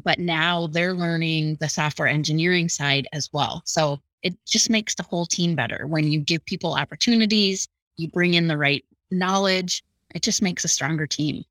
but 0.03 0.19
now 0.19 0.67
they're 0.67 0.93
learning 0.93 1.57
the 1.59 1.69
software 1.69 2.07
engineering 2.07 2.69
side 2.69 3.07
as 3.11 3.29
well. 3.33 3.63
So 3.65 3.99
it 4.21 4.35
just 4.45 4.69
makes 4.69 4.95
the 4.95 5.03
whole 5.03 5.25
team 5.25 5.55
better 5.55 5.87
when 5.87 6.11
you 6.11 6.19
give 6.19 6.45
people 6.45 6.73
opportunities, 6.73 7.67
you 7.97 8.09
bring 8.09 8.35
in 8.35 8.47
the 8.47 8.57
right 8.57 8.85
knowledge, 9.11 9.83
it 10.13 10.21
just 10.21 10.41
makes 10.41 10.63
a 10.63 10.67
stronger 10.67 11.07
team. 11.07 11.43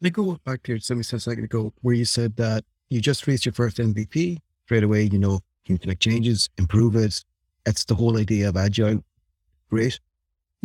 Let 0.00 0.06
me 0.06 0.10
go 0.10 0.38
back 0.44 0.62
to 0.64 0.78
something 0.80 1.02
said 1.02 1.16
a 1.16 1.20
second 1.20 1.44
ago 1.44 1.72
where 1.82 1.94
you 1.94 2.04
said 2.04 2.36
that 2.36 2.64
you 2.90 3.00
just 3.00 3.26
released 3.26 3.46
your 3.46 3.54
first 3.54 3.78
MVP 3.78 4.38
straight 4.66 4.84
away, 4.84 5.04
you 5.04 5.18
know, 5.18 5.40
you 5.66 5.78
can 5.78 5.88
make 5.88 5.98
changes, 5.98 6.50
improve 6.58 6.96
it. 6.96 7.24
That's 7.64 7.84
the 7.84 7.94
whole 7.94 8.18
idea 8.18 8.50
of 8.50 8.56
agile. 8.56 9.02
Great. 9.70 9.98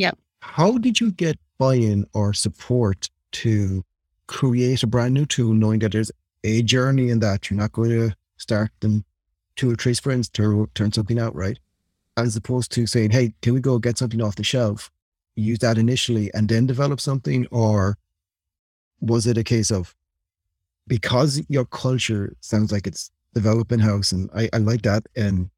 Yep. 0.00 0.18
How 0.40 0.78
did 0.78 0.98
you 0.98 1.12
get 1.12 1.38
buy-in 1.58 2.06
or 2.14 2.32
support 2.32 3.10
to 3.32 3.84
create 4.28 4.82
a 4.82 4.86
brand 4.86 5.12
new 5.12 5.26
tool, 5.26 5.52
knowing 5.52 5.80
that 5.80 5.92
there's 5.92 6.10
a 6.42 6.62
journey 6.62 7.10
in 7.10 7.20
that 7.20 7.50
you're 7.50 7.58
not 7.60 7.72
going 7.72 7.90
to 7.90 8.16
start 8.38 8.70
them 8.80 9.04
two 9.56 9.70
or 9.70 9.74
three 9.74 9.92
sprints 9.92 10.30
to 10.30 10.70
turn 10.74 10.90
something 10.90 11.18
out 11.18 11.34
right, 11.34 11.58
as 12.16 12.34
opposed 12.34 12.72
to 12.72 12.86
saying, 12.86 13.10
"Hey, 13.10 13.34
can 13.42 13.52
we 13.52 13.60
go 13.60 13.78
get 13.78 13.98
something 13.98 14.22
off 14.22 14.36
the 14.36 14.42
shelf, 14.42 14.90
use 15.36 15.58
that 15.58 15.76
initially, 15.76 16.32
and 16.32 16.48
then 16.48 16.66
develop 16.66 16.98
something?" 16.98 17.46
Or 17.50 17.98
was 19.00 19.26
it 19.26 19.36
a 19.36 19.44
case 19.44 19.70
of 19.70 19.94
because 20.86 21.42
your 21.50 21.66
culture 21.66 22.34
sounds 22.40 22.72
like 22.72 22.86
it's 22.86 23.10
develop 23.34 23.70
in 23.70 23.80
house, 23.80 24.12
and 24.12 24.30
I, 24.34 24.48
I 24.54 24.58
like 24.58 24.80
that, 24.82 25.02
and 25.14 25.50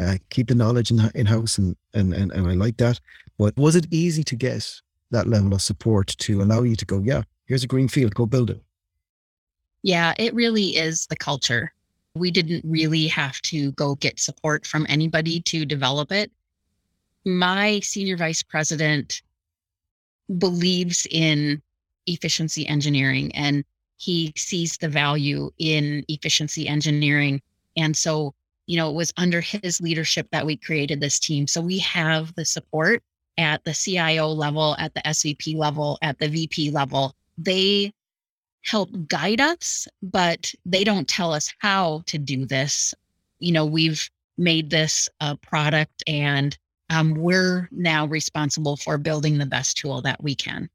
uh, 0.00 0.16
keep 0.30 0.48
the 0.48 0.56
knowledge 0.56 0.90
in 0.90 0.98
in 1.14 1.26
house, 1.26 1.56
and, 1.56 1.76
and 1.94 2.12
and 2.12 2.32
and 2.32 2.48
I 2.48 2.54
like 2.54 2.78
that. 2.78 2.98
But 3.38 3.56
was 3.56 3.76
it 3.76 3.86
easy 3.90 4.24
to 4.24 4.36
get 4.36 4.80
that 5.10 5.26
level 5.26 5.54
of 5.54 5.62
support 5.62 6.08
to 6.18 6.42
allow 6.42 6.62
you 6.62 6.76
to 6.76 6.84
go, 6.84 7.00
yeah, 7.04 7.22
here's 7.46 7.64
a 7.64 7.66
green 7.66 7.88
field, 7.88 8.14
go 8.14 8.26
build 8.26 8.50
it? 8.50 8.62
Yeah, 9.82 10.14
it 10.18 10.34
really 10.34 10.76
is 10.76 11.06
the 11.06 11.16
culture. 11.16 11.72
We 12.14 12.30
didn't 12.30 12.64
really 12.66 13.06
have 13.08 13.40
to 13.42 13.72
go 13.72 13.94
get 13.96 14.18
support 14.18 14.66
from 14.66 14.86
anybody 14.88 15.40
to 15.42 15.66
develop 15.66 16.10
it. 16.10 16.32
My 17.24 17.80
senior 17.80 18.16
vice 18.16 18.42
president 18.42 19.22
believes 20.38 21.06
in 21.10 21.62
efficiency 22.06 22.66
engineering 22.66 23.34
and 23.34 23.64
he 23.98 24.32
sees 24.36 24.76
the 24.76 24.88
value 24.88 25.50
in 25.58 26.04
efficiency 26.08 26.68
engineering. 26.68 27.40
And 27.76 27.96
so, 27.96 28.34
you 28.66 28.76
know, 28.76 28.90
it 28.90 28.94
was 28.94 29.12
under 29.16 29.40
his 29.40 29.80
leadership 29.80 30.28
that 30.32 30.46
we 30.46 30.56
created 30.56 31.00
this 31.00 31.18
team. 31.18 31.46
So 31.46 31.60
we 31.60 31.78
have 31.80 32.34
the 32.34 32.44
support 32.44 33.02
at 33.38 33.64
the 33.64 33.72
CIO 33.72 34.28
level, 34.28 34.76
at 34.78 34.94
the 34.94 35.00
SVP 35.02 35.56
level, 35.56 35.98
at 36.02 36.18
the 36.18 36.28
VP 36.28 36.70
level. 36.70 37.14
They 37.38 37.92
help 38.64 38.90
guide 39.06 39.40
us, 39.40 39.86
but 40.02 40.52
they 40.64 40.84
don't 40.84 41.08
tell 41.08 41.32
us 41.32 41.52
how 41.58 42.02
to 42.06 42.18
do 42.18 42.46
this. 42.46 42.94
You 43.38 43.52
know, 43.52 43.66
we've 43.66 44.10
made 44.38 44.70
this 44.70 45.08
a 45.20 45.36
product 45.36 46.02
and 46.06 46.56
um, 46.90 47.14
we're 47.14 47.68
now 47.72 48.06
responsible 48.06 48.76
for 48.76 48.98
building 48.98 49.38
the 49.38 49.46
best 49.46 49.76
tool 49.76 50.02
that 50.02 50.22
we 50.22 50.34
can. 50.34 50.68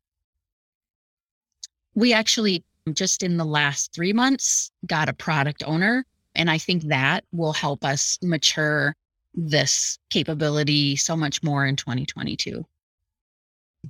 We 1.95 2.13
actually, 2.13 2.63
just 2.93 3.23
in 3.23 3.37
the 3.37 3.45
last 3.45 3.93
three 3.93 4.13
months, 4.13 4.71
got 4.85 5.09
a 5.09 5.13
product 5.13 5.63
owner. 5.65 6.05
And 6.35 6.49
I 6.49 6.57
think 6.57 6.83
that 6.83 7.25
will 7.31 7.53
help 7.53 7.83
us 7.83 8.17
mature 8.21 8.95
this 9.33 9.97
capability 10.09 10.95
so 10.95 11.15
much 11.15 11.41
more 11.43 11.65
in 11.65 11.75
2022. 11.75 12.65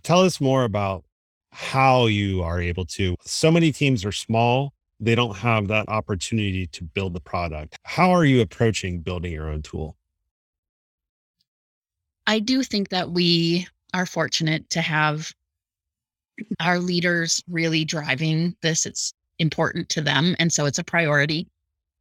Tell 0.04 0.21
us 0.21 0.39
more 0.39 0.63
about 0.63 1.04
how 1.51 2.06
you 2.06 2.43
are 2.43 2.62
able 2.62 2.86
to. 2.86 3.15
So 3.21 3.51
many 3.51 3.71
teams 3.71 4.06
are 4.06 4.12
small, 4.12 4.73
they 4.99 5.15
don't 5.15 5.36
have 5.36 5.67
that 5.67 5.89
opportunity 5.89 6.67
to 6.67 6.84
build 6.84 7.13
the 7.13 7.19
product. 7.19 7.77
How 7.84 8.12
are 8.12 8.23
you 8.23 8.41
approaching 8.41 9.01
building 9.01 9.34
your 9.34 9.49
own 9.49 9.63
tool? 9.63 9.97
I 12.27 12.39
do 12.39 12.63
think 12.63 12.89
that 12.89 13.10
we 13.10 13.67
are 13.93 14.06
fortunate 14.06 14.69
to 14.69 14.82
have 14.82 15.34
our 16.60 16.80
leaders 16.80 17.43
really 17.49 17.84
driving 17.84 18.56
this. 18.62 18.86
It's 18.86 19.12
important 19.39 19.89
to 19.89 20.01
them. 20.01 20.36
And 20.39 20.54
so 20.54 20.65
it's 20.65 20.80
a 20.80 20.84
priority. 20.84 21.47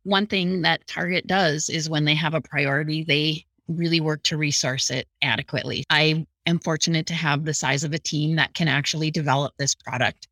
One 0.04 0.26
thing 0.26 0.62
that 0.62 0.86
Target 0.86 1.26
does 1.26 1.68
is 1.68 1.90
when 1.90 2.04
they 2.04 2.14
have 2.14 2.34
a 2.34 2.40
priority, 2.40 3.04
they 3.04 3.44
really 3.68 4.00
work 4.00 4.22
to 4.24 4.36
resource 4.36 4.90
it 4.90 5.06
adequately. 5.22 5.84
I 5.90 6.26
am 6.46 6.58
fortunate 6.58 7.06
to 7.06 7.14
have 7.14 7.44
the 7.44 7.54
size 7.54 7.84
of 7.84 7.92
a 7.92 7.98
team 7.98 8.36
that 8.36 8.54
can 8.54 8.68
actually 8.68 9.10
develop 9.10 9.54
this 9.58 9.74
product. 9.74 10.28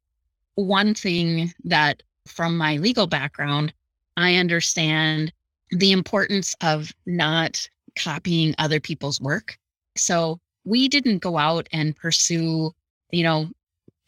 One 0.54 0.94
thing 0.94 1.52
that 1.64 2.02
from 2.26 2.56
my 2.56 2.76
legal 2.76 3.06
background, 3.06 3.72
I 4.16 4.36
understand 4.36 5.32
the 5.70 5.92
importance 5.92 6.54
of 6.62 6.92
not 7.06 7.68
copying 7.96 8.54
other 8.58 8.80
people's 8.80 9.20
work. 9.20 9.58
So 9.96 10.40
we 10.64 10.88
didn't 10.88 11.18
go 11.18 11.38
out 11.38 11.68
and 11.72 11.96
pursue, 11.96 12.72
you 13.10 13.22
know, 13.22 13.50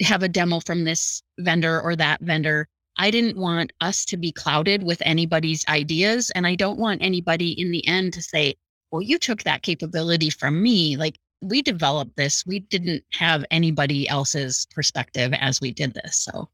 have 0.02 0.22
a 0.22 0.28
demo 0.28 0.60
from 0.60 0.84
this 0.84 1.22
vendor 1.38 1.80
or 1.80 1.94
that 1.96 2.20
vendor. 2.20 2.68
I 3.00 3.10
didn't 3.10 3.38
want 3.38 3.72
us 3.80 4.04
to 4.04 4.18
be 4.18 4.30
clouded 4.30 4.82
with 4.82 5.00
anybody's 5.06 5.64
ideas. 5.68 6.30
And 6.34 6.46
I 6.46 6.54
don't 6.54 6.78
want 6.78 7.00
anybody 7.00 7.58
in 7.58 7.70
the 7.70 7.86
end 7.88 8.12
to 8.12 8.22
say, 8.22 8.56
well, 8.90 9.00
you 9.00 9.18
took 9.18 9.42
that 9.44 9.62
capability 9.62 10.28
from 10.28 10.62
me. 10.62 10.98
Like 10.98 11.18
we 11.40 11.62
developed 11.62 12.18
this. 12.18 12.44
We 12.44 12.58
didn't 12.58 13.02
have 13.14 13.42
anybody 13.50 14.06
else's 14.06 14.66
perspective 14.74 15.32
as 15.32 15.62
we 15.62 15.72
did 15.72 15.94
this. 15.94 16.16
So 16.20 16.50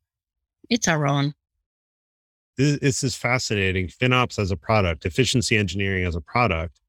it's 0.70 0.87
our 0.87 1.09
own. 1.09 1.35
This 2.56 3.02
is 3.02 3.16
fascinating. 3.16 3.88
FinOps 3.88 4.38
as 4.38 4.52
a 4.52 4.56
product, 4.56 5.04
efficiency 5.04 5.56
engineering 5.56 6.04
as 6.04 6.14
a 6.14 6.20
product. 6.20 6.80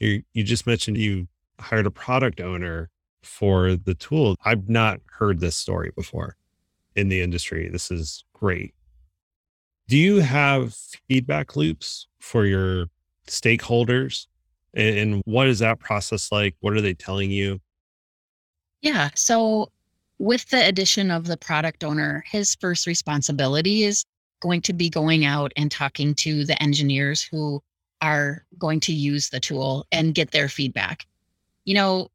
You, 0.00 0.22
you 0.32 0.42
just 0.42 0.66
mentioned 0.66 0.96
you 0.96 1.28
hired 1.60 1.84
a 1.84 1.90
product 1.90 2.40
owner 2.40 2.88
for 3.22 3.76
the 3.76 3.94
tool. 3.94 4.36
I've 4.42 4.70
not 4.70 5.00
heard 5.18 5.40
this 5.40 5.54
story 5.54 5.92
before 5.94 6.38
in 6.96 7.10
the 7.10 7.20
industry. 7.20 7.68
This 7.68 7.90
is 7.90 8.24
great. 8.32 8.74
Do 9.88 9.96
you 9.96 10.20
have 10.20 10.74
feedback 11.08 11.56
loops 11.56 12.06
for 12.18 12.46
your 12.46 12.86
stakeholders 13.26 14.26
and, 14.74 15.22
what 15.26 15.48
is 15.48 15.58
that 15.58 15.80
process 15.80 16.32
like? 16.32 16.56
What 16.60 16.72
are 16.74 16.80
they 16.80 16.94
telling 16.94 17.30
you? 17.30 17.60
Yeah. 18.80 19.10
So, 19.14 19.70
with 20.18 20.48
the 20.50 20.66
addition 20.66 21.10
of 21.10 21.26
the 21.26 21.36
product 21.36 21.84
owner, 21.84 22.24
his 22.26 22.54
first 22.54 22.86
responsibility 22.86 23.82
is 23.84 24.04
going 24.40 24.62
to 24.62 24.72
be 24.72 24.88
going 24.88 25.24
out 25.24 25.52
and 25.56 25.70
talking 25.70 26.14
to 26.14 26.44
the 26.44 26.60
engineers 26.62 27.22
who 27.22 27.62
are 28.00 28.44
going 28.58 28.80
to 28.80 28.92
use 28.92 29.28
the 29.28 29.40
tool 29.40 29.86
and 29.92 30.14
get 30.14 30.30
their 30.30 30.48
feedback. 30.48 31.06
You 31.64 31.74
know, 31.74 32.08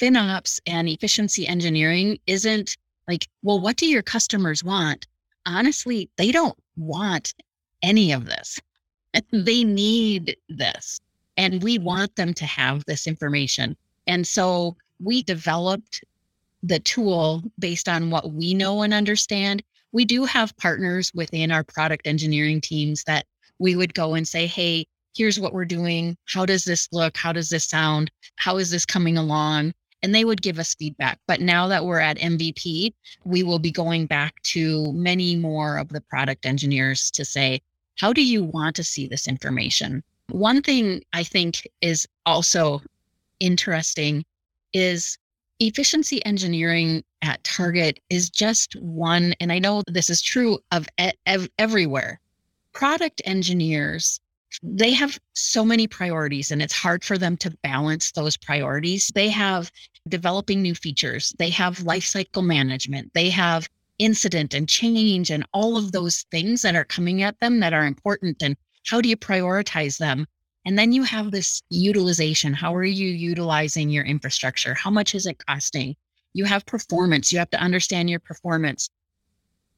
FinOps 0.00 0.60
and 0.66 0.88
efficiency 0.88 1.46
engineering 1.46 2.18
isn't 2.26 2.76
like, 3.06 3.28
well, 3.42 3.60
what 3.60 3.76
do 3.76 3.86
your 3.86 4.02
customers 4.02 4.64
want? 4.64 5.06
Honestly, 5.46 6.10
they 6.16 6.32
don't 6.32 6.56
want 6.76 7.34
any 7.82 8.12
of 8.12 8.26
this. 8.26 8.58
They 9.32 9.64
need 9.64 10.36
this. 10.48 11.00
And 11.36 11.62
we 11.64 11.78
want 11.78 12.14
them 12.14 12.32
to 12.34 12.46
have 12.46 12.84
this 12.84 13.08
information. 13.08 13.76
And 14.06 14.24
so 14.24 14.76
we 15.00 15.24
developed 15.24 16.04
the 16.62 16.78
tool 16.78 17.42
based 17.58 17.88
on 17.88 18.10
what 18.10 18.32
we 18.32 18.54
know 18.54 18.82
and 18.82 18.94
understand. 18.94 19.62
We 19.92 20.04
do 20.04 20.24
have 20.26 20.56
partners 20.58 21.12
within 21.14 21.50
our 21.50 21.64
product 21.64 22.06
engineering 22.06 22.60
teams 22.60 23.02
that 23.04 23.26
we 23.58 23.74
would 23.74 23.94
go 23.94 24.14
and 24.14 24.28
say, 24.28 24.46
hey, 24.46 24.86
here's 25.16 25.40
what 25.40 25.52
we're 25.52 25.64
doing. 25.64 26.16
How 26.26 26.46
does 26.46 26.64
this 26.64 26.88
look? 26.92 27.16
How 27.16 27.32
does 27.32 27.48
this 27.48 27.64
sound? 27.64 28.10
How 28.36 28.58
is 28.58 28.70
this 28.70 28.86
coming 28.86 29.16
along? 29.16 29.72
And 30.02 30.14
they 30.14 30.24
would 30.24 30.42
give 30.42 30.58
us 30.58 30.74
feedback. 30.74 31.18
But 31.26 31.40
now 31.40 31.68
that 31.68 31.84
we're 31.84 32.00
at 32.00 32.18
MVP, 32.18 32.94
we 33.24 33.42
will 33.42 33.58
be 33.58 33.70
going 33.70 34.06
back 34.06 34.40
to 34.44 34.92
many 34.92 35.36
more 35.36 35.76
of 35.76 35.88
the 35.88 36.00
product 36.00 36.46
engineers 36.46 37.10
to 37.12 37.24
say, 37.24 37.60
how 37.98 38.12
do 38.12 38.24
you 38.24 38.42
want 38.42 38.76
to 38.76 38.84
see 38.84 39.06
this 39.06 39.28
information? 39.28 40.02
One 40.30 40.62
thing 40.62 41.02
I 41.12 41.22
think 41.22 41.68
is 41.80 42.08
also 42.24 42.80
interesting 43.40 44.24
is 44.72 45.18
efficiency 45.58 46.24
engineering 46.24 47.04
at 47.22 47.44
Target 47.44 48.00
is 48.08 48.30
just 48.30 48.74
one, 48.76 49.34
and 49.40 49.52
I 49.52 49.58
know 49.58 49.82
this 49.86 50.08
is 50.08 50.22
true 50.22 50.58
of 50.72 50.88
e- 50.98 51.48
everywhere. 51.58 52.20
Product 52.72 53.20
engineers, 53.24 54.20
they 54.62 54.92
have 54.92 55.18
so 55.34 55.64
many 55.64 55.86
priorities, 55.86 56.50
and 56.50 56.60
it's 56.62 56.74
hard 56.74 57.04
for 57.04 57.18
them 57.18 57.36
to 57.38 57.56
balance 57.62 58.12
those 58.12 58.36
priorities. 58.36 59.10
They 59.14 59.28
have 59.28 59.70
developing 60.08 60.62
new 60.62 60.74
features, 60.74 61.34
they 61.38 61.50
have 61.50 61.78
lifecycle 61.78 62.44
management, 62.44 63.12
they 63.14 63.30
have 63.30 63.68
incident 63.98 64.54
and 64.54 64.68
change, 64.68 65.30
and 65.30 65.46
all 65.52 65.76
of 65.76 65.92
those 65.92 66.24
things 66.30 66.62
that 66.62 66.74
are 66.74 66.84
coming 66.84 67.22
at 67.22 67.38
them 67.40 67.60
that 67.60 67.74
are 67.74 67.86
important. 67.86 68.42
And 68.42 68.56
how 68.86 69.00
do 69.00 69.08
you 69.08 69.16
prioritize 69.16 69.98
them? 69.98 70.26
And 70.64 70.78
then 70.78 70.92
you 70.92 71.02
have 71.04 71.30
this 71.30 71.62
utilization. 71.70 72.52
How 72.52 72.74
are 72.74 72.84
you 72.84 73.08
utilizing 73.08 73.90
your 73.90 74.04
infrastructure? 74.04 74.74
How 74.74 74.90
much 74.90 75.14
is 75.14 75.26
it 75.26 75.44
costing? 75.46 75.96
You 76.32 76.44
have 76.44 76.66
performance. 76.66 77.32
You 77.32 77.38
have 77.38 77.50
to 77.50 77.60
understand 77.60 78.10
your 78.10 78.20
performance. 78.20 78.88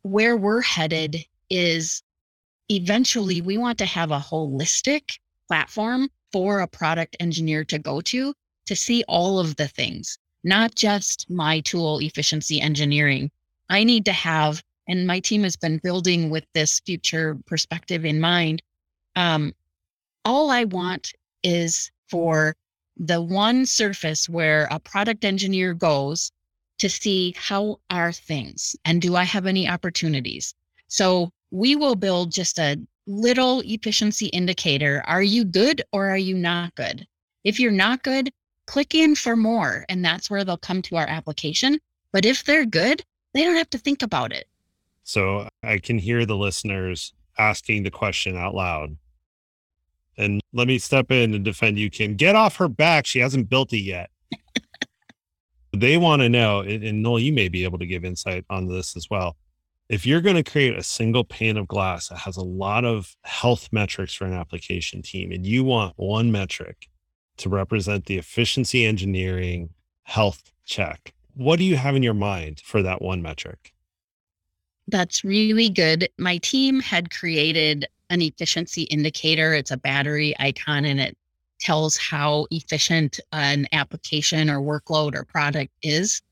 Where 0.02 0.36
we're 0.36 0.62
headed 0.62 1.24
is 1.50 2.02
eventually 2.72 3.40
we 3.40 3.58
want 3.58 3.78
to 3.78 3.84
have 3.84 4.10
a 4.10 4.18
holistic 4.18 5.18
platform 5.46 6.08
for 6.32 6.60
a 6.60 6.66
product 6.66 7.16
engineer 7.20 7.64
to 7.64 7.78
go 7.78 8.00
to 8.00 8.34
to 8.66 8.76
see 8.76 9.04
all 9.08 9.38
of 9.38 9.56
the 9.56 9.68
things, 9.68 10.18
not 10.44 10.74
just 10.74 11.28
my 11.28 11.60
tool 11.60 11.98
efficiency 11.98 12.60
engineering. 12.60 13.30
I 13.68 13.84
need 13.84 14.04
to 14.06 14.12
have, 14.12 14.62
and 14.88 15.06
my 15.06 15.20
team 15.20 15.42
has 15.42 15.56
been 15.56 15.78
building 15.78 16.30
with 16.30 16.44
this 16.54 16.80
future 16.80 17.38
perspective 17.46 18.04
in 18.04 18.20
mind. 18.20 18.62
Um, 19.16 19.54
all 20.24 20.50
I 20.50 20.64
want 20.64 21.12
is 21.42 21.90
for 22.08 22.56
the 22.96 23.20
one 23.20 23.66
surface 23.66 24.28
where 24.28 24.68
a 24.70 24.78
product 24.78 25.24
engineer 25.24 25.74
goes 25.74 26.32
to 26.78 26.88
see 26.88 27.34
how 27.36 27.80
are 27.90 28.12
things 28.12 28.76
and 28.84 29.02
do 29.02 29.16
I 29.16 29.24
have 29.24 29.46
any 29.46 29.68
opportunities. 29.68 30.54
So 30.88 31.30
we 31.52 31.76
will 31.76 31.94
build 31.94 32.32
just 32.32 32.58
a 32.58 32.78
little 33.06 33.60
efficiency 33.64 34.26
indicator. 34.26 35.04
Are 35.06 35.22
you 35.22 35.44
good 35.44 35.82
or 35.92 36.08
are 36.08 36.18
you 36.18 36.34
not 36.34 36.74
good? 36.74 37.06
If 37.44 37.60
you're 37.60 37.70
not 37.70 38.02
good, 38.02 38.32
click 38.66 38.94
in 38.94 39.14
for 39.14 39.36
more, 39.36 39.84
and 39.88 40.04
that's 40.04 40.30
where 40.30 40.44
they'll 40.44 40.56
come 40.56 40.80
to 40.82 40.96
our 40.96 41.06
application. 41.06 41.78
But 42.10 42.24
if 42.24 42.44
they're 42.44 42.64
good, 42.64 43.04
they 43.34 43.44
don't 43.44 43.56
have 43.56 43.70
to 43.70 43.78
think 43.78 44.02
about 44.02 44.32
it. 44.32 44.48
So 45.04 45.48
I 45.62 45.78
can 45.78 45.98
hear 45.98 46.24
the 46.24 46.36
listeners 46.36 47.12
asking 47.38 47.82
the 47.82 47.90
question 47.90 48.36
out 48.36 48.54
loud. 48.54 48.96
And 50.16 50.40
let 50.52 50.68
me 50.68 50.78
step 50.78 51.10
in 51.10 51.34
and 51.34 51.44
defend 51.44 51.78
you, 51.78 51.90
Kim. 51.90 52.14
Get 52.14 52.34
off 52.34 52.56
her 52.56 52.68
back. 52.68 53.06
She 53.06 53.18
hasn't 53.18 53.48
built 53.48 53.72
it 53.72 53.78
yet. 53.78 54.10
they 55.72 55.98
want 55.98 56.22
to 56.22 56.28
know, 56.28 56.60
and 56.60 57.02
Noel, 57.02 57.18
you 57.18 57.32
may 57.32 57.48
be 57.48 57.64
able 57.64 57.78
to 57.78 57.86
give 57.86 58.04
insight 58.04 58.44
on 58.48 58.68
this 58.68 58.96
as 58.96 59.10
well. 59.10 59.36
If 59.92 60.06
you're 60.06 60.22
going 60.22 60.42
to 60.42 60.50
create 60.50 60.74
a 60.74 60.82
single 60.82 61.22
pane 61.22 61.58
of 61.58 61.68
glass 61.68 62.08
that 62.08 62.16
has 62.16 62.38
a 62.38 62.42
lot 62.42 62.86
of 62.86 63.14
health 63.24 63.68
metrics 63.72 64.14
for 64.14 64.24
an 64.24 64.32
application 64.32 65.02
team, 65.02 65.30
and 65.30 65.44
you 65.44 65.64
want 65.64 65.92
one 65.96 66.32
metric 66.32 66.88
to 67.36 67.50
represent 67.50 68.06
the 68.06 68.16
efficiency 68.16 68.86
engineering 68.86 69.68
health 70.04 70.50
check, 70.64 71.12
what 71.34 71.58
do 71.58 71.66
you 71.66 71.76
have 71.76 71.94
in 71.94 72.02
your 72.02 72.14
mind 72.14 72.62
for 72.64 72.80
that 72.80 73.02
one 73.02 73.20
metric? 73.20 73.74
That's 74.88 75.24
really 75.24 75.68
good. 75.68 76.08
My 76.16 76.38
team 76.38 76.80
had 76.80 77.10
created 77.10 77.86
an 78.08 78.22
efficiency 78.22 78.84
indicator. 78.84 79.52
It's 79.52 79.72
a 79.72 79.76
battery 79.76 80.34
icon 80.38 80.86
and 80.86 81.00
it 81.00 81.18
tells 81.60 81.98
how 81.98 82.46
efficient 82.50 83.20
an 83.32 83.66
application 83.72 84.48
or 84.48 84.58
workload 84.60 85.14
or 85.14 85.26
product 85.26 85.74
is. 85.82 86.22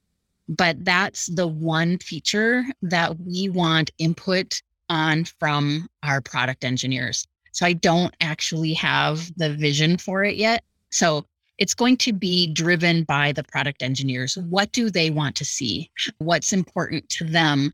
But 0.50 0.84
that's 0.84 1.26
the 1.26 1.46
one 1.46 1.98
feature 1.98 2.64
that 2.82 3.18
we 3.20 3.48
want 3.48 3.92
input 3.98 4.60
on 4.88 5.24
from 5.24 5.88
our 6.02 6.20
product 6.20 6.64
engineers. 6.64 7.26
So 7.52 7.64
I 7.64 7.72
don't 7.72 8.14
actually 8.20 8.74
have 8.74 9.30
the 9.36 9.54
vision 9.54 9.96
for 9.96 10.24
it 10.24 10.36
yet. 10.36 10.64
So 10.90 11.24
it's 11.58 11.74
going 11.74 11.98
to 11.98 12.12
be 12.12 12.52
driven 12.52 13.04
by 13.04 13.32
the 13.32 13.44
product 13.44 13.82
engineers. 13.82 14.36
What 14.36 14.72
do 14.72 14.90
they 14.90 15.10
want 15.10 15.36
to 15.36 15.44
see? 15.44 15.90
What's 16.18 16.52
important 16.52 17.08
to 17.10 17.24
them 17.24 17.72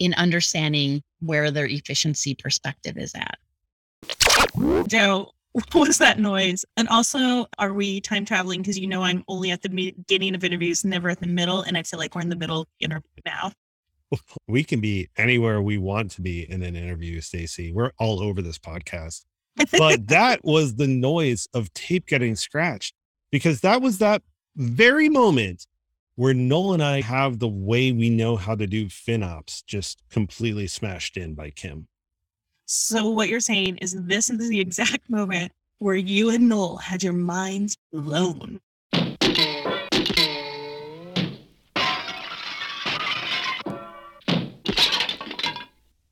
in 0.00 0.12
understanding 0.14 1.02
where 1.20 1.50
their 1.50 1.66
efficiency 1.66 2.34
perspective 2.34 2.96
is 2.96 3.14
at? 3.14 3.38
Joe, 4.88 5.32
what 5.56 5.88
was 5.88 5.98
that 5.98 6.18
noise? 6.18 6.64
And 6.76 6.86
also, 6.88 7.46
are 7.58 7.72
we 7.72 8.00
time 8.02 8.26
traveling? 8.26 8.60
Because 8.60 8.78
you 8.78 8.86
know 8.86 9.02
I'm 9.02 9.24
only 9.26 9.50
at 9.50 9.62
the 9.62 9.70
beginning 9.70 10.34
of 10.34 10.44
interviews, 10.44 10.84
never 10.84 11.08
at 11.08 11.20
the 11.20 11.26
middle, 11.26 11.62
and 11.62 11.78
I 11.78 11.82
feel 11.82 11.98
like 11.98 12.14
we're 12.14 12.20
in 12.20 12.28
the 12.28 12.36
middle 12.36 12.62
of 12.62 12.68
the 12.78 12.84
interview 12.84 13.10
now. 13.24 13.52
We 14.46 14.62
can 14.62 14.80
be 14.80 15.08
anywhere 15.16 15.60
we 15.60 15.78
want 15.78 16.12
to 16.12 16.22
be 16.22 16.48
in 16.48 16.62
an 16.62 16.76
interview, 16.76 17.20
Stacy. 17.20 17.72
We're 17.72 17.90
all 17.98 18.22
over 18.22 18.40
this 18.40 18.58
podcast. 18.58 19.24
but 19.78 20.06
that 20.06 20.44
was 20.44 20.76
the 20.76 20.86
noise 20.86 21.48
of 21.54 21.72
tape 21.74 22.06
getting 22.06 22.36
scratched 22.36 22.94
because 23.32 23.62
that 23.62 23.82
was 23.82 23.98
that 23.98 24.22
very 24.54 25.08
moment 25.08 25.66
where 26.14 26.34
Noel 26.34 26.74
and 26.74 26.82
I 26.82 27.00
have 27.00 27.40
the 27.40 27.48
way 27.48 27.90
we 27.90 28.08
know 28.10 28.36
how 28.36 28.54
to 28.54 28.66
do 28.66 28.86
FinOps 28.86 29.64
just 29.66 30.02
completely 30.10 30.66
smashed 30.66 31.16
in 31.16 31.34
by 31.34 31.50
Kim. 31.50 31.88
So 32.68 33.08
what 33.10 33.28
you're 33.28 33.38
saying 33.38 33.76
is 33.76 33.92
this 33.92 34.28
is 34.28 34.48
the 34.48 34.58
exact 34.58 35.08
moment 35.08 35.52
where 35.78 35.94
you 35.94 36.30
and 36.30 36.48
Noel 36.48 36.78
had 36.78 37.02
your 37.02 37.12
minds 37.12 37.76
blown. 37.92 38.60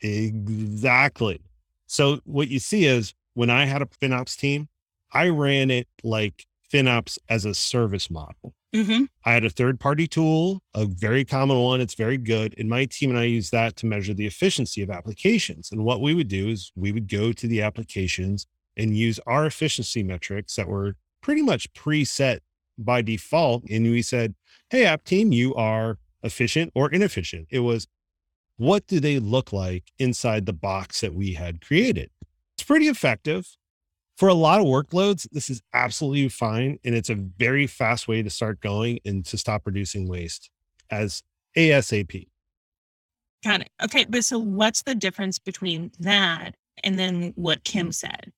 Exactly. 0.00 1.40
So 1.86 2.20
what 2.24 2.48
you 2.48 2.60
see 2.60 2.84
is 2.84 3.14
when 3.32 3.50
I 3.50 3.64
had 3.64 3.82
a 3.82 3.86
FinOps 3.86 4.36
team, 4.36 4.68
I 5.12 5.30
ran 5.30 5.72
it 5.72 5.88
like 6.04 6.46
FinOps 6.74 7.18
as 7.28 7.44
a 7.44 7.54
service 7.54 8.10
model. 8.10 8.54
Mm-hmm. 8.74 9.04
I 9.24 9.32
had 9.32 9.44
a 9.44 9.50
third 9.50 9.78
party 9.78 10.08
tool, 10.08 10.60
a 10.74 10.84
very 10.84 11.24
common 11.24 11.60
one. 11.60 11.80
It's 11.80 11.94
very 11.94 12.18
good. 12.18 12.54
And 12.58 12.68
my 12.68 12.86
team 12.86 13.10
and 13.10 13.18
I 13.18 13.24
use 13.24 13.50
that 13.50 13.76
to 13.76 13.86
measure 13.86 14.12
the 14.12 14.26
efficiency 14.26 14.82
of 14.82 14.90
applications. 14.90 15.70
And 15.70 15.84
what 15.84 16.00
we 16.00 16.14
would 16.14 16.26
do 16.26 16.48
is 16.48 16.72
we 16.74 16.90
would 16.90 17.08
go 17.08 17.32
to 17.32 17.46
the 17.46 17.62
applications 17.62 18.46
and 18.76 18.96
use 18.96 19.20
our 19.26 19.46
efficiency 19.46 20.02
metrics 20.02 20.56
that 20.56 20.66
were 20.66 20.96
pretty 21.22 21.42
much 21.42 21.72
preset 21.72 22.40
by 22.76 23.00
default. 23.02 23.62
And 23.70 23.84
we 23.84 24.02
said, 24.02 24.34
Hey, 24.70 24.84
app 24.84 25.04
team, 25.04 25.30
you 25.30 25.54
are 25.54 25.98
efficient 26.24 26.72
or 26.74 26.90
inefficient. 26.90 27.46
It 27.50 27.60
was 27.60 27.86
what 28.56 28.86
do 28.88 28.98
they 28.98 29.20
look 29.20 29.52
like 29.52 29.84
inside 29.98 30.46
the 30.46 30.52
box 30.52 31.00
that 31.00 31.14
we 31.14 31.34
had 31.34 31.60
created? 31.60 32.10
It's 32.56 32.64
pretty 32.64 32.88
effective 32.88 33.46
for 34.16 34.28
a 34.28 34.34
lot 34.34 34.60
of 34.60 34.66
workloads, 34.66 35.28
this 35.32 35.50
is 35.50 35.62
absolutely 35.72 36.28
fine. 36.28 36.78
And 36.84 36.94
it's 36.94 37.10
a 37.10 37.14
very 37.14 37.66
fast 37.66 38.06
way 38.06 38.22
to 38.22 38.30
start 38.30 38.60
going 38.60 39.00
and 39.04 39.24
to 39.26 39.36
stop 39.36 39.62
reducing 39.66 40.08
waste 40.08 40.50
as 40.90 41.22
ASAP. 41.56 42.28
Got 43.44 43.62
it. 43.62 43.70
Okay. 43.82 44.06
But 44.08 44.24
so 44.24 44.38
what's 44.38 44.82
the 44.82 44.94
difference 44.94 45.38
between 45.38 45.90
that 45.98 46.54
and 46.82 46.98
then 46.98 47.32
what 47.36 47.64
Kim 47.64 47.92
said? 47.92 48.32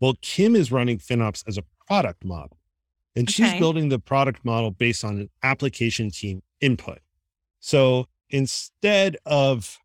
Well, 0.00 0.14
Kim 0.22 0.56
is 0.56 0.72
running 0.72 0.98
FinOps 0.98 1.44
as 1.46 1.58
a 1.58 1.64
product 1.86 2.24
model. 2.24 2.58
And 3.16 3.28
she's 3.28 3.52
building 3.54 3.88
the 3.88 3.98
product 3.98 4.44
model 4.44 4.70
based 4.70 5.04
on 5.04 5.18
an 5.18 5.30
application 5.42 6.10
team 6.10 6.40
input. 6.60 7.00
So 7.58 8.06
instead 8.30 9.16
of 9.26 9.78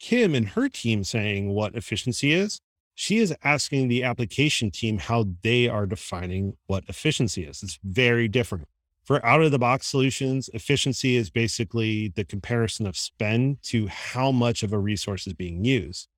Kim 0.00 0.34
and 0.34 0.48
her 0.48 0.68
team 0.68 1.04
saying 1.04 1.50
what 1.50 1.76
efficiency 1.76 2.32
is, 2.32 2.60
she 2.94 3.18
is 3.18 3.34
asking 3.42 3.88
the 3.88 4.04
application 4.04 4.70
team 4.70 4.98
how 4.98 5.26
they 5.42 5.68
are 5.68 5.86
defining 5.86 6.56
what 6.66 6.84
efficiency 6.88 7.44
is. 7.44 7.62
It's 7.62 7.78
very 7.82 8.28
different. 8.28 8.68
For 9.02 9.24
out 9.24 9.42
of 9.42 9.50
the 9.50 9.58
box 9.58 9.86
solutions, 9.86 10.48
efficiency 10.54 11.16
is 11.16 11.28
basically 11.28 12.08
the 12.08 12.24
comparison 12.24 12.86
of 12.86 12.96
spend 12.96 13.62
to 13.64 13.88
how 13.88 14.32
much 14.32 14.62
of 14.62 14.72
a 14.72 14.78
resource 14.78 15.26
is 15.26 15.34
being 15.34 15.64
used. 15.64 16.08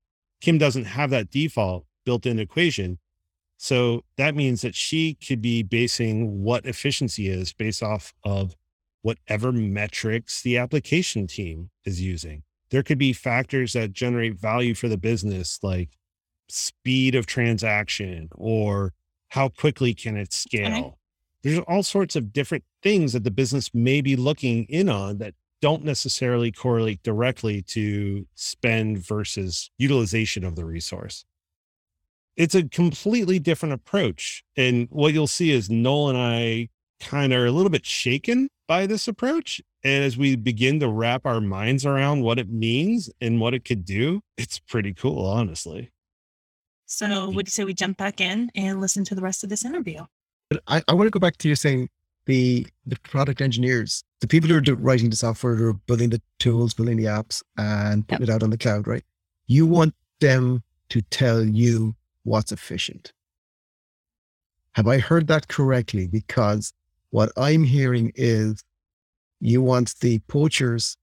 Kim 0.40 0.58
doesn't 0.58 0.84
have 0.84 1.10
that 1.10 1.30
default 1.30 1.86
built 2.04 2.26
in 2.26 2.38
equation. 2.38 2.98
So 3.56 4.04
that 4.16 4.36
means 4.36 4.60
that 4.60 4.74
she 4.74 5.14
could 5.14 5.40
be 5.40 5.62
basing 5.62 6.44
what 6.44 6.66
efficiency 6.66 7.28
is 7.28 7.52
based 7.52 7.82
off 7.82 8.12
of 8.22 8.54
whatever 9.02 9.50
metrics 9.50 10.42
the 10.42 10.58
application 10.58 11.26
team 11.26 11.70
is 11.84 12.00
using. 12.00 12.42
There 12.70 12.82
could 12.82 12.98
be 12.98 13.12
factors 13.12 13.72
that 13.72 13.92
generate 13.92 14.38
value 14.38 14.74
for 14.74 14.88
the 14.88 14.98
business, 14.98 15.58
like 15.62 15.90
speed 16.48 17.14
of 17.14 17.26
transaction 17.26 18.28
or 18.34 18.92
how 19.28 19.48
quickly 19.48 19.94
can 19.94 20.16
it 20.16 20.32
scale. 20.32 20.98
There's 21.42 21.58
all 21.60 21.82
sorts 21.82 22.16
of 22.16 22.32
different 22.32 22.64
things 22.82 23.12
that 23.12 23.24
the 23.24 23.30
business 23.30 23.70
may 23.74 24.00
be 24.00 24.16
looking 24.16 24.64
in 24.64 24.88
on 24.88 25.18
that 25.18 25.34
don't 25.62 25.84
necessarily 25.84 26.52
correlate 26.52 27.02
directly 27.02 27.62
to 27.62 28.26
spend 28.34 28.98
versus 28.98 29.70
utilization 29.78 30.44
of 30.44 30.56
the 30.56 30.64
resource. 30.64 31.24
It's 32.36 32.54
a 32.54 32.68
completely 32.68 33.38
different 33.38 33.72
approach. 33.72 34.44
And 34.56 34.88
what 34.90 35.14
you'll 35.14 35.26
see 35.26 35.50
is 35.50 35.70
Noel 35.70 36.10
and 36.10 36.18
I 36.18 36.68
kind 37.00 37.32
of 37.32 37.40
are 37.40 37.46
a 37.46 37.52
little 37.52 37.70
bit 37.70 37.86
shaken 37.86 38.48
by 38.68 38.86
this 38.86 39.08
approach. 39.08 39.60
And 39.82 40.04
as 40.04 40.16
we 40.16 40.36
begin 40.36 40.80
to 40.80 40.88
wrap 40.88 41.24
our 41.24 41.40
minds 41.40 41.86
around 41.86 42.22
what 42.22 42.38
it 42.38 42.50
means 42.50 43.08
and 43.20 43.40
what 43.40 43.54
it 43.54 43.64
could 43.64 43.84
do, 43.84 44.20
it's 44.36 44.58
pretty 44.58 44.92
cool, 44.92 45.24
honestly. 45.24 45.90
So 46.86 47.30
would 47.30 47.48
you 47.48 47.50
say 47.50 47.64
we 47.64 47.74
jump 47.74 47.98
back 47.98 48.20
in 48.20 48.50
and 48.54 48.80
listen 48.80 49.04
to 49.04 49.14
the 49.14 49.20
rest 49.20 49.44
of 49.44 49.50
this 49.50 49.64
interview? 49.64 50.04
But 50.48 50.62
I, 50.68 50.82
I 50.88 50.94
want 50.94 51.08
to 51.08 51.10
go 51.10 51.18
back 51.18 51.36
to 51.38 51.48
you 51.48 51.56
saying 51.56 51.88
the 52.26 52.66
the 52.86 52.96
product 53.00 53.40
engineers, 53.40 54.04
the 54.20 54.28
people 54.28 54.48
who 54.48 54.56
are 54.56 54.76
writing 54.76 55.10
the 55.10 55.16
software, 55.16 55.56
who 55.56 55.68
are 55.68 55.74
building 55.74 56.10
the 56.10 56.22
tools, 56.38 56.74
building 56.74 56.96
the 56.96 57.04
apps, 57.04 57.42
and 57.56 58.06
putting 58.06 58.28
it 58.28 58.30
out 58.30 58.42
on 58.42 58.50
the 58.50 58.58
cloud, 58.58 58.86
right? 58.86 59.02
You 59.46 59.66
want 59.66 59.94
them 60.20 60.62
to 60.90 61.02
tell 61.02 61.44
you 61.44 61.94
what's 62.22 62.52
efficient. 62.52 63.12
Have 64.72 64.86
I 64.86 64.98
heard 64.98 65.26
that 65.28 65.48
correctly? 65.48 66.06
Because 66.06 66.72
what 67.10 67.32
I'm 67.36 67.64
hearing 67.64 68.12
is 68.14 68.62
you 69.40 69.62
want 69.62 69.98
the 70.00 70.18
poachers 70.20 70.96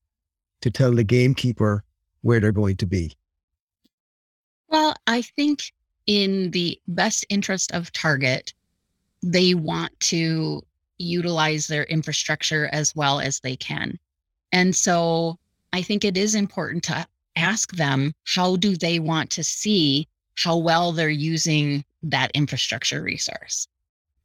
to 0.61 0.71
tell 0.71 0.93
the 0.93 1.03
gamekeeper 1.03 1.83
where 2.21 2.39
they're 2.39 2.51
going 2.51 2.77
to 2.77 2.85
be. 2.85 3.13
Well, 4.73 4.95
I 5.05 5.21
think 5.21 5.71
in 6.07 6.49
the 6.49 6.81
best 6.87 7.27
interest 7.29 7.71
of 7.73 7.91
Target, 7.93 8.55
they 9.21 9.53
want 9.53 9.97
to 9.99 10.63
utilize 10.97 11.67
their 11.67 11.83
infrastructure 11.83 12.69
as 12.73 12.95
well 12.95 13.19
as 13.19 13.39
they 13.39 13.55
can. 13.55 13.99
And 14.51 14.75
so 14.75 15.37
I 15.73 15.83
think 15.83 16.03
it 16.03 16.17
is 16.17 16.33
important 16.33 16.83
to 16.85 17.05
ask 17.35 17.75
them 17.75 18.13
how 18.25 18.55
do 18.55 18.75
they 18.75 18.97
want 18.97 19.29
to 19.31 19.43
see 19.43 20.07
how 20.37 20.57
well 20.57 20.91
they're 20.91 21.07
using 21.07 21.85
that 22.01 22.31
infrastructure 22.33 23.03
resource. 23.03 23.67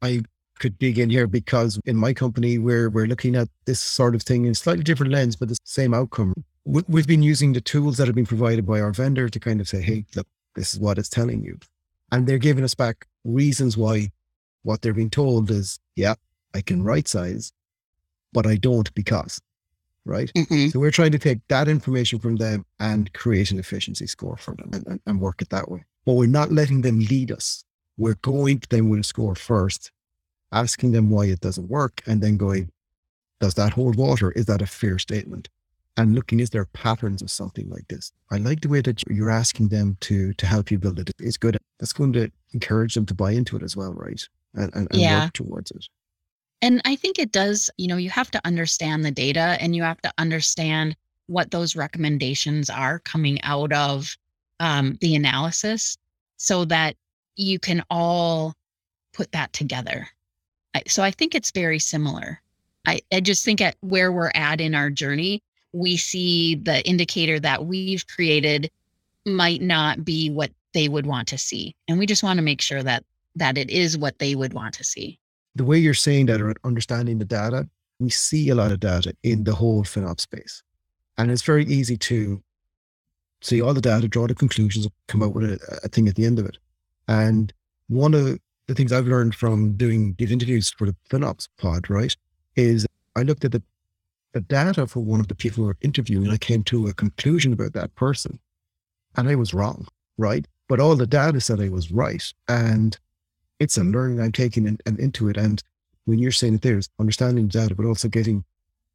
I 0.01 0.23
could 0.57 0.79
dig 0.79 0.97
in 0.97 1.11
here 1.11 1.27
because 1.27 1.79
in 1.85 1.95
my 1.95 2.11
company 2.11 2.57
we're 2.57 2.89
we're 2.89 3.05
looking 3.05 3.35
at 3.35 3.49
this 3.65 3.79
sort 3.79 4.15
of 4.15 4.23
thing 4.23 4.45
in 4.45 4.51
a 4.51 4.55
slightly 4.55 4.83
different 4.83 5.11
lens, 5.13 5.35
but 5.35 5.49
the 5.49 5.57
same 5.63 5.93
outcome. 5.93 6.33
We- 6.65 6.83
We've 6.87 7.07
been 7.07 7.21
using 7.23 7.53
the 7.53 7.61
tools 7.61 7.97
that 7.97 8.07
have 8.07 8.15
been 8.15 8.25
provided 8.25 8.65
by 8.65 8.81
our 8.81 8.91
vendor 8.91 9.29
to 9.29 9.39
kind 9.39 9.61
of 9.61 9.69
say, 9.69 9.81
"Hey, 9.81 10.05
look, 10.15 10.27
this 10.59 10.73
is 10.73 10.79
what 10.79 10.97
it's 10.99 11.09
telling 11.09 11.43
you," 11.43 11.57
and 12.11 12.27
they're 12.27 12.37
giving 12.37 12.63
us 12.63 12.75
back 12.75 13.07
reasons 13.23 13.77
why 13.77 14.11
what 14.63 14.81
they're 14.81 14.93
being 14.93 15.09
told 15.09 15.49
is, 15.49 15.79
"Yeah, 15.95 16.15
I 16.53 16.61
can 16.61 16.83
right 16.83 17.07
size, 17.07 17.51
but 18.33 18.45
I 18.45 18.55
don't 18.57 18.93
because." 18.93 19.41
Right. 20.05 20.31
Mhm. 20.35 20.71
So 20.71 20.79
we're 20.79 20.91
trying 20.99 21.11
to 21.11 21.19
take 21.19 21.39
that 21.49 21.67
information 21.67 22.19
from 22.19 22.37
them 22.37 22.65
and 22.79 23.11
create 23.13 23.51
an 23.51 23.59
efficiency 23.59 24.07
score 24.07 24.37
for 24.37 24.55
them 24.55 24.69
and, 24.73 24.87
and, 24.87 24.99
and 25.05 25.21
work 25.21 25.41
it 25.41 25.49
that 25.49 25.69
way. 25.69 25.85
But 26.05 26.13
we're 26.13 26.27
not 26.39 26.51
letting 26.51 26.81
them 26.81 26.99
lead 26.99 27.31
us. 27.31 27.63
We're 27.97 28.15
going 28.21 28.59
to 28.61 28.69
them 28.69 28.89
with 28.89 29.01
a 29.01 29.03
score 29.03 29.35
first, 29.35 29.91
asking 30.51 30.93
them 30.93 31.09
why 31.09 31.25
it 31.25 31.41
doesn't 31.41 31.67
work, 31.69 32.01
and 32.07 32.21
then 32.23 32.37
going, 32.37 32.71
does 33.39 33.53
that 33.55 33.73
hold 33.73 33.97
water? 33.97 34.31
Is 34.31 34.45
that 34.47 34.61
a 34.61 34.65
fair 34.67 34.97
statement? 34.99 35.49
And 35.99 36.15
looking, 36.15 36.39
is 36.39 36.49
there 36.49 36.65
patterns 36.65 37.21
of 37.21 37.29
something 37.29 37.69
like 37.69 37.87
this? 37.89 38.11
I 38.31 38.37
like 38.37 38.61
the 38.61 38.69
way 38.69 38.81
that 38.81 39.03
you're 39.09 39.29
asking 39.29 39.67
them 39.67 39.97
to 40.01 40.33
to 40.33 40.45
help 40.45 40.71
you 40.71 40.79
build 40.79 40.99
it. 40.99 41.11
It's 41.19 41.37
good. 41.37 41.57
That's 41.79 41.93
going 41.93 42.13
to 42.13 42.31
encourage 42.53 42.93
them 42.93 43.05
to 43.07 43.13
buy 43.13 43.31
into 43.31 43.57
it 43.57 43.63
as 43.63 43.75
well, 43.75 43.93
right? 43.93 44.21
And, 44.53 44.73
and, 44.75 44.87
and 44.91 45.01
Yeah. 45.01 45.23
work 45.25 45.33
towards 45.33 45.71
it. 45.71 45.85
And 46.61 46.81
I 46.85 46.95
think 46.95 47.19
it 47.19 47.31
does, 47.31 47.69
you 47.77 47.87
know, 47.87 47.97
you 47.97 48.09
have 48.09 48.31
to 48.31 48.41
understand 48.45 49.03
the 49.05 49.11
data 49.11 49.57
and 49.61 49.75
you 49.75 49.83
have 49.83 50.01
to 50.01 50.13
understand 50.17 50.95
what 51.27 51.51
those 51.51 51.75
recommendations 51.75 52.69
are 52.69 52.99
coming 52.99 53.41
out 53.43 53.71
of 53.71 54.15
um, 54.59 54.97
the 55.01 55.15
analysis 55.15 55.97
so 56.37 56.65
that 56.65 56.95
you 57.35 57.59
can 57.59 57.83
all 57.89 58.55
put 59.13 59.31
that 59.31 59.53
together. 59.53 60.07
I, 60.73 60.83
so 60.87 61.03
I 61.03 61.11
think 61.11 61.35
it's 61.35 61.51
very 61.51 61.79
similar. 61.79 62.41
I, 62.85 62.99
I 63.11 63.19
just 63.19 63.45
think 63.45 63.61
at 63.61 63.75
where 63.81 64.11
we're 64.11 64.31
at 64.33 64.59
in 64.59 64.75
our 64.75 64.89
journey, 64.89 65.41
we 65.73 65.97
see 65.97 66.55
the 66.55 66.85
indicator 66.87 67.39
that 67.39 67.65
we've 67.65 68.05
created 68.07 68.71
might 69.25 69.61
not 69.61 70.03
be 70.03 70.29
what 70.29 70.51
they 70.73 70.87
would 70.89 71.05
want 71.05 71.27
to 71.27 71.37
see. 71.37 71.75
And 71.87 71.99
we 71.99 72.05
just 72.05 72.23
want 72.23 72.37
to 72.37 72.43
make 72.43 72.61
sure 72.61 72.83
that 72.83 73.03
that 73.35 73.57
it 73.57 73.69
is 73.69 73.97
what 73.97 74.19
they 74.19 74.35
would 74.35 74.53
want 74.53 74.73
to 74.75 74.83
see. 74.83 75.19
the 75.55 75.65
way 75.65 75.77
you're 75.77 75.93
saying 75.93 76.27
that 76.27 76.41
or 76.41 76.55
understanding 76.63 77.19
the 77.19 77.25
data, 77.25 77.67
we 77.99 78.09
see 78.09 78.49
a 78.49 78.55
lot 78.55 78.71
of 78.71 78.79
data 78.79 79.13
in 79.23 79.43
the 79.43 79.53
whole 79.53 79.83
FinOps 79.83 80.21
space. 80.21 80.63
And 81.17 81.29
it's 81.29 81.41
very 81.41 81.65
easy 81.65 81.97
to 81.97 82.41
see 83.41 83.61
all 83.61 83.73
the 83.73 83.81
data, 83.81 84.07
draw 84.07 84.27
the 84.27 84.35
conclusions, 84.35 84.87
come 85.07 85.21
out 85.21 85.33
with 85.33 85.51
a, 85.51 85.79
a 85.83 85.89
thing 85.89 86.07
at 86.07 86.15
the 86.15 86.25
end 86.25 86.39
of 86.39 86.45
it. 86.45 86.57
And 87.07 87.53
one 87.87 88.13
of 88.13 88.39
the 88.67 88.75
things 88.75 88.93
I've 88.93 89.07
learned 89.07 89.35
from 89.35 89.73
doing 89.73 90.15
these 90.17 90.31
interviews 90.31 90.69
for 90.69 90.85
the 90.85 90.95
FinOps 91.09 91.49
pod, 91.57 91.89
right, 91.89 92.15
is 92.55 92.85
I 93.15 93.23
looked 93.23 93.43
at 93.43 93.51
the, 93.51 93.61
the 94.33 94.41
data 94.41 94.85
for 94.87 94.99
one 94.99 95.19
of 95.19 95.27
the 95.27 95.35
people 95.35 95.63
who 95.63 95.67
were 95.67 95.77
interviewing 95.81 96.29
I 96.29 96.37
came 96.37 96.63
to 96.63 96.87
a 96.87 96.93
conclusion 96.93 97.53
about 97.53 97.73
that 97.73 97.95
person. 97.95 98.39
And 99.15 99.27
I 99.27 99.35
was 99.35 99.53
wrong, 99.53 99.87
right? 100.17 100.47
But 100.67 100.79
all 100.79 100.95
the 100.95 101.07
data 101.07 101.41
said 101.41 101.59
I 101.59 101.69
was 101.69 101.91
right. 101.91 102.23
And 102.47 102.97
it's 103.59 103.77
a 103.77 103.83
learning 103.83 104.21
I'm 104.21 104.31
taking 104.31 104.67
in, 104.67 104.77
and 104.85 104.99
into 104.99 105.29
it. 105.29 105.37
And 105.37 105.61
when 106.05 106.19
you're 106.19 106.31
saying 106.31 106.55
it 106.55 106.61
there's 106.61 106.89
understanding 106.99 107.47
the 107.47 107.59
data, 107.59 107.75
but 107.75 107.85
also 107.85 108.07
getting 108.07 108.45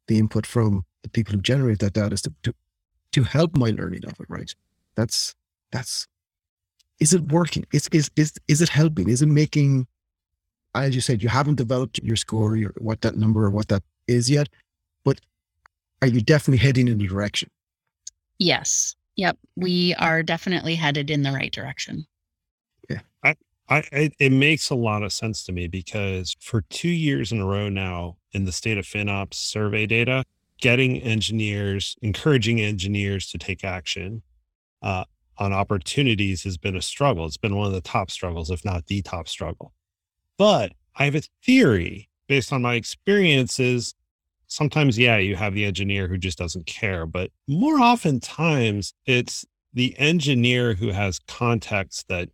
the 0.07 0.17
input 0.19 0.45
from 0.45 0.85
the 1.03 1.09
people 1.09 1.33
who 1.35 1.41
generate 1.41 1.79
that 1.79 1.93
data 1.93 2.15
to, 2.17 2.33
to, 2.43 2.53
to 3.11 3.23
help 3.23 3.57
my 3.57 3.71
learning 3.71 4.05
of 4.05 4.19
it, 4.19 4.25
right? 4.29 4.53
That's, 4.95 5.35
that's, 5.71 6.07
is 6.99 7.13
it 7.13 7.31
working? 7.31 7.65
Is, 7.73 7.89
is, 7.91 8.09
is, 8.15 8.33
is 8.47 8.61
it 8.61 8.69
helping? 8.69 9.09
Is 9.09 9.21
it 9.21 9.27
making, 9.27 9.87
as 10.73 10.95
you 10.95 11.01
said, 11.01 11.21
you 11.21 11.29
haven't 11.29 11.55
developed 11.55 11.99
your 12.03 12.15
score, 12.15 12.55
your, 12.55 12.73
what 12.77 13.01
that 13.01 13.17
number 13.17 13.43
or 13.45 13.49
what 13.49 13.67
that 13.67 13.83
is 14.07 14.29
yet, 14.29 14.47
are 16.01 16.07
you 16.07 16.21
definitely 16.21 16.59
heading 16.59 16.87
in 16.87 16.97
the 16.97 17.07
direction? 17.07 17.49
Yes. 18.39 18.95
Yep. 19.15 19.37
We 19.55 19.95
are 19.95 20.23
definitely 20.23 20.75
headed 20.75 21.09
in 21.09 21.23
the 21.23 21.31
right 21.31 21.51
direction. 21.51 22.05
Yeah. 22.89 22.99
I, 23.67 23.83
it, 23.91 24.13
it 24.19 24.31
makes 24.31 24.69
a 24.69 24.75
lot 24.75 25.03
of 25.03 25.11
sense 25.11 25.43
to 25.45 25.51
me 25.51 25.67
because 25.67 26.35
for 26.39 26.61
two 26.69 26.89
years 26.89 27.31
in 27.31 27.41
a 27.41 27.45
row 27.45 27.69
now 27.69 28.17
in 28.31 28.45
the 28.45 28.51
state 28.51 28.77
of 28.77 28.85
FinOps 28.85 29.33
survey 29.33 29.87
data, 29.87 30.23
getting 30.61 31.01
engineers, 31.01 31.95
encouraging 32.01 32.61
engineers 32.61 33.27
to 33.31 33.37
take 33.37 33.63
action 33.63 34.21
uh, 34.81 35.03
on 35.37 35.51
opportunities 35.51 36.43
has 36.43 36.57
been 36.57 36.75
a 36.75 36.81
struggle. 36.81 37.25
It's 37.25 37.37
been 37.37 37.55
one 37.55 37.67
of 37.67 37.73
the 37.73 37.81
top 37.81 38.11
struggles, 38.11 38.51
if 38.51 38.63
not 38.63 38.85
the 38.85 39.01
top 39.01 39.27
struggle. 39.27 39.73
But 40.37 40.73
I 40.95 41.05
have 41.05 41.15
a 41.15 41.23
theory 41.43 42.09
based 42.27 42.53
on 42.53 42.61
my 42.61 42.75
experiences. 42.75 43.95
Sometimes, 44.47 44.97
yeah, 44.97 45.17
you 45.17 45.35
have 45.35 45.53
the 45.53 45.65
engineer 45.65 46.07
who 46.07 46.17
just 46.17 46.37
doesn't 46.37 46.65
care, 46.65 47.05
but 47.05 47.31
more 47.47 47.79
often 47.79 48.19
times 48.19 48.93
it's 49.05 49.45
the 49.73 49.95
engineer 49.99 50.73
who 50.73 50.89
has 50.89 51.19
context 51.27 52.07
that 52.07 52.29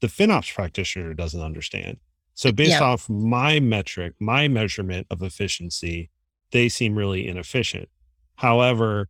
the 0.00 0.06
FinOps 0.08 0.54
practitioner 0.54 1.14
doesn't 1.14 1.40
understand. 1.40 1.98
So 2.34 2.52
based 2.52 2.72
Yeah. 2.80 2.82
off 2.82 3.08
my 3.08 3.60
metric, 3.60 4.12
my 4.20 4.46
measurement 4.48 5.06
of 5.10 5.22
efficiency, 5.22 6.10
they 6.50 6.68
seem 6.68 6.94
really 6.96 7.26
inefficient. 7.26 7.88
However, 8.34 9.08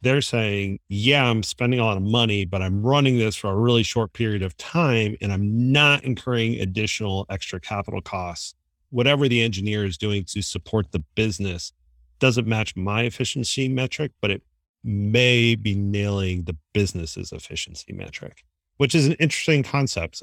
they're 0.00 0.20
saying, 0.20 0.80
yeah, 0.88 1.24
I'm 1.24 1.42
spending 1.42 1.78
a 1.80 1.84
lot 1.84 1.96
of 1.96 2.02
money, 2.02 2.44
but 2.44 2.60
I'm 2.60 2.82
running 2.82 3.16
this 3.18 3.36
for 3.36 3.50
a 3.50 3.56
really 3.56 3.82
short 3.84 4.12
period 4.12 4.42
of 4.42 4.56
time 4.56 5.16
and 5.20 5.32
I'm 5.32 5.72
not 5.72 6.04
incurring 6.04 6.56
additional 6.60 7.24
extra 7.30 7.60
capital 7.60 8.02
costs 8.02 8.54
whatever 8.94 9.26
the 9.26 9.42
engineer 9.42 9.84
is 9.84 9.98
doing 9.98 10.22
to 10.22 10.40
support 10.40 10.92
the 10.92 11.00
business 11.16 11.72
doesn't 12.20 12.46
match 12.46 12.76
my 12.76 13.02
efficiency 13.02 13.68
metric, 13.68 14.12
but 14.22 14.30
it 14.30 14.40
may 14.84 15.56
be 15.56 15.74
nailing 15.74 16.44
the 16.44 16.56
business's 16.72 17.32
efficiency 17.32 17.92
metric, 17.92 18.44
which 18.76 18.94
is 18.94 19.06
an 19.06 19.14
interesting 19.14 19.64
concept. 19.64 20.22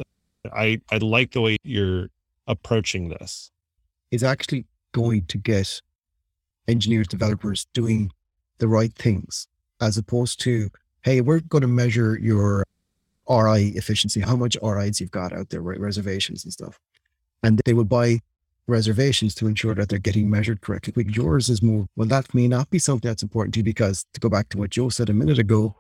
I, 0.54 0.80
I 0.90 0.98
like 0.98 1.32
the 1.32 1.42
way 1.42 1.58
you're 1.64 2.08
approaching 2.48 3.10
this. 3.10 3.52
Is 4.10 4.24
actually 4.24 4.66
going 4.94 5.26
to 5.26 5.38
get 5.38 5.82
engineers, 6.68 7.08
developers 7.08 7.68
doing 7.74 8.10
the 8.60 8.68
right 8.70 8.94
things 8.94 9.48
as 9.82 9.98
opposed 9.98 10.40
to, 10.42 10.70
hey, 11.04 11.20
we're 11.20 11.42
going 11.42 11.62
to 11.62 11.68
measure 11.68 12.18
your 12.20 12.66
RI 13.30 13.70
efficiency, 13.76 14.22
how 14.22 14.38
much 14.38 14.58
RIs 14.62 15.02
you've 15.02 15.12
got 15.12 15.34
out 15.34 15.50
there, 15.50 15.62
right? 15.62 15.80
Reservations 15.80 16.46
and 16.46 16.54
stuff. 16.54 16.80
And 17.44 17.62
they 17.66 17.74
will 17.74 17.86
buy 17.86 18.20
reservations 18.72 19.36
to 19.36 19.48
ensure 19.48 19.76
that 19.76 19.90
they're 19.90 20.00
getting 20.00 20.30
measured 20.30 20.62
correctly. 20.62 20.94
But 20.96 21.16
yours 21.16 21.50
is 21.50 21.62
more, 21.62 21.86
well, 21.96 22.08
that 22.08 22.34
may 22.34 22.48
not 22.48 22.70
be 22.72 22.80
something 22.80 23.08
that's 23.08 23.22
important 23.22 23.54
to 23.54 23.60
you 23.60 23.64
because 23.64 24.06
to 24.14 24.20
go 24.20 24.30
back 24.30 24.50
to 24.50 24.58
what 24.58 24.72
Joe 24.72 24.90
said 24.90 25.10
a 25.10 25.14
minute 25.14 25.38
ago, 25.38 25.76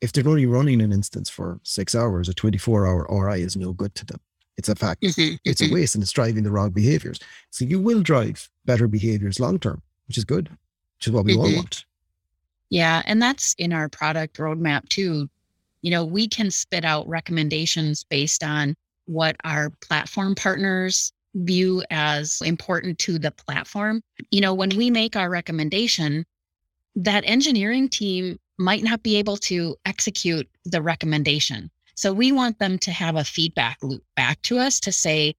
if 0.00 0.12
they're 0.12 0.26
only 0.28 0.46
running 0.46 0.80
an 0.80 0.92
instance 0.92 1.28
for 1.28 1.60
six 1.62 1.94
hours, 1.94 2.28
a 2.28 2.34
24 2.34 2.86
hour 2.86 3.06
RI 3.10 3.42
is 3.42 3.56
no 3.56 3.72
good 3.72 3.94
to 3.96 4.06
them. 4.06 4.20
It's 4.56 4.68
a 4.70 4.74
fact. 4.74 5.02
Mhm, 5.02 5.38
It's 5.44 5.60
a 5.60 5.70
waste 5.70 5.94
and 5.96 6.02
it's 6.02 6.12
driving 6.12 6.44
the 6.44 6.50
wrong 6.50 6.70
behaviors. 6.70 7.18
So 7.50 7.64
you 7.66 7.78
will 7.78 8.02
drive 8.02 8.48
better 8.64 8.88
behaviors 8.88 9.38
long 9.38 9.58
term, 9.58 9.82
which 10.06 10.16
is 10.16 10.24
good, 10.24 10.48
which 10.48 11.08
is 11.08 11.12
what 11.12 11.26
we 11.26 11.36
all 11.36 11.46
Mhm. 11.46 11.56
want. 11.56 11.84
Yeah. 12.70 13.02
And 13.04 13.20
that's 13.20 13.54
in 13.58 13.72
our 13.72 13.88
product 13.88 14.38
roadmap 14.38 14.88
too. 14.88 15.28
You 15.82 15.90
know, 15.90 16.04
we 16.04 16.26
can 16.26 16.50
spit 16.50 16.84
out 16.84 17.06
recommendations 17.06 18.04
based 18.04 18.42
on 18.42 18.74
what 19.04 19.36
our 19.44 19.70
platform 19.86 20.34
partners 20.34 21.12
view 21.36 21.82
as 21.90 22.40
important 22.44 22.98
to 23.00 23.18
the 23.18 23.30
platform. 23.30 24.02
You 24.30 24.40
know, 24.40 24.54
when 24.54 24.70
we 24.70 24.90
make 24.90 25.16
our 25.16 25.28
recommendation, 25.28 26.24
that 26.96 27.24
engineering 27.26 27.88
team 27.88 28.38
might 28.58 28.82
not 28.82 29.02
be 29.02 29.16
able 29.16 29.36
to 29.36 29.76
execute 29.84 30.48
the 30.64 30.80
recommendation. 30.80 31.70
So 31.94 32.12
we 32.12 32.32
want 32.32 32.58
them 32.58 32.78
to 32.80 32.90
have 32.90 33.16
a 33.16 33.24
feedback 33.24 33.78
loop 33.82 34.02
back 34.16 34.40
to 34.42 34.58
us 34.58 34.80
to 34.80 34.92
say, 34.92 35.34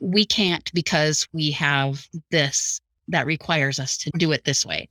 we 0.00 0.24
can't 0.24 0.72
because 0.74 1.26
we 1.32 1.50
have 1.52 2.06
this 2.30 2.80
that 3.08 3.26
requires 3.26 3.78
us 3.78 3.96
to 3.98 4.10
do 4.18 4.32
it 4.32 4.44
this 4.44 4.66
way. 4.66 4.88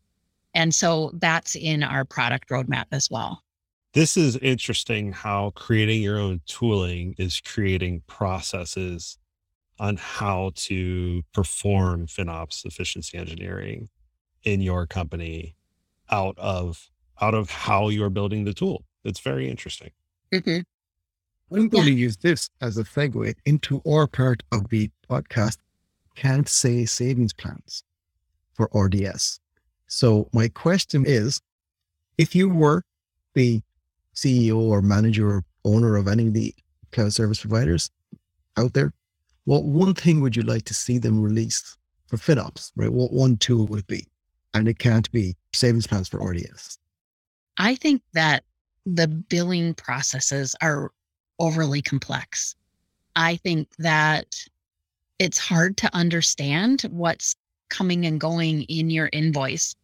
And 0.54 0.74
so 0.74 1.12
that's 1.16 1.56
in 1.56 1.84
our 1.84 2.06
product 2.06 2.50
roadmap 2.50 2.86
as 2.92 3.10
well. 3.10 3.44
This 3.94 4.16
is 4.16 4.38
interesting 4.38 5.12
how 5.12 5.52
creating 5.52 6.02
your 6.02 6.18
own 6.18 6.42
tooling 6.46 7.16
is 7.18 7.42
creating 7.42 8.04
processes 8.08 9.18
on 9.82 9.98
how 9.98 10.52
to 10.54 11.24
perform 11.34 12.06
FinOps 12.06 12.64
efficiency 12.66 13.18
engineering 13.18 13.90
in 14.44 14.62
your 14.62 14.86
company 14.86 15.56
out 16.12 16.38
of 16.38 16.88
out 17.20 17.34
of 17.34 17.50
how 17.50 17.90
you're 17.90 18.10
building 18.10 18.46
the 18.46 18.54
tool. 18.54 18.84
It's 19.04 19.20
very 19.20 19.50
interesting. 19.50 19.90
Mhm. 20.32 20.64
I'm 21.52 21.68
going 21.70 21.88
Yeah. 21.88 21.94
to 21.94 22.00
use 22.00 22.18
this 22.18 22.50
as 22.62 22.78
a 22.78 22.84
segue 22.84 23.34
into 23.46 23.82
our 23.88 24.08
part 24.08 24.44
of 24.52 24.70
the 24.70 24.90
podcast. 25.10 25.58
Can't 26.16 26.48
say 26.48 26.86
savings 26.86 27.34
plans 27.34 27.84
for 28.54 28.70
RDS. 28.74 29.40
So 29.88 30.30
my 30.32 30.48
question 30.48 31.06
is, 31.06 31.42
if 32.18 32.36
you 32.36 32.50
were 32.50 32.84
the 33.34 33.62
CEO 34.14 34.58
or 34.60 34.82
manager 34.82 35.28
or 35.30 35.46
owner 35.66 35.96
of 35.96 36.08
any 36.08 36.28
of 36.28 36.34
the 36.34 36.54
cloud 36.92 37.14
service 37.14 37.42
providers 37.42 37.90
out 38.58 38.74
there, 38.74 38.94
what 39.52 39.66
one 39.66 39.94
thing 39.94 40.22
would 40.22 40.34
you 40.34 40.44
like 40.44 40.64
to 40.64 40.74
see 40.74 40.98
them 40.98 41.22
release 41.22 41.76
for 42.08 42.16
FinOps, 42.16 42.72
right? 42.78 42.94
What 42.94 43.12
one 43.12 43.36
tool 43.36 43.68
would 43.68 43.86
be? 43.86 44.08
And 44.54 44.66
it 44.66 44.80
can't 44.80 45.12
be 45.12 45.36
savings 45.52 45.86
plans 45.86 46.08
for 46.08 46.26
RDS. 46.26 46.78
I 47.58 47.76
think 47.76 48.02
that 48.14 48.46
the 48.86 49.10
billing 49.10 49.74
processes 49.74 50.56
are 50.62 50.94
overly 51.38 51.82
complex. 51.82 52.56
I 53.18 53.36
think 53.36 53.68
that 53.80 54.38
it's 55.20 55.38
hard 55.38 55.76
to 55.78 55.94
understand 55.94 56.84
what's 56.84 57.36
coming 57.68 58.06
and 58.06 58.22
going 58.22 58.62
in 58.64 58.90
your 58.90 59.10
invoice. 59.12 59.76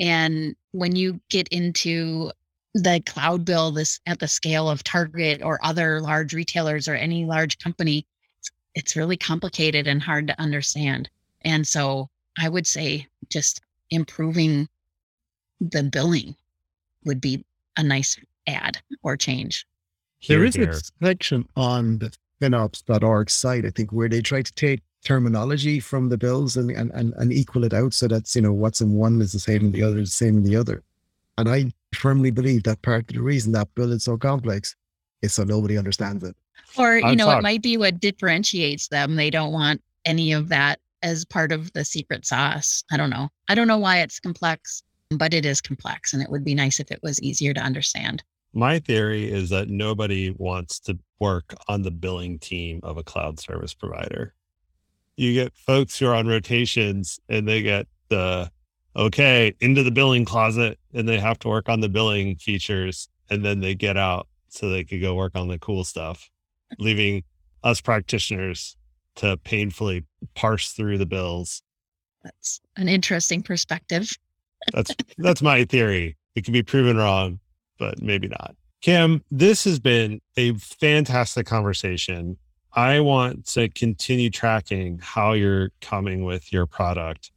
And 0.00 0.56
when 0.72 0.96
you 0.96 1.20
get 1.28 1.46
into 1.50 2.32
the 2.74 3.00
cloud 3.06 3.44
bill 3.44 3.70
this 3.70 4.00
at 4.06 4.18
the 4.18 4.26
scale 4.26 4.68
of 4.68 4.82
Target 4.82 5.40
or 5.40 5.64
other 5.64 6.00
large 6.00 6.34
retailers 6.34 6.88
or 6.88 6.96
any 6.96 7.24
large 7.24 7.60
company, 7.60 8.04
it's, 8.74 8.92
it's 8.92 8.96
really 8.96 9.16
complicated 9.16 9.86
and 9.86 10.02
hard 10.02 10.26
to 10.28 10.40
understand. 10.40 11.08
And 11.42 11.66
so 11.66 12.08
I 12.38 12.48
would 12.48 12.66
say 12.66 13.06
just 13.28 13.60
improving 13.90 14.68
the 15.60 15.82
billing 15.82 16.34
would 17.04 17.20
be 17.20 17.44
a 17.76 17.82
nice 17.82 18.18
add 18.46 18.78
or 19.02 19.16
change. 19.16 19.66
There 20.28 20.38
Here, 20.38 20.46
is 20.46 20.54
here. 20.54 20.70
a 20.70 20.80
section 21.04 21.48
on 21.56 21.98
the 21.98 22.12
FinOps.org 22.40 23.30
site, 23.30 23.66
I 23.66 23.70
think, 23.70 23.92
where 23.92 24.08
they 24.08 24.22
try 24.22 24.42
to 24.42 24.54
take 24.54 24.82
terminology 25.04 25.80
from 25.80 26.08
the 26.08 26.16
bills 26.16 26.56
and, 26.56 26.70
and, 26.70 26.90
and, 26.92 27.12
and 27.18 27.32
equal 27.32 27.64
it 27.64 27.74
out 27.74 27.92
so 27.92 28.08
that's, 28.08 28.34
you 28.34 28.42
know, 28.42 28.52
what's 28.52 28.80
in 28.80 28.94
one 28.94 29.20
is 29.20 29.32
the 29.32 29.38
same 29.38 29.66
in 29.66 29.72
the 29.72 29.82
other 29.82 29.98
is 29.98 30.10
the 30.10 30.24
same 30.24 30.38
in 30.38 30.44
the 30.44 30.56
other. 30.56 30.82
And 31.36 31.48
I 31.48 31.72
firmly 31.94 32.30
believe 32.30 32.62
that 32.62 32.80
part 32.82 33.10
of 33.10 33.16
the 33.16 33.22
reason 33.22 33.52
that 33.52 33.74
bill 33.74 33.92
is 33.92 34.04
so 34.04 34.16
complex 34.16 34.74
is 35.20 35.34
so 35.34 35.44
nobody 35.44 35.76
understands 35.76 36.24
it. 36.24 36.34
Or, 36.76 36.98
you 36.98 37.04
I've 37.04 37.16
know, 37.16 37.26
talked- 37.26 37.40
it 37.40 37.42
might 37.42 37.62
be 37.62 37.76
what 37.76 38.00
differentiates 38.00 38.88
them. 38.88 39.16
They 39.16 39.30
don't 39.30 39.52
want 39.52 39.82
any 40.04 40.32
of 40.32 40.48
that 40.48 40.80
as 41.02 41.24
part 41.24 41.52
of 41.52 41.72
the 41.72 41.84
secret 41.84 42.26
sauce. 42.26 42.82
I 42.90 42.96
don't 42.96 43.10
know. 43.10 43.28
I 43.48 43.54
don't 43.54 43.68
know 43.68 43.78
why 43.78 44.00
it's 44.00 44.18
complex, 44.20 44.82
but 45.10 45.34
it 45.34 45.44
is 45.44 45.60
complex 45.60 46.12
and 46.12 46.22
it 46.22 46.30
would 46.30 46.44
be 46.44 46.54
nice 46.54 46.80
if 46.80 46.90
it 46.90 47.00
was 47.02 47.20
easier 47.22 47.54
to 47.54 47.60
understand. 47.60 48.22
My 48.52 48.78
theory 48.78 49.30
is 49.30 49.50
that 49.50 49.68
nobody 49.68 50.30
wants 50.36 50.80
to 50.80 50.98
work 51.18 51.54
on 51.68 51.82
the 51.82 51.90
billing 51.90 52.38
team 52.38 52.80
of 52.82 52.96
a 52.96 53.02
cloud 53.02 53.38
service 53.40 53.74
provider. 53.74 54.34
You 55.16 55.32
get 55.34 55.54
folks 55.56 55.98
who 55.98 56.06
are 56.06 56.14
on 56.14 56.26
rotations 56.26 57.20
and 57.28 57.46
they 57.46 57.62
get 57.62 57.86
the 58.08 58.50
okay 58.96 59.54
into 59.60 59.82
the 59.82 59.90
billing 59.90 60.24
closet 60.24 60.78
and 60.92 61.08
they 61.08 61.18
have 61.18 61.38
to 61.40 61.48
work 61.48 61.68
on 61.68 61.80
the 61.80 61.88
billing 61.88 62.36
features 62.36 63.08
and 63.30 63.44
then 63.44 63.60
they 63.60 63.74
get 63.74 63.96
out 63.96 64.28
so 64.48 64.68
they 64.68 64.84
could 64.84 65.00
go 65.00 65.14
work 65.14 65.32
on 65.34 65.48
the 65.48 65.58
cool 65.58 65.82
stuff, 65.84 66.30
leaving 66.78 67.22
us 67.62 67.80
practitioners 67.80 68.76
to 69.16 69.36
painfully 69.38 70.04
parse 70.34 70.72
through 70.72 70.98
the 70.98 71.06
bills. 71.06 71.62
That's 72.22 72.60
an 72.76 72.88
interesting 72.88 73.42
perspective. 73.42 74.10
That's 74.72 74.94
that's 75.18 75.42
my 75.42 75.64
theory. 75.64 76.16
It 76.34 76.44
can 76.44 76.52
be 76.52 76.62
proven 76.62 76.96
wrong, 76.96 77.38
but 77.78 78.00
maybe 78.02 78.28
not. 78.28 78.56
Kim, 78.80 79.22
this 79.30 79.64
has 79.64 79.78
been 79.78 80.20
a 80.36 80.54
fantastic 80.54 81.46
conversation. 81.46 82.36
I 82.72 83.00
want 83.00 83.46
to 83.48 83.68
continue 83.68 84.30
tracking 84.30 84.98
how 85.02 85.32
you're 85.32 85.70
coming 85.80 86.24
with 86.24 86.52
your 86.52 86.66
product, 86.66 87.30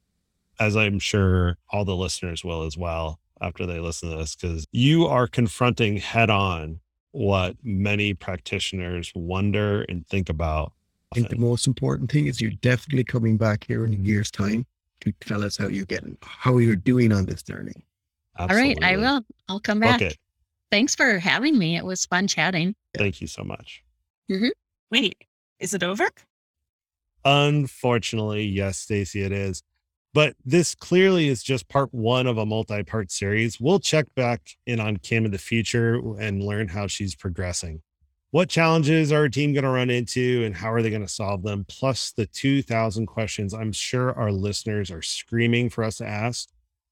as 0.60 0.76
I'm 0.76 1.00
sure 1.00 1.58
all 1.70 1.86
the 1.86 1.96
listeners 1.96 2.44
will 2.44 2.64
as 2.64 2.78
well 2.78 3.20
after 3.40 3.66
they 3.66 3.80
listen 3.80 4.10
to 4.10 4.18
this, 4.18 4.36
because 4.36 4.66
you 4.72 5.06
are 5.06 5.28
confronting 5.28 5.98
head 5.98 6.30
on 6.30 6.80
what 7.12 7.56
many 7.64 8.14
practitioners 8.14 9.12
wonder 9.16 9.84
and 9.84 10.06
think 10.08 10.30
about. 10.30 10.74
I 11.12 11.16
think 11.16 11.30
the 11.30 11.38
most 11.38 11.68
important 11.68 12.12
thing 12.12 12.28
is 12.28 12.42
you're 12.42 12.52
definitely 12.62 13.06
coming 13.06 13.38
back 13.38 13.66
here 13.66 13.86
in 13.86 13.94
a 13.94 13.96
mm-hmm. 13.96 14.06
year's 14.06 14.30
time 14.30 14.66
to 15.02 15.12
tell 15.22 15.44
us 15.44 15.58
how 15.58 15.68
you're 15.68 15.86
getting, 15.86 16.18
how 16.22 16.58
you're 16.58 16.76
doing 16.76 17.12
on 17.12 17.26
this 17.26 17.44
journey. 17.44 17.86
All 18.38 18.48
right, 18.48 18.78
I 18.84 18.98
will. 18.98 19.22
I'll 19.48 19.60
come 19.60 19.80
back. 19.80 20.02
it. 20.02 20.18
Thanks 20.70 20.96
for 20.96 21.18
having 21.18 21.58
me. 21.58 21.78
It 21.78 21.86
was 21.86 22.06
fun 22.06 22.28
chatting. 22.28 22.76
Thank 22.96 23.22
you 23.22 23.28
so 23.28 23.44
much. 23.44 23.84
Mm-hmm. 24.30 24.50
Wait, 24.92 25.24
is 25.60 25.74
it 25.74 25.82
over? 25.82 26.10
Unfortunately, 27.24 28.44
yes, 28.46 28.78
Stacy, 28.78 29.24
it 29.24 29.32
is. 29.32 29.64
But 30.18 30.36
this 30.44 30.74
clearly 30.74 31.28
is 31.28 31.44
just 31.44 31.70
part 31.70 31.94
one 31.94 32.26
of 32.26 32.40
a 32.40 32.46
multi-part 32.48 33.12
series. 33.12 33.62
We'll 33.62 33.78
check 33.78 34.08
back 34.16 34.42
in 34.66 34.80
on 34.80 34.98
Kim 34.98 35.26
in 35.26 35.32
the 35.32 35.38
future 35.38 36.02
and 36.18 36.42
learn 36.44 36.70
how 36.70 36.88
she's 36.88 37.14
progressing. 37.14 37.84
What 38.32 38.50
challenges 38.50 39.12
are 39.12 39.18
our 39.18 39.30
team 39.30 39.54
going 39.54 39.64
to 39.64 39.70
run 39.70 39.92
into 39.92 40.44
and 40.44 40.56
how 40.56 40.74
are 40.74 40.82
they 40.82 40.90
going 40.90 41.04
to 41.04 41.08
solve 41.08 41.44
them? 41.44 41.68
Plus 41.70 42.14
the 42.14 42.26
2000 42.26 43.06
questions 43.06 43.54
I'm 43.54 43.72
sure 43.72 44.12
our 44.18 44.32
listeners 44.32 44.90
are 44.90 45.04
screaming 45.04 45.70
for 45.70 45.84
us 45.84 45.98
to 45.98 46.08
ask. 46.08 46.50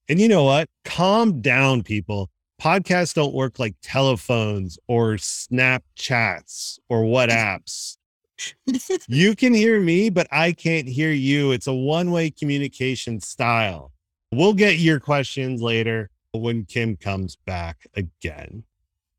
And 0.07 0.21
you 0.21 0.28
know 0.28 0.43
what? 0.43 0.67
Calm 0.84 1.41
down, 1.41 1.82
people. 1.82 2.30
Podcasts 2.61 3.15
don't 3.15 3.34
work 3.34 3.57
like 3.57 3.73
telephones 3.82 4.78
or 4.88 5.15
Snapchats 5.15 6.78
or 6.89 7.01
WhatsApps 7.01 7.97
you 9.07 9.36
can 9.36 9.53
hear 9.53 9.79
me, 9.79 10.09
but 10.09 10.27
I 10.31 10.51
can't 10.51 10.88
hear 10.88 11.11
you. 11.11 11.51
It's 11.51 11.67
a 11.67 11.73
one 11.73 12.11
way 12.11 12.29
communication 12.29 13.19
style. 13.19 13.91
We'll 14.31 14.53
get 14.53 14.79
your 14.79 14.99
questions 14.99 15.61
later 15.61 16.09
when 16.33 16.65
Kim 16.65 16.97
comes 16.97 17.36
back 17.36 17.88
again. 17.95 18.63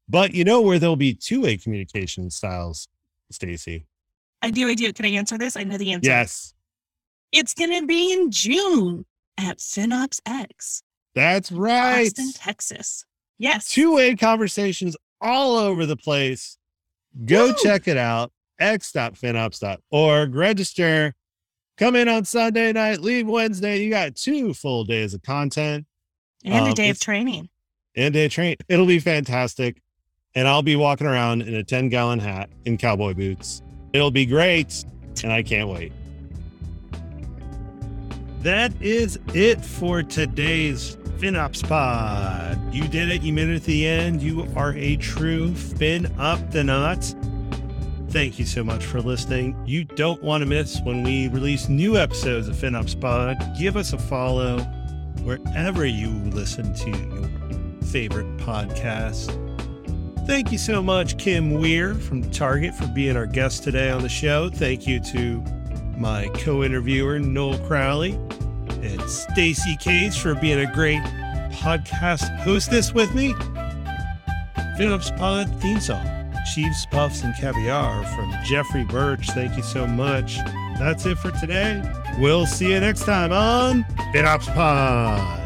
But 0.08 0.34
you 0.34 0.44
know 0.44 0.60
where 0.60 0.78
there'll 0.78 0.96
be 0.96 1.14
two 1.14 1.42
way 1.42 1.56
communication 1.56 2.30
styles, 2.30 2.88
Stacy? 3.30 3.86
I 4.42 4.50
do, 4.50 4.68
I 4.68 4.74
do. 4.74 4.92
Can 4.92 5.04
I 5.04 5.10
answer 5.10 5.38
this? 5.38 5.56
I 5.56 5.64
know 5.64 5.78
the 5.78 5.92
answer. 5.92 6.08
Yes. 6.08 6.54
It's 7.32 7.54
going 7.54 7.80
to 7.80 7.86
be 7.86 8.12
in 8.12 8.30
June 8.30 9.04
at 9.38 9.58
FinOps 9.58 10.20
X, 10.26 10.82
That's 11.14 11.50
right. 11.52 12.06
Austin, 12.06 12.32
Texas. 12.32 13.04
Yes. 13.38 13.68
Two 13.68 13.94
way 13.94 14.14
conversations 14.14 14.96
all 15.20 15.56
over 15.56 15.86
the 15.86 15.96
place. 15.96 16.58
Go 17.24 17.48
Woo! 17.48 17.54
check 17.62 17.88
it 17.88 17.96
out. 17.96 18.32
x.finops.org. 18.58 20.34
Register. 20.34 21.14
Come 21.76 21.94
in 21.94 22.08
on 22.08 22.24
Sunday 22.24 22.72
night, 22.72 23.00
leave 23.00 23.26
Wednesday. 23.26 23.82
You 23.82 23.90
got 23.90 24.14
two 24.16 24.54
full 24.54 24.84
days 24.84 25.12
of 25.12 25.22
content 25.22 25.84
and 26.44 26.64
um, 26.64 26.70
a 26.70 26.74
day 26.74 26.88
of 26.88 26.98
training. 26.98 27.50
and 27.94 28.06
a 28.06 28.10
day 28.18 28.28
train. 28.28 28.56
It'll 28.68 28.86
be 28.86 28.98
fantastic. 28.98 29.82
And 30.34 30.48
I'll 30.48 30.62
be 30.62 30.76
walking 30.76 31.06
around 31.06 31.42
in 31.42 31.54
a 31.54 31.62
10 31.64 31.88
gallon 31.90 32.18
hat 32.18 32.50
in 32.64 32.78
cowboy 32.78 33.14
boots. 33.14 33.62
It'll 33.92 34.10
be 34.10 34.24
great. 34.26 34.84
And 35.22 35.32
I 35.32 35.42
can't 35.42 35.68
wait. 35.68 35.92
That 38.40 38.72
is 38.80 39.18
it 39.34 39.64
for 39.64 40.02
today's 40.02 40.96
FinOps 41.18 41.66
Pod. 41.66 42.74
You 42.74 42.86
did 42.88 43.08
it. 43.10 43.22
You 43.22 43.32
made 43.32 43.48
it 43.48 43.60
to 43.60 43.66
the 43.66 43.86
end. 43.86 44.22
You 44.22 44.46
are 44.56 44.72
a 44.74 44.96
true 44.96 45.54
Fin 45.54 46.06
Up 46.18 46.50
the 46.52 46.62
Knots. 46.62 47.16
Thank 48.16 48.38
you 48.38 48.46
so 48.46 48.64
much 48.64 48.82
for 48.82 49.02
listening. 49.02 49.54
You 49.66 49.84
don't 49.84 50.22
want 50.22 50.40
to 50.40 50.46
miss 50.46 50.80
when 50.80 51.02
we 51.02 51.28
release 51.28 51.68
new 51.68 51.98
episodes 51.98 52.48
of 52.48 52.56
FinOps 52.56 52.98
Pod. 52.98 53.36
Give 53.58 53.76
us 53.76 53.92
a 53.92 53.98
follow 53.98 54.60
wherever 55.22 55.84
you 55.84 56.08
listen 56.30 56.72
to 56.72 56.88
your 56.88 57.82
favorite 57.82 58.34
podcast. 58.38 59.28
Thank 60.26 60.50
you 60.50 60.56
so 60.56 60.82
much, 60.82 61.18
Kim 61.18 61.60
Wier 61.60 61.94
from 61.94 62.30
Target, 62.30 62.74
for 62.74 62.86
being 62.86 63.18
our 63.18 63.26
guest 63.26 63.64
today 63.64 63.90
on 63.90 64.00
the 64.00 64.08
show. 64.08 64.48
Thank 64.48 64.86
you 64.86 64.98
to 64.98 65.42
my 65.98 66.30
co-interviewer 66.36 67.18
Noel 67.18 67.58
Crowley 67.66 68.12
and 68.80 69.02
Stacy 69.10 69.76
Case 69.76 70.16
for 70.16 70.34
being 70.34 70.60
a 70.60 70.74
great 70.74 71.02
podcast 71.52 72.34
hostess 72.38 72.94
with 72.94 73.14
me. 73.14 73.34
FinOps 74.78 75.14
Pod 75.18 75.54
theme 75.60 75.80
song, 75.80 76.15
Chiefs, 76.54 76.86
Puffs, 76.86 77.22
and 77.22 77.34
Caviar 77.36 78.04
from 78.14 78.32
Jeffrey 78.44 78.84
Birch. 78.84 79.30
Thank 79.30 79.56
you 79.56 79.62
so 79.62 79.86
much. 79.86 80.38
That's 80.78 81.06
it 81.06 81.18
for 81.18 81.30
today. 81.32 81.82
We'll 82.18 82.46
see 82.46 82.72
you 82.72 82.80
next 82.80 83.04
time 83.04 83.32
on 83.32 83.84
FinOps 84.12 84.52
Pod. 84.54 85.45